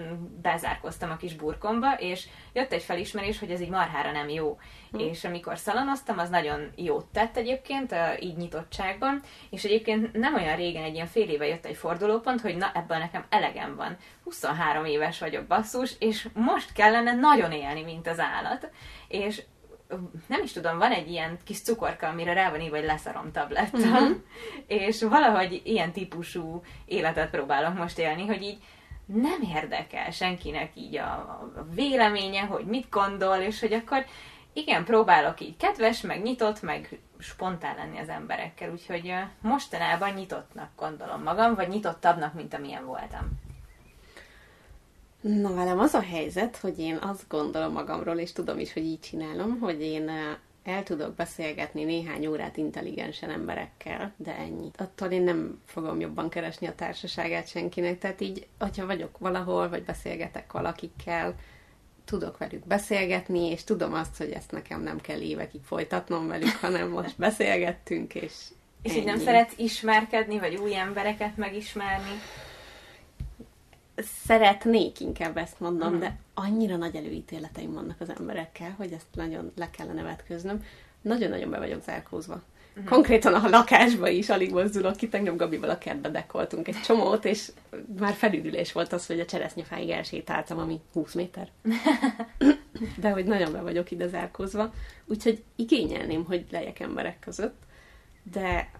bezárkoztam 0.43 1.11
a 1.11 1.17
kis 1.17 1.35
burkomba, 1.35 1.95
és 1.99 2.27
jött 2.53 2.73
egy 2.73 2.83
felismerés, 2.83 3.39
hogy 3.39 3.51
ez 3.51 3.61
így 3.61 3.71
marhára 3.71 4.13
nem 4.13 4.29
jó. 4.29 4.59
Hm. 4.93 4.99
És 4.99 5.25
amikor 5.25 5.59
szalonoztam, 5.59 6.19
az 6.19 6.29
nagyon 6.29 6.71
jót 6.77 7.05
tett 7.05 7.37
egyébként, 7.37 7.95
így 8.21 8.37
nyitottságban, 8.37 9.23
és 9.51 9.65
egyébként 9.65 10.13
nem 10.13 10.35
olyan 10.35 10.57
régen, 10.57 10.85
egy 10.85 10.95
ilyen 10.95 11.07
fél 11.07 11.29
éve 11.29 11.47
jött 11.47 11.65
egy 11.65 11.77
fordulópont, 11.77 12.41
hogy 12.41 12.57
na, 12.57 12.71
ebből 12.75 12.99
nekem 12.99 13.25
elegem 13.29 13.77
van. 13.77 13.97
23 14.25 14.85
éves 14.85 15.19
vagyok 15.19 15.47
basszus, 15.47 15.95
és 15.99 16.29
most 16.35 16.73
kellene 16.73 17.13
nagyon 17.13 17.53
élni, 17.53 17.83
mint 17.83 18.09
az 18.09 18.19
állat. 18.19 18.71
És 19.09 19.43
nem 20.27 20.43
is 20.43 20.53
tudom, 20.53 20.79
van 20.79 20.93
egy 20.93 21.11
ilyen 21.11 21.39
kis 21.45 21.63
cukorka, 21.63 22.07
amire 22.07 22.33
rá 22.33 22.51
van 22.51 22.61
írva, 22.61 22.77
hogy 22.77 22.85
leszarom 22.85 23.33
tabletta, 23.33 23.79
uh-huh. 23.79 24.17
és 24.67 25.03
valahogy 25.03 25.61
ilyen 25.65 25.93
típusú 25.93 26.63
életet 26.85 27.31
próbálok 27.31 27.79
most 27.79 27.99
élni, 27.99 28.27
hogy 28.27 28.43
így 28.43 28.59
nem 29.07 29.43
érdekel 29.55 30.11
senkinek 30.11 30.71
így 30.75 30.97
a, 30.97 31.13
a 31.13 31.67
véleménye, 31.75 32.41
hogy 32.41 32.65
mit 32.65 32.89
gondol, 32.91 33.37
és 33.37 33.61
hogy 33.61 33.73
akkor 33.73 34.05
igen, 34.53 34.85
próbálok 34.85 35.41
így 35.41 35.57
kedves, 35.57 36.01
meg 36.01 36.23
nyitott, 36.23 36.63
meg 36.63 37.01
spontán 37.19 37.77
lenni 37.77 37.99
az 37.99 38.09
emberekkel, 38.09 38.71
úgyhogy 38.71 39.15
mostanában 39.41 40.11
nyitottnak 40.11 40.71
gondolom 40.77 41.23
magam, 41.23 41.55
vagy 41.55 41.69
nyitottabbnak, 41.69 42.35
mint 42.35 42.55
amilyen 42.55 42.87
voltam. 42.87 43.29
Na 45.21 45.55
velem 45.55 45.79
az 45.79 45.95
a 45.95 46.03
helyzet, 46.03 46.57
hogy 46.57 46.79
én 46.79 46.97
azt 46.97 47.25
gondolom 47.29 47.73
magamról, 47.73 48.17
és 48.17 48.33
tudom 48.33 48.59
is, 48.59 48.73
hogy 48.73 48.85
így 48.85 49.01
csinálom, 49.01 49.59
hogy 49.59 49.83
én 49.83 50.11
el 50.65 50.83
tudok 50.83 51.15
beszélgetni 51.15 51.85
néhány 51.85 52.27
órát 52.27 52.57
intelligensen 52.57 53.31
emberekkel, 53.31 54.13
de 54.17 54.37
ennyit. 54.37 54.81
Attól 54.81 55.09
én 55.09 55.23
nem 55.23 55.61
fogom 55.65 56.01
jobban 56.01 56.29
keresni 56.29 56.67
a 56.67 56.75
társaságát 56.75 57.49
senkinek, 57.49 57.99
tehát 57.99 58.21
így, 58.21 58.47
hogyha 58.59 58.87
vagyok 58.87 59.19
valahol, 59.19 59.69
vagy 59.69 59.85
beszélgetek 59.85 60.53
valakikkel, 60.53 61.35
tudok 62.11 62.39
velük 62.39 62.67
beszélgetni, 62.67 63.51
és 63.51 63.65
tudom 63.65 63.93
azt, 63.93 64.17
hogy 64.17 64.31
ezt 64.31 64.51
nekem 64.51 64.83
nem 64.83 65.01
kell 65.01 65.21
évekig 65.21 65.61
folytatnom 65.63 66.27
velük, 66.27 66.57
hanem 66.61 66.89
most 66.89 67.15
beszélgettünk, 67.17 68.15
és 68.15 68.33
És 68.83 68.95
így 68.95 69.05
nem 69.05 69.19
szeretsz 69.19 69.55
ismerkedni, 69.57 70.39
vagy 70.39 70.57
új 70.57 70.77
embereket 70.77 71.37
megismerni? 71.37 72.21
Szeretnék 74.25 75.01
inkább 75.01 75.37
ezt 75.37 75.61
mondom, 75.61 75.95
mm. 75.95 75.99
de 75.99 76.17
annyira 76.35 76.77
nagy 76.77 76.97
előítéleteim 76.97 77.73
vannak 77.73 78.01
az 78.01 78.13
emberekkel, 78.19 78.75
hogy 78.77 78.93
ezt 78.93 79.07
nagyon 79.15 79.53
le 79.57 79.71
kellene 79.71 80.03
vetkőznöm. 80.03 80.65
Nagyon-nagyon 81.03 81.51
be 81.51 81.59
vagyok 81.59 81.83
zárkózva. 81.83 82.43
Uh-huh. 82.71 82.85
Konkrétan 82.85 83.35
a 83.35 83.49
lakásba 83.49 84.09
is 84.09 84.29
alig 84.29 84.53
mozdulok 84.53 84.97
ki, 84.97 85.09
tegnap 85.09 85.37
Gabival 85.37 85.71
a 85.71 85.79
kertbe 85.79 86.09
dekoltunk 86.09 86.69
egy 86.69 86.81
csomót, 86.81 87.25
és 87.25 87.51
már 87.99 88.15
felüdülés 88.15 88.73
volt 88.73 88.93
az, 88.93 89.07
hogy 89.07 89.21
a 89.21 89.25
cseresznyefáig 89.25 89.91
elsétáltam, 89.91 90.59
ami 90.59 90.81
20 90.93 91.15
méter. 91.15 91.49
De 93.01 93.11
hogy 93.11 93.25
nagyon 93.25 93.53
be 93.53 93.61
vagyok 93.61 93.91
ide 93.91 94.09
zárkózva, 94.09 94.73
úgyhogy 95.07 95.43
igényelném, 95.57 96.25
hogy 96.25 96.45
legyek 96.51 96.81
emberek 96.81 97.19
között, 97.19 97.57
de 98.33 98.71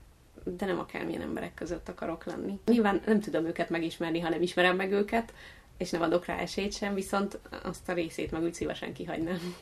de 0.45 0.67
nem 0.67 0.79
akármilyen 0.79 1.23
emberek 1.23 1.55
között 1.55 1.89
akarok 1.89 2.25
lenni. 2.25 2.59
Nyilván 2.67 3.01
nem 3.07 3.21
tudom 3.21 3.47
őket 3.47 3.71
megismerni, 3.71 4.21
ha 4.21 4.29
nem 4.29 4.43
ismerem 4.43 4.77
meg 4.77 4.93
őket, 4.93 5.33
és 5.81 5.91
nem 5.91 6.03
adok 6.03 6.25
rá 6.25 6.37
esélyt 6.37 6.73
sem, 6.73 6.95
viszont 6.95 7.39
azt 7.63 7.89
a 7.89 7.93
részét 7.93 8.31
meg 8.31 8.43
úgy 8.43 8.55
szívesen 8.55 8.93
kihagynám. 8.93 9.55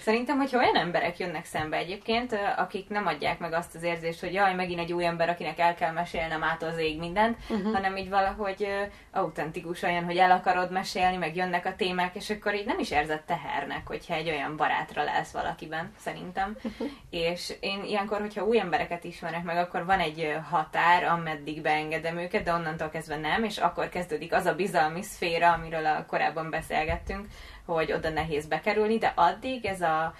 Szerintem, 0.00 0.38
hogyha 0.38 0.58
olyan 0.58 0.76
emberek 0.76 1.18
jönnek 1.18 1.44
szembe 1.44 1.76
egyébként, 1.76 2.38
akik 2.56 2.88
nem 2.88 3.06
adják 3.06 3.38
meg 3.38 3.52
azt 3.52 3.74
az 3.74 3.82
érzést, 3.82 4.20
hogy 4.20 4.32
jaj, 4.32 4.54
megint 4.54 4.80
egy 4.80 4.92
új 4.92 5.04
ember, 5.04 5.28
akinek 5.28 5.58
el 5.58 5.74
kell 5.74 5.92
mesélnem 5.92 6.42
át 6.42 6.62
az 6.62 6.78
ég 6.78 6.98
mindent, 6.98 7.38
uh-huh. 7.48 7.72
hanem 7.72 7.96
így 7.96 8.08
valahogy 8.08 8.68
autentikus 9.10 9.82
olyan, 9.82 10.04
hogy 10.04 10.16
el 10.16 10.30
akarod 10.30 10.70
mesélni, 10.70 11.16
meg 11.16 11.36
jönnek 11.36 11.66
a 11.66 11.76
témák, 11.76 12.14
és 12.14 12.30
akkor 12.30 12.54
így 12.54 12.66
nem 12.66 12.78
is 12.78 12.90
érzed 12.90 13.22
tehernek, 13.22 13.86
hogyha 13.86 14.14
egy 14.14 14.28
olyan 14.28 14.56
barátra 14.56 15.04
lesz 15.04 15.30
valakiben, 15.30 15.92
szerintem. 15.98 16.56
Uh-huh. 16.62 16.88
És 17.10 17.52
én 17.60 17.84
ilyenkor, 17.84 18.20
hogyha 18.20 18.46
új 18.46 18.58
embereket 18.58 19.04
ismerek 19.04 19.42
meg, 19.42 19.56
akkor 19.56 19.84
van 19.84 20.00
egy 20.00 20.36
határ, 20.50 21.04
ameddig 21.04 21.62
beengedem 21.62 22.18
őket, 22.18 22.42
de 22.42 22.52
onnantól 22.52 22.88
kezdve 22.88 23.16
nem, 23.16 23.44
és 23.44 23.58
akkor 23.58 23.88
kezdődik 23.88 24.32
az 24.32 24.44
a 24.46 24.54
bizalmi 24.54 25.02
szféra, 25.02 25.52
amiről 25.64 25.86
a 25.86 26.06
korábban 26.06 26.50
beszélgettünk, 26.50 27.26
hogy 27.64 27.92
oda 27.92 28.10
nehéz 28.10 28.46
bekerülni, 28.46 28.98
de 28.98 29.12
addig 29.16 29.64
ez 29.64 29.80
a 29.80 30.14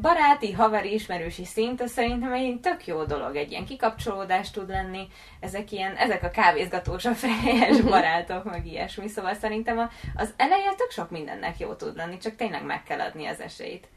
baráti, 0.00 0.52
havari, 0.52 0.92
ismerősi 0.92 1.44
szint, 1.44 1.80
az 1.80 1.90
szerintem 1.90 2.32
egy 2.32 2.60
tök 2.60 2.86
jó 2.86 3.04
dolog, 3.04 3.36
egy 3.36 3.50
ilyen 3.50 3.64
kikapcsolódás 3.64 4.50
tud 4.50 4.68
lenni, 4.68 5.06
ezek 5.40 5.72
ilyen, 5.72 5.94
ezek 5.94 6.22
a 6.22 6.30
kávézgatós, 6.30 7.04
a 7.04 7.14
fejes 7.14 7.80
barátok, 7.90 8.44
meg 8.44 8.66
ilyesmi, 8.66 9.08
szóval 9.08 9.34
szerintem 9.34 9.90
az 10.16 10.34
eleje 10.36 10.74
tök 10.76 10.90
sok 10.90 11.10
mindennek 11.10 11.58
jó 11.58 11.74
tud 11.74 11.96
lenni, 11.96 12.18
csak 12.18 12.36
tényleg 12.36 12.64
meg 12.64 12.82
kell 12.82 13.00
adni 13.00 13.26
az 13.26 13.40
esélyt. 13.40 13.88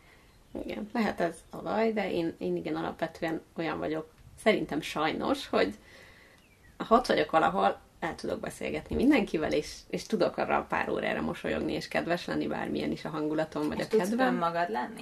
Igen, 0.63 0.89
lehet 0.93 1.21
ez 1.21 1.35
a 1.49 1.57
baj, 1.57 1.93
de 1.93 2.11
én, 2.11 2.35
én 2.37 2.55
igen 2.55 2.75
alapvetően 2.75 3.41
olyan 3.57 3.79
vagyok, 3.79 4.09
szerintem 4.43 4.81
sajnos, 4.81 5.47
hogy 5.47 5.75
ha 6.87 6.95
ott 6.95 7.05
vagyok 7.05 7.31
valahol, 7.31 7.79
el 8.01 8.15
tudok 8.15 8.39
beszélgetni 8.39 8.95
mindenkivel, 8.95 9.51
és, 9.51 9.75
és 9.89 10.03
tudok 10.03 10.37
arra 10.37 10.57
a 10.57 10.63
pár 10.63 10.89
órára 10.89 11.21
mosolyogni, 11.21 11.73
és 11.73 11.87
kedves 11.87 12.25
lenni, 12.25 12.47
bármilyen 12.47 12.91
is 12.91 13.05
a 13.05 13.09
hangulatom, 13.09 13.67
vagy 13.67 13.79
és 13.79 13.85
a 13.85 13.97
kedvem. 13.97 14.35
magad 14.35 14.69
lenni? 14.69 15.01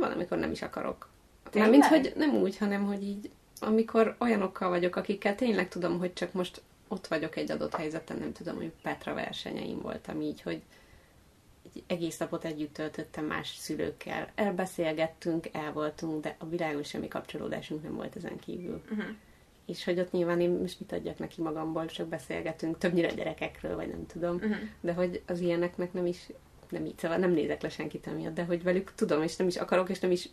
Valamikor 0.00 0.38
nem 0.38 0.50
is 0.50 0.62
akarok. 0.62 1.08
mint 1.52 1.84
hogy 1.84 2.12
nem 2.16 2.34
úgy, 2.34 2.58
hanem 2.58 2.84
hogy 2.86 3.02
így, 3.02 3.30
amikor 3.60 4.16
olyanokkal 4.18 4.68
vagyok, 4.68 4.96
akikkel 4.96 5.34
tényleg 5.34 5.68
tudom, 5.68 5.98
hogy 5.98 6.12
csak 6.12 6.32
most 6.32 6.62
ott 6.88 7.06
vagyok 7.06 7.36
egy 7.36 7.50
adott 7.50 7.74
helyzeten, 7.74 8.16
nem 8.16 8.32
tudom, 8.32 8.56
hogy 8.56 8.72
Petra 8.82 9.14
versenyeim 9.14 9.80
voltam 9.80 10.20
így, 10.20 10.42
hogy 10.42 10.62
egy 11.64 11.82
egész 11.86 12.18
napot 12.18 12.44
együtt 12.44 12.74
töltöttem 12.74 13.24
más 13.24 13.54
szülőkkel. 13.56 14.28
Elbeszélgettünk, 14.34 15.48
el 15.52 15.72
voltunk, 15.72 16.22
de 16.22 16.36
a 16.38 16.46
világon 16.46 16.82
semmi 16.82 17.08
kapcsolódásunk 17.08 17.82
nem 17.82 17.94
volt 17.94 18.16
ezen 18.16 18.38
kívül. 18.38 18.82
Uh-huh 18.90 19.06
és 19.68 19.84
hogy 19.84 19.98
ott 19.98 20.12
nyilván 20.12 20.40
én 20.40 20.50
most 20.50 20.80
mit 20.80 20.92
adjak 20.92 21.18
neki 21.18 21.42
magamból, 21.42 21.86
csak 21.86 22.08
beszélgetünk, 22.08 22.78
többnyire 22.78 23.12
gyerekekről, 23.12 23.76
vagy 23.76 23.88
nem 23.88 24.06
tudom, 24.06 24.34
Uh-huh. 24.34 24.56
de 24.80 24.92
hogy 24.92 25.22
az 25.26 25.40
ilyeneknek 25.40 25.92
nem 25.92 26.06
is, 26.06 26.26
nem 26.68 26.84
így, 26.84 26.98
szóval 26.98 27.16
nem 27.16 27.30
nézek 27.30 27.62
le 27.62 27.68
senkit 27.68 28.06
emiatt, 28.06 28.34
de 28.34 28.44
hogy 28.44 28.62
velük 28.62 28.92
tudom, 28.94 29.22
és 29.22 29.36
nem 29.36 29.46
is 29.46 29.56
akarok, 29.56 29.88
és 29.88 29.98
nem 29.98 30.10
is 30.10 30.28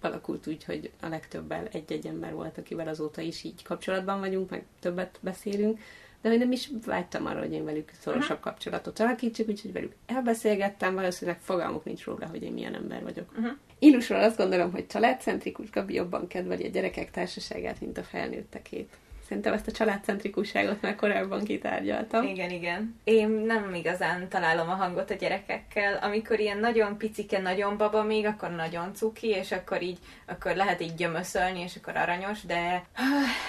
alakult 0.00 0.46
úgy, 0.46 0.64
hogy 0.64 0.90
a 1.00 1.08
legtöbbel 1.08 1.68
egy-egy 1.72 2.06
ember 2.06 2.34
volt, 2.34 2.58
akivel 2.58 2.88
azóta 2.88 3.20
is 3.20 3.44
így 3.44 3.62
kapcsolatban 3.62 4.20
vagyunk, 4.20 4.50
meg 4.50 4.64
többet 4.80 5.18
beszélünk, 5.20 5.80
de 6.22 6.28
hogy 6.28 6.38
nem 6.38 6.52
is 6.52 6.70
vágytam 6.86 7.26
arra, 7.26 7.38
hogy 7.38 7.52
én 7.52 7.64
velük 7.64 7.90
szorosabb 8.00 8.22
uh-huh. 8.30 8.40
kapcsolatot 8.40 8.98
alakítsuk, 8.98 9.48
úgyhogy 9.48 9.72
velük 9.72 9.92
elbeszélgettem, 10.06 10.94
valószínűleg 10.94 11.40
fogalmuk 11.40 11.84
nincs 11.84 12.04
róla, 12.04 12.26
hogy 12.26 12.42
én 12.42 12.52
milyen 12.52 12.74
ember 12.74 13.02
vagyok. 13.02 13.30
Uh-huh. 13.30 13.52
Illusról 13.78 14.22
azt 14.22 14.36
gondolom, 14.36 14.70
hogy 14.70 14.86
családcentrikus 14.86 15.70
Gabi 15.70 15.94
jobban 15.94 16.26
kedveli 16.26 16.64
a 16.64 16.70
gyerekek 16.70 17.10
társaságát, 17.10 17.80
mint 17.80 17.98
a 17.98 18.02
felnőttekét. 18.02 18.96
Szerintem 19.28 19.52
ezt 19.52 19.66
a 19.66 19.72
családcentrikusságot 19.72 20.80
már 20.80 20.96
korábban 20.96 21.44
kitárgyaltam. 21.44 22.22
Igen, 22.22 22.50
igen. 22.50 23.00
Én 23.04 23.28
nem 23.28 23.74
igazán 23.74 24.28
találom 24.28 24.68
a 24.68 24.74
hangot 24.74 25.10
a 25.10 25.14
gyerekekkel. 25.14 25.94
Amikor 25.96 26.40
ilyen 26.40 26.58
nagyon 26.58 26.98
picike, 26.98 27.38
nagyon 27.38 27.76
baba 27.76 28.02
még, 28.02 28.26
akkor 28.26 28.50
nagyon 28.50 28.94
cuki, 28.94 29.28
és 29.28 29.52
akkor 29.52 29.82
így, 29.82 29.98
akkor 30.26 30.54
lehet 30.56 30.80
így 30.80 30.94
gyömöszölni, 30.94 31.60
és 31.60 31.76
akkor 31.76 31.96
aranyos, 31.96 32.42
de 32.42 32.84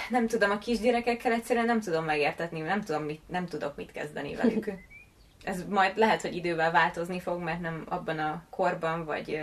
nem 0.10 0.28
tudom, 0.28 0.52
a 0.52 0.58
kisgyerekekkel 0.58 1.32
egyszerűen 1.32 1.66
nem 1.66 1.82
tudom 1.82 2.06
megértetni, 2.06 2.60
nem, 2.60 2.82
tudom 2.82 3.04
mit, 3.04 3.22
nem 3.28 3.46
tudok 3.46 3.76
mit 3.76 3.92
kezdeni 3.92 4.36
velük. 4.36 4.72
Ez 5.44 5.66
majd 5.70 5.98
lehet, 5.98 6.22
hogy 6.22 6.36
idővel 6.36 6.72
változni 6.72 7.20
fog, 7.20 7.42
mert 7.42 7.62
nem 7.62 7.86
abban 7.90 8.20
a 8.20 8.44
korban, 8.50 9.06
vagy 9.06 9.40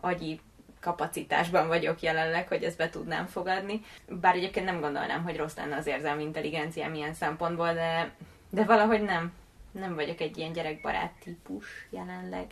agyi 0.00 0.40
kapacitásban 0.80 1.66
vagyok 1.66 2.02
jelenleg, 2.02 2.48
hogy 2.48 2.62
ezt 2.62 2.76
be 2.76 2.90
tudnám 2.90 3.26
fogadni. 3.26 3.80
Bár 4.08 4.34
egyébként 4.34 4.66
nem 4.66 4.80
gondolnám, 4.80 5.22
hogy 5.22 5.36
rossz 5.36 5.56
lenne 5.56 5.76
az 5.76 5.86
érzelmi 5.86 6.22
intelligencia 6.22 6.88
milyen 6.88 7.14
szempontból, 7.14 7.72
de, 7.72 8.10
de 8.50 8.64
valahogy 8.64 9.02
nem. 9.02 9.32
Nem 9.72 9.94
vagyok 9.94 10.20
egy 10.20 10.38
ilyen 10.38 10.52
gyerekbarát 10.52 11.12
típus 11.24 11.66
jelenleg. 11.90 12.46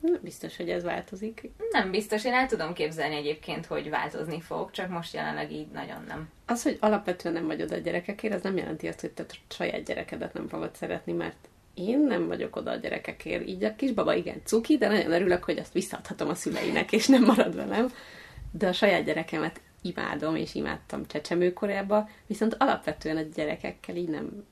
Nem 0.00 0.18
biztos, 0.22 0.56
hogy 0.56 0.70
ez 0.70 0.82
változik. 0.82 1.50
Nem 1.70 1.90
biztos, 1.90 2.24
én 2.24 2.32
el 2.32 2.46
tudom 2.46 2.72
képzelni 2.72 3.14
egyébként, 3.14 3.66
hogy 3.66 3.90
változni 3.90 4.40
fog, 4.40 4.70
csak 4.70 4.88
most 4.88 5.14
jelenleg 5.14 5.52
így 5.52 5.68
nagyon 5.68 6.04
nem. 6.08 6.30
Az, 6.46 6.62
hogy 6.62 6.76
alapvetően 6.80 7.34
nem 7.34 7.46
vagy 7.46 7.62
oda 7.62 7.74
a 7.74 7.78
gyerekekért, 7.78 8.34
az 8.34 8.42
nem 8.42 8.56
jelenti 8.56 8.88
azt, 8.88 9.00
hogy 9.00 9.10
te 9.10 9.24
saját 9.48 9.84
gyerekedet 9.84 10.32
nem 10.32 10.48
fogod 10.48 10.74
szeretni, 10.74 11.12
mert 11.12 11.48
én 11.78 11.98
nem 11.98 12.26
vagyok 12.26 12.56
oda 12.56 12.70
a 12.70 12.76
gyerekekért. 12.76 13.48
Így 13.48 13.64
a 13.64 13.74
kisbaba 13.74 14.14
igen 14.14 14.40
cuki, 14.44 14.78
de 14.78 14.88
nagyon 14.88 15.12
örülök, 15.12 15.44
hogy 15.44 15.58
azt 15.58 15.72
visszaadhatom 15.72 16.28
a 16.28 16.34
szüleinek, 16.34 16.92
és 16.92 17.06
nem 17.06 17.24
marad 17.24 17.54
velem. 17.54 17.92
De 18.52 18.68
a 18.68 18.72
saját 18.72 19.04
gyerekemet 19.04 19.60
imádom, 19.82 20.36
és 20.36 20.54
imádtam 20.54 21.06
csecsemőkorában, 21.06 22.08
viszont 22.26 22.56
alapvetően 22.58 23.16
a 23.16 23.22
gyerekekkel 23.34 23.96
így 23.96 24.08
nem, 24.08 24.44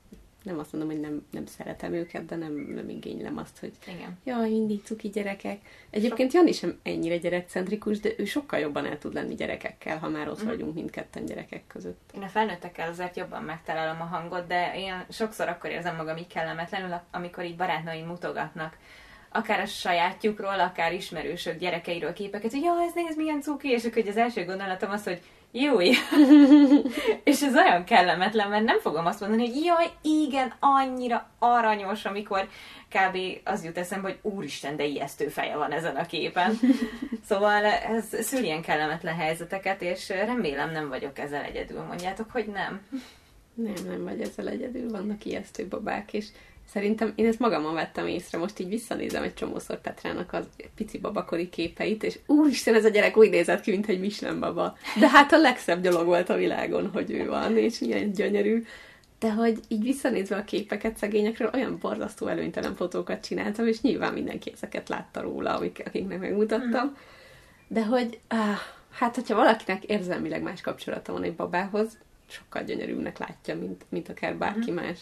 nem 0.47 0.59
azt 0.59 0.71
mondom, 0.73 0.91
hogy 0.91 0.99
nem, 0.99 1.25
nem 1.31 1.45
szeretem 1.45 1.93
őket, 1.93 2.25
de 2.25 2.35
nem, 2.35 2.53
nem 2.53 2.89
igénylem 2.89 3.37
azt, 3.37 3.59
hogy 3.59 3.71
Igen. 3.87 4.17
jaj, 4.23 4.49
mindig 4.49 4.83
cuki 4.83 5.09
gyerekek. 5.09 5.59
Egyébként 5.89 6.33
Jani 6.33 6.51
sem 6.51 6.79
ennyire 6.83 7.17
gyerekcentrikus, 7.17 7.99
de 7.99 8.09
ő 8.17 8.25
sokkal 8.25 8.59
jobban 8.59 8.85
el 8.85 8.97
tud 8.97 9.13
lenni 9.13 9.35
gyerekekkel, 9.35 9.97
ha 9.97 10.09
már 10.09 10.29
ott 10.29 10.37
Mhm. 10.39 10.47
vagyunk 10.47 10.73
mindketten 10.73 11.25
gyerekek 11.25 11.63
között. 11.67 12.11
Én 12.15 12.21
a 12.21 12.27
felnőttekkel 12.27 12.89
azért 12.89 13.17
jobban 13.17 13.43
megtalálom 13.43 14.01
a 14.01 14.05
hangot, 14.05 14.47
de 14.47 14.71
én 14.75 15.05
sokszor 15.09 15.47
akkor 15.47 15.69
érzem 15.69 15.95
magam 15.95 16.17
így 16.17 16.27
kellemetlenül, 16.27 16.95
amikor 17.11 17.43
így 17.45 17.55
barátnőim 17.55 18.05
mutogatnak 18.05 18.77
akár 19.31 19.59
a 19.59 19.65
sajátjukról, 19.65 20.59
akár 20.59 20.93
ismerősök 20.93 21.57
gyerekeiről 21.59 22.13
képeket, 22.13 22.51
hogy 22.51 22.61
jaj, 22.61 22.83
ez 22.85 22.93
nézd, 22.95 23.17
milyen 23.17 23.41
cuki, 23.41 23.69
és 23.69 23.83
akkor 23.83 24.01
hogy 24.01 24.07
az 24.07 24.17
első 24.17 24.45
gondolatom 24.45 24.91
az, 24.91 25.03
hogy 25.03 25.21
júj! 25.51 25.95
és 27.23 27.41
ez 27.41 27.55
olyan 27.55 27.83
kellemetlen, 27.83 28.49
mert 28.49 28.63
nem 28.63 28.79
fogom 28.79 29.05
azt 29.05 29.19
mondani, 29.19 29.47
hogy 29.47 29.63
jaj, 29.63 29.89
igen, 30.01 30.53
annyira 30.59 31.29
aranyos, 31.39 32.05
amikor 32.05 32.47
kb. 32.89 33.17
az 33.43 33.63
jut 33.63 33.77
eszembe, 33.77 34.07
hogy 34.07 34.33
úristen, 34.33 34.75
de 34.75 34.85
ijesztő 34.85 35.27
feje 35.27 35.57
van 35.57 35.71
ezen 35.71 35.95
a 35.95 36.05
képen. 36.05 36.59
szóval 37.27 37.65
ez 37.65 38.25
szül 38.25 38.43
ilyen 38.43 38.61
kellemetlen 38.61 39.15
helyzeteket, 39.15 39.81
és 39.81 40.09
remélem 40.09 40.71
nem 40.71 40.89
vagyok 40.89 41.19
ezzel 41.19 41.43
egyedül. 41.43 41.81
Mondjátok, 41.81 42.31
hogy 42.31 42.47
nem. 42.47 42.81
Nem, 43.53 43.73
nem 43.87 44.03
vagy 44.03 44.21
ezzel 44.21 44.47
egyedül, 44.47 44.89
vannak 44.89 45.25
ijesztő 45.25 45.67
babák, 45.67 46.13
és 46.13 46.25
szerintem 46.69 47.13
én 47.15 47.25
ezt 47.25 47.39
magamon 47.39 47.73
vettem 47.73 48.07
észre, 48.07 48.37
most 48.37 48.59
így 48.59 48.69
visszanézem 48.69 49.23
egy 49.23 49.33
csomószor 49.33 49.81
Petrának 49.81 50.33
az 50.33 50.45
pici 50.75 50.97
babakori 50.97 51.49
képeit, 51.49 52.03
és 52.03 52.19
úristen, 52.25 52.75
ez 52.75 52.85
a 52.85 52.89
gyerek 52.89 53.17
úgy 53.17 53.29
nézett 53.29 53.61
ki, 53.61 53.71
mint 53.71 53.87
egy 53.87 53.99
Michelin 53.99 54.39
baba. 54.39 54.77
De 54.99 55.09
hát 55.09 55.33
a 55.33 55.37
legszebb 55.37 55.81
dolog 55.81 56.05
volt 56.05 56.29
a 56.29 56.35
világon, 56.35 56.89
hogy 56.93 57.11
ő 57.11 57.27
van, 57.27 57.57
és 57.57 57.79
milyen 57.79 58.11
gyönyörű. 58.11 58.63
De 59.19 59.31
hogy 59.31 59.59
így 59.67 59.83
visszanézve 59.83 60.35
a 60.35 60.43
képeket 60.43 60.97
szegényekről, 60.97 61.49
olyan 61.53 61.77
borzasztó 61.81 62.27
előnytelen 62.27 62.75
fotókat 62.75 63.25
csináltam, 63.25 63.67
és 63.67 63.81
nyilván 63.81 64.13
mindenki 64.13 64.51
ezeket 64.53 64.89
látta 64.89 65.21
róla, 65.21 65.55
akik, 65.55 65.83
akiknek 65.85 66.19
megmutattam. 66.19 66.97
De 67.67 67.85
hogy, 67.85 68.19
áh, 68.27 68.59
hát 68.91 69.15
hogyha 69.15 69.35
valakinek 69.35 69.83
érzelmileg 69.83 70.41
más 70.41 70.61
kapcsolata 70.61 71.11
van 71.11 71.23
egy 71.23 71.35
babához, 71.35 71.97
sokkal 72.27 72.63
gyönyörűbbnek 72.63 73.17
látja, 73.17 73.55
mint, 73.55 73.85
mint 73.89 74.09
akár 74.09 74.35
bárki 74.35 74.71
más. 74.71 74.99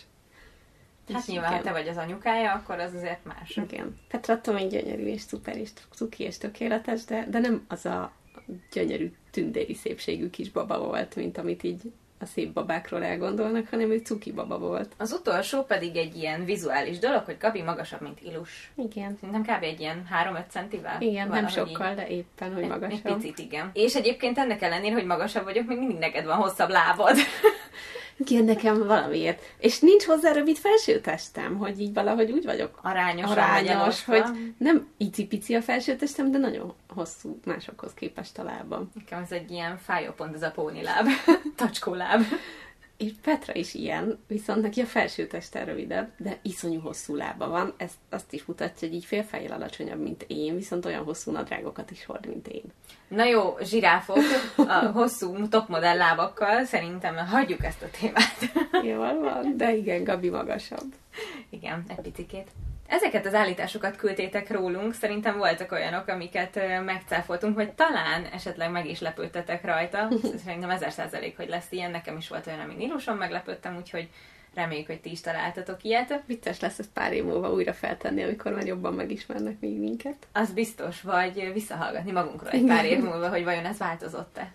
Hát 1.14 1.28
nyilván, 1.28 1.50
ha 1.50 1.60
igen. 1.60 1.66
te 1.66 1.80
vagy 1.80 1.88
az 1.88 1.98
anyukája, 1.98 2.52
akkor 2.52 2.80
az 2.80 2.94
azért 2.94 3.26
más. 3.26 3.58
Igen. 3.70 4.00
Petra 4.08 4.54
még 4.54 4.70
gyönyörű 4.70 5.06
és 5.06 5.22
szuper 5.22 5.58
és 5.58 5.70
cuki 5.92 6.24
és 6.24 6.38
tökéletes, 6.38 7.06
de, 7.06 7.26
de 7.30 7.40
nem 7.40 7.66
az 7.68 7.86
a 7.86 8.12
gyönyörű 8.72 9.14
tündéri 9.32 9.74
szépségű 9.74 10.30
kis 10.30 10.50
baba 10.52 10.80
volt, 10.80 11.16
mint 11.16 11.38
amit 11.38 11.64
így 11.64 11.82
a 12.20 12.26
szép 12.26 12.54
babákról 12.54 13.04
elgondolnak, 13.04 13.68
hanem 13.70 13.92
ő 13.92 13.98
cuki 13.98 14.32
baba 14.32 14.60
volt. 14.60 14.94
Az 14.98 15.12
utolsó 15.12 15.64
pedig 15.64 15.96
egy 15.96 16.16
ilyen 16.16 16.46
vizuális 16.46 17.00
dolog, 17.00 17.24
hogy 17.26 17.38
Gabi 17.40 17.62
magasabb, 17.62 18.02
mint 18.02 18.22
Ilus. 18.22 18.72
Igen. 18.76 19.18
Szerintem 19.22 19.58
kb. 19.58 19.64
egy 19.64 19.80
ilyen 19.80 20.08
3-5 20.34 20.50
centivel. 20.50 21.02
Igen, 21.02 21.28
nem 21.28 21.30
Valahogy 21.30 21.68
így. 21.68 21.76
sokkal, 21.76 21.96
de 21.96 22.08
éppen, 22.08 22.54
hogy 22.54 22.64
Egy, 22.64 22.70
magasabb. 22.70 23.06
egy 23.06 23.14
picit, 23.14 23.40
igen. 23.40 23.70
És 23.74 23.96
egyébként 23.96 24.38
ennek 24.38 24.62
ellenére, 24.62 24.94
hogy 24.94 25.06
magasabb 25.06 25.44
vagyok, 25.44 25.68
még 25.68 25.78
mindig 25.78 25.98
neked 25.98 26.26
van 26.26 26.36
hosszabb 26.36 26.70
lábad. 26.70 27.16
Igen, 28.18 28.44
nekem 28.44 28.88
valamiért. 28.88 29.42
És 29.58 29.80
nincs 29.80 30.04
hozzá 30.04 30.32
rövid 30.32 30.58
felsőtestem, 30.58 31.58
hogy 31.58 31.80
így 31.80 31.94
valahogy 31.94 32.32
úgy 32.32 32.46
vagyok 32.46 32.80
arányos, 32.82 33.36
elosztva. 33.36 34.14
hogy 34.14 34.54
nem 34.58 34.88
icipici 34.98 35.56
a 35.56 35.62
felsőtestem, 35.62 36.32
de 36.32 36.38
nagyon 36.38 36.74
hosszú 36.88 37.40
másokhoz 37.46 37.94
képest 37.94 38.38
a 38.38 38.44
lábam. 38.44 38.92
Nekem 38.94 39.22
ez 39.22 39.32
egy 39.32 39.52
ilyen 39.52 39.78
fájó 39.78 40.12
pont, 40.12 40.36
ez 40.36 40.44
a 40.44 40.52
póniláb. 40.52 41.08
Tacskóláb. 41.56 42.22
És 42.98 43.12
Petra 43.22 43.54
is 43.56 43.74
ilyen, 43.74 44.20
viszont 44.28 44.62
neki 44.62 44.82
a 44.82 44.86
felsőteste 44.86 45.64
rövidebb, 45.64 46.12
de 46.18 46.40
iszonyú 46.42 46.80
hosszú 46.80 47.16
lába 47.16 47.48
van. 47.48 47.74
Ez 47.78 47.92
azt 48.10 48.34
is 48.34 48.46
mutatja, 48.46 48.88
hogy 48.88 48.98
így 48.98 49.06
félfejjel 49.06 49.52
alacsonyabb, 49.52 50.02
mint 50.02 50.26
én, 50.28 50.56
viszont 50.56 50.86
olyan 50.86 51.04
hosszú 51.04 51.32
nadrágokat 51.32 51.92
is 51.92 52.06
hord, 52.06 52.28
mint 52.28 52.48
én. 52.48 52.64
Na 53.08 53.24
jó, 53.24 53.58
zsiráfok, 53.62 54.18
a 54.56 54.92
hosszú 54.94 55.48
topmodell 55.48 55.98
lábakkal, 55.98 56.64
szerintem 56.64 57.16
hagyjuk 57.16 57.64
ezt 57.64 57.82
a 57.82 57.90
témát. 58.00 58.38
Jól 58.84 59.20
van, 59.20 59.58
de 59.58 59.76
igen, 59.76 60.04
Gabi 60.04 60.30
magasabb. 60.30 60.94
Igen, 61.50 61.84
egy 61.88 62.02
picikét. 62.02 62.48
Ezeket 62.88 63.26
az 63.26 63.34
állításokat 63.34 63.96
küldtétek 63.96 64.52
rólunk, 64.52 64.94
szerintem 64.94 65.38
voltak 65.38 65.72
olyanok, 65.72 66.08
amiket 66.08 66.60
megcáfoltunk, 66.86 67.56
vagy 67.56 67.72
talán 67.74 68.26
esetleg 68.26 68.72
meg 68.72 68.90
is 68.90 69.00
lepődtetek 69.00 69.66
rajta. 69.66 70.08
Szerintem 70.46 70.70
ezer 70.70 70.92
százalék, 70.92 71.38
hogy 71.38 71.50
lesz 71.50 71.72
ilyen. 71.72 71.92
Nekem 71.92 72.18
is 72.18 72.28
volt 72.28 72.48
olyan, 72.48 72.60
amin 72.60 72.80
Iluson 72.80 73.18
meglepődtem, 73.18 73.76
úgyhogy 73.76 74.10
reméljük, 74.54 74.88
hogy 74.88 75.02
ti 75.02 75.12
is 75.12 75.22
találtatok 75.22 75.84
ilyet. 75.84 76.22
Vicces 76.26 76.60
lesz 76.60 76.80
ezt 76.80 76.90
pár 76.94 77.14
év 77.14 77.24
múlva 77.24 77.52
újra 77.52 77.74
feltenni, 77.74 78.24
amikor 78.24 78.54
már 78.54 78.66
jobban 78.66 78.94
megismernek 78.94 79.60
még 79.60 79.80
minket. 79.80 80.28
Az 80.32 80.52
biztos, 80.52 81.02
vagy 81.02 81.52
visszahallgatni 81.54 82.12
magunkról 82.12 82.52
egy 82.52 82.66
pár 82.66 82.86
év 82.86 83.00
múlva, 83.00 83.30
hogy 83.30 83.44
vajon 83.44 83.66
ez 83.66 83.78
változott-e. 83.78 84.54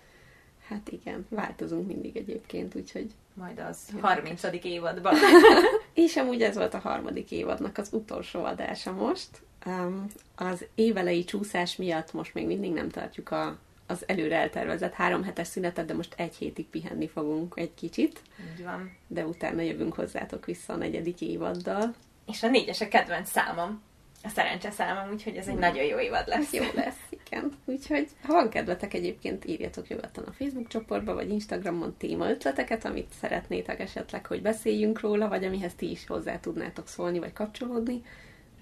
Hát 0.68 0.88
igen, 0.90 1.26
változunk 1.28 1.86
mindig 1.86 2.16
egyébként, 2.16 2.74
úgyhogy... 2.74 3.10
Majd 3.34 3.58
az 3.70 3.78
Jó. 3.94 4.00
30. 4.00 4.42
évadban. 4.62 5.14
És 5.94 6.16
amúgy 6.16 6.42
ez 6.42 6.56
volt 6.56 6.74
a 6.74 6.78
harmadik 6.78 7.30
évadnak 7.30 7.78
az 7.78 7.88
utolsó 7.92 8.44
adása 8.44 8.92
most. 8.92 9.28
Um, 9.66 10.06
az 10.34 10.64
évelei 10.74 11.24
csúszás 11.24 11.76
miatt 11.76 12.12
most 12.12 12.34
még 12.34 12.46
mindig 12.46 12.72
nem 12.72 12.88
tartjuk 12.88 13.30
a, 13.30 13.58
az 13.86 14.04
előre 14.06 14.36
eltervezett 14.36 14.92
három 14.92 15.22
hetes 15.22 15.46
szünetet, 15.46 15.86
de 15.86 15.94
most 15.94 16.14
egy 16.16 16.34
hétig 16.34 16.66
pihenni 16.66 17.08
fogunk 17.08 17.54
egy 17.56 17.74
kicsit, 17.74 18.22
Így 18.56 18.64
van. 18.64 18.96
de 19.06 19.26
utána 19.26 19.60
jövünk 19.60 19.94
hozzátok 19.94 20.46
vissza 20.46 20.72
a 20.72 20.76
negyedik 20.76 21.20
évaddal. 21.20 21.94
És 22.26 22.42
a 22.42 22.48
négyes 22.48 22.80
a 22.80 22.88
kedvenc 22.88 23.30
számom. 23.30 23.82
A 24.22 24.28
szerencse 24.28 24.70
számom, 24.70 25.12
úgyhogy 25.12 25.36
ez 25.36 25.46
egy 25.46 25.56
nagyon 25.58 25.84
jó 25.84 25.98
évad 25.98 26.28
lesz. 26.28 26.52
Jó 26.52 26.64
lesz, 26.74 26.98
igen. 27.30 27.52
Úgyhogy, 27.64 28.08
ha 28.22 28.32
van 28.32 28.48
kedvetek 28.48 28.94
egyébként, 28.94 29.44
írjatok 29.44 29.88
nyugodtan 29.88 30.24
a 30.24 30.32
Facebook 30.32 30.68
csoportba, 30.68 31.14
vagy 31.14 31.30
Instagramon 31.30 31.94
téma 31.98 32.30
ötleteket, 32.30 32.84
amit 32.84 33.12
szeretnétek 33.20 33.80
esetleg, 33.80 34.26
hogy 34.26 34.42
beszéljünk 34.42 35.00
róla, 35.00 35.28
vagy 35.28 35.44
amihez 35.44 35.74
ti 35.74 35.90
is 35.90 36.06
hozzá 36.06 36.40
tudnátok 36.40 36.86
szólni, 36.86 37.18
vagy 37.18 37.32
kapcsolódni. 37.32 38.02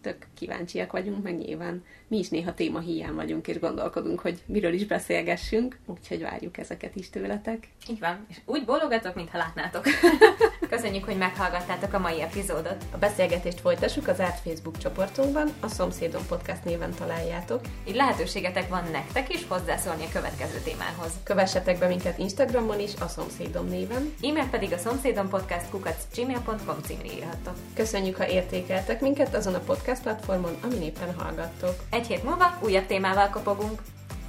tök 0.00 0.26
kíváncsiak 0.34 0.92
vagyunk, 0.92 1.22
meg 1.22 1.38
nyilván 1.38 1.84
mi 2.08 2.18
is 2.18 2.28
néha 2.28 2.54
téma 2.54 2.78
hiány 2.78 3.14
vagyunk, 3.14 3.48
és 3.48 3.58
gondolkodunk, 3.58 4.20
hogy 4.20 4.42
miről 4.46 4.72
is 4.72 4.86
beszélgessünk, 4.86 5.78
úgyhogy 5.86 6.22
várjuk 6.22 6.58
ezeket 6.58 6.96
is 6.96 7.10
tőletek. 7.10 7.68
Így 7.90 7.98
van, 7.98 8.26
és 8.28 8.36
úgy 8.44 8.64
bólogatok, 8.64 9.14
mintha 9.14 9.38
látnátok. 9.38 9.84
Köszönjük, 10.70 11.04
hogy 11.04 11.16
meghallgattátok 11.16 11.92
a 11.92 11.98
mai 11.98 12.20
epizódot. 12.20 12.84
A 12.90 12.98
beszélgetést 12.98 13.60
folytassuk 13.60 14.08
az 14.08 14.20
árt 14.20 14.40
Facebook 14.40 14.78
csoportunkban, 14.78 15.48
a 15.60 15.68
Szomszédom 15.68 16.26
Podcast 16.26 16.64
néven 16.64 16.94
találjátok. 16.94 17.60
Így 17.88 17.94
lehetőségetek 17.94 18.68
van 18.68 18.84
nektek 18.92 19.34
is 19.34 19.46
hozzászólni 19.48 20.04
a 20.04 20.12
következő 20.12 20.58
témához. 20.64 21.12
Kövessetek 21.22 21.78
be 21.78 21.86
minket 21.86 22.18
Instagramon 22.18 22.80
is, 22.80 22.90
a 23.00 23.08
Szomszédom 23.08 23.68
néven. 23.68 24.14
E-mail 24.22 24.48
pedig 24.50 24.72
a 24.72 24.78
szomszédom 24.78 25.28
podcast 25.28 25.66
gmail.com 26.14 26.76
címre 26.82 27.12
írhattok. 27.16 27.54
Köszönjük, 27.74 28.16
ha 28.16 28.28
értékeltek 28.28 29.00
minket 29.00 29.34
azon 29.34 29.54
a 29.54 29.58
podcast 29.58 30.02
platformon, 30.02 30.56
amin 30.62 30.82
éppen 30.82 31.14
hallgattok. 31.14 31.74
Egy 31.98 32.06
hét 32.06 32.24
múlva 32.24 32.58
újabb 32.60 32.86
témával 32.86 33.28
kopogunk. 33.28 33.80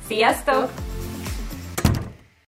Sziasztok! 0.08 0.72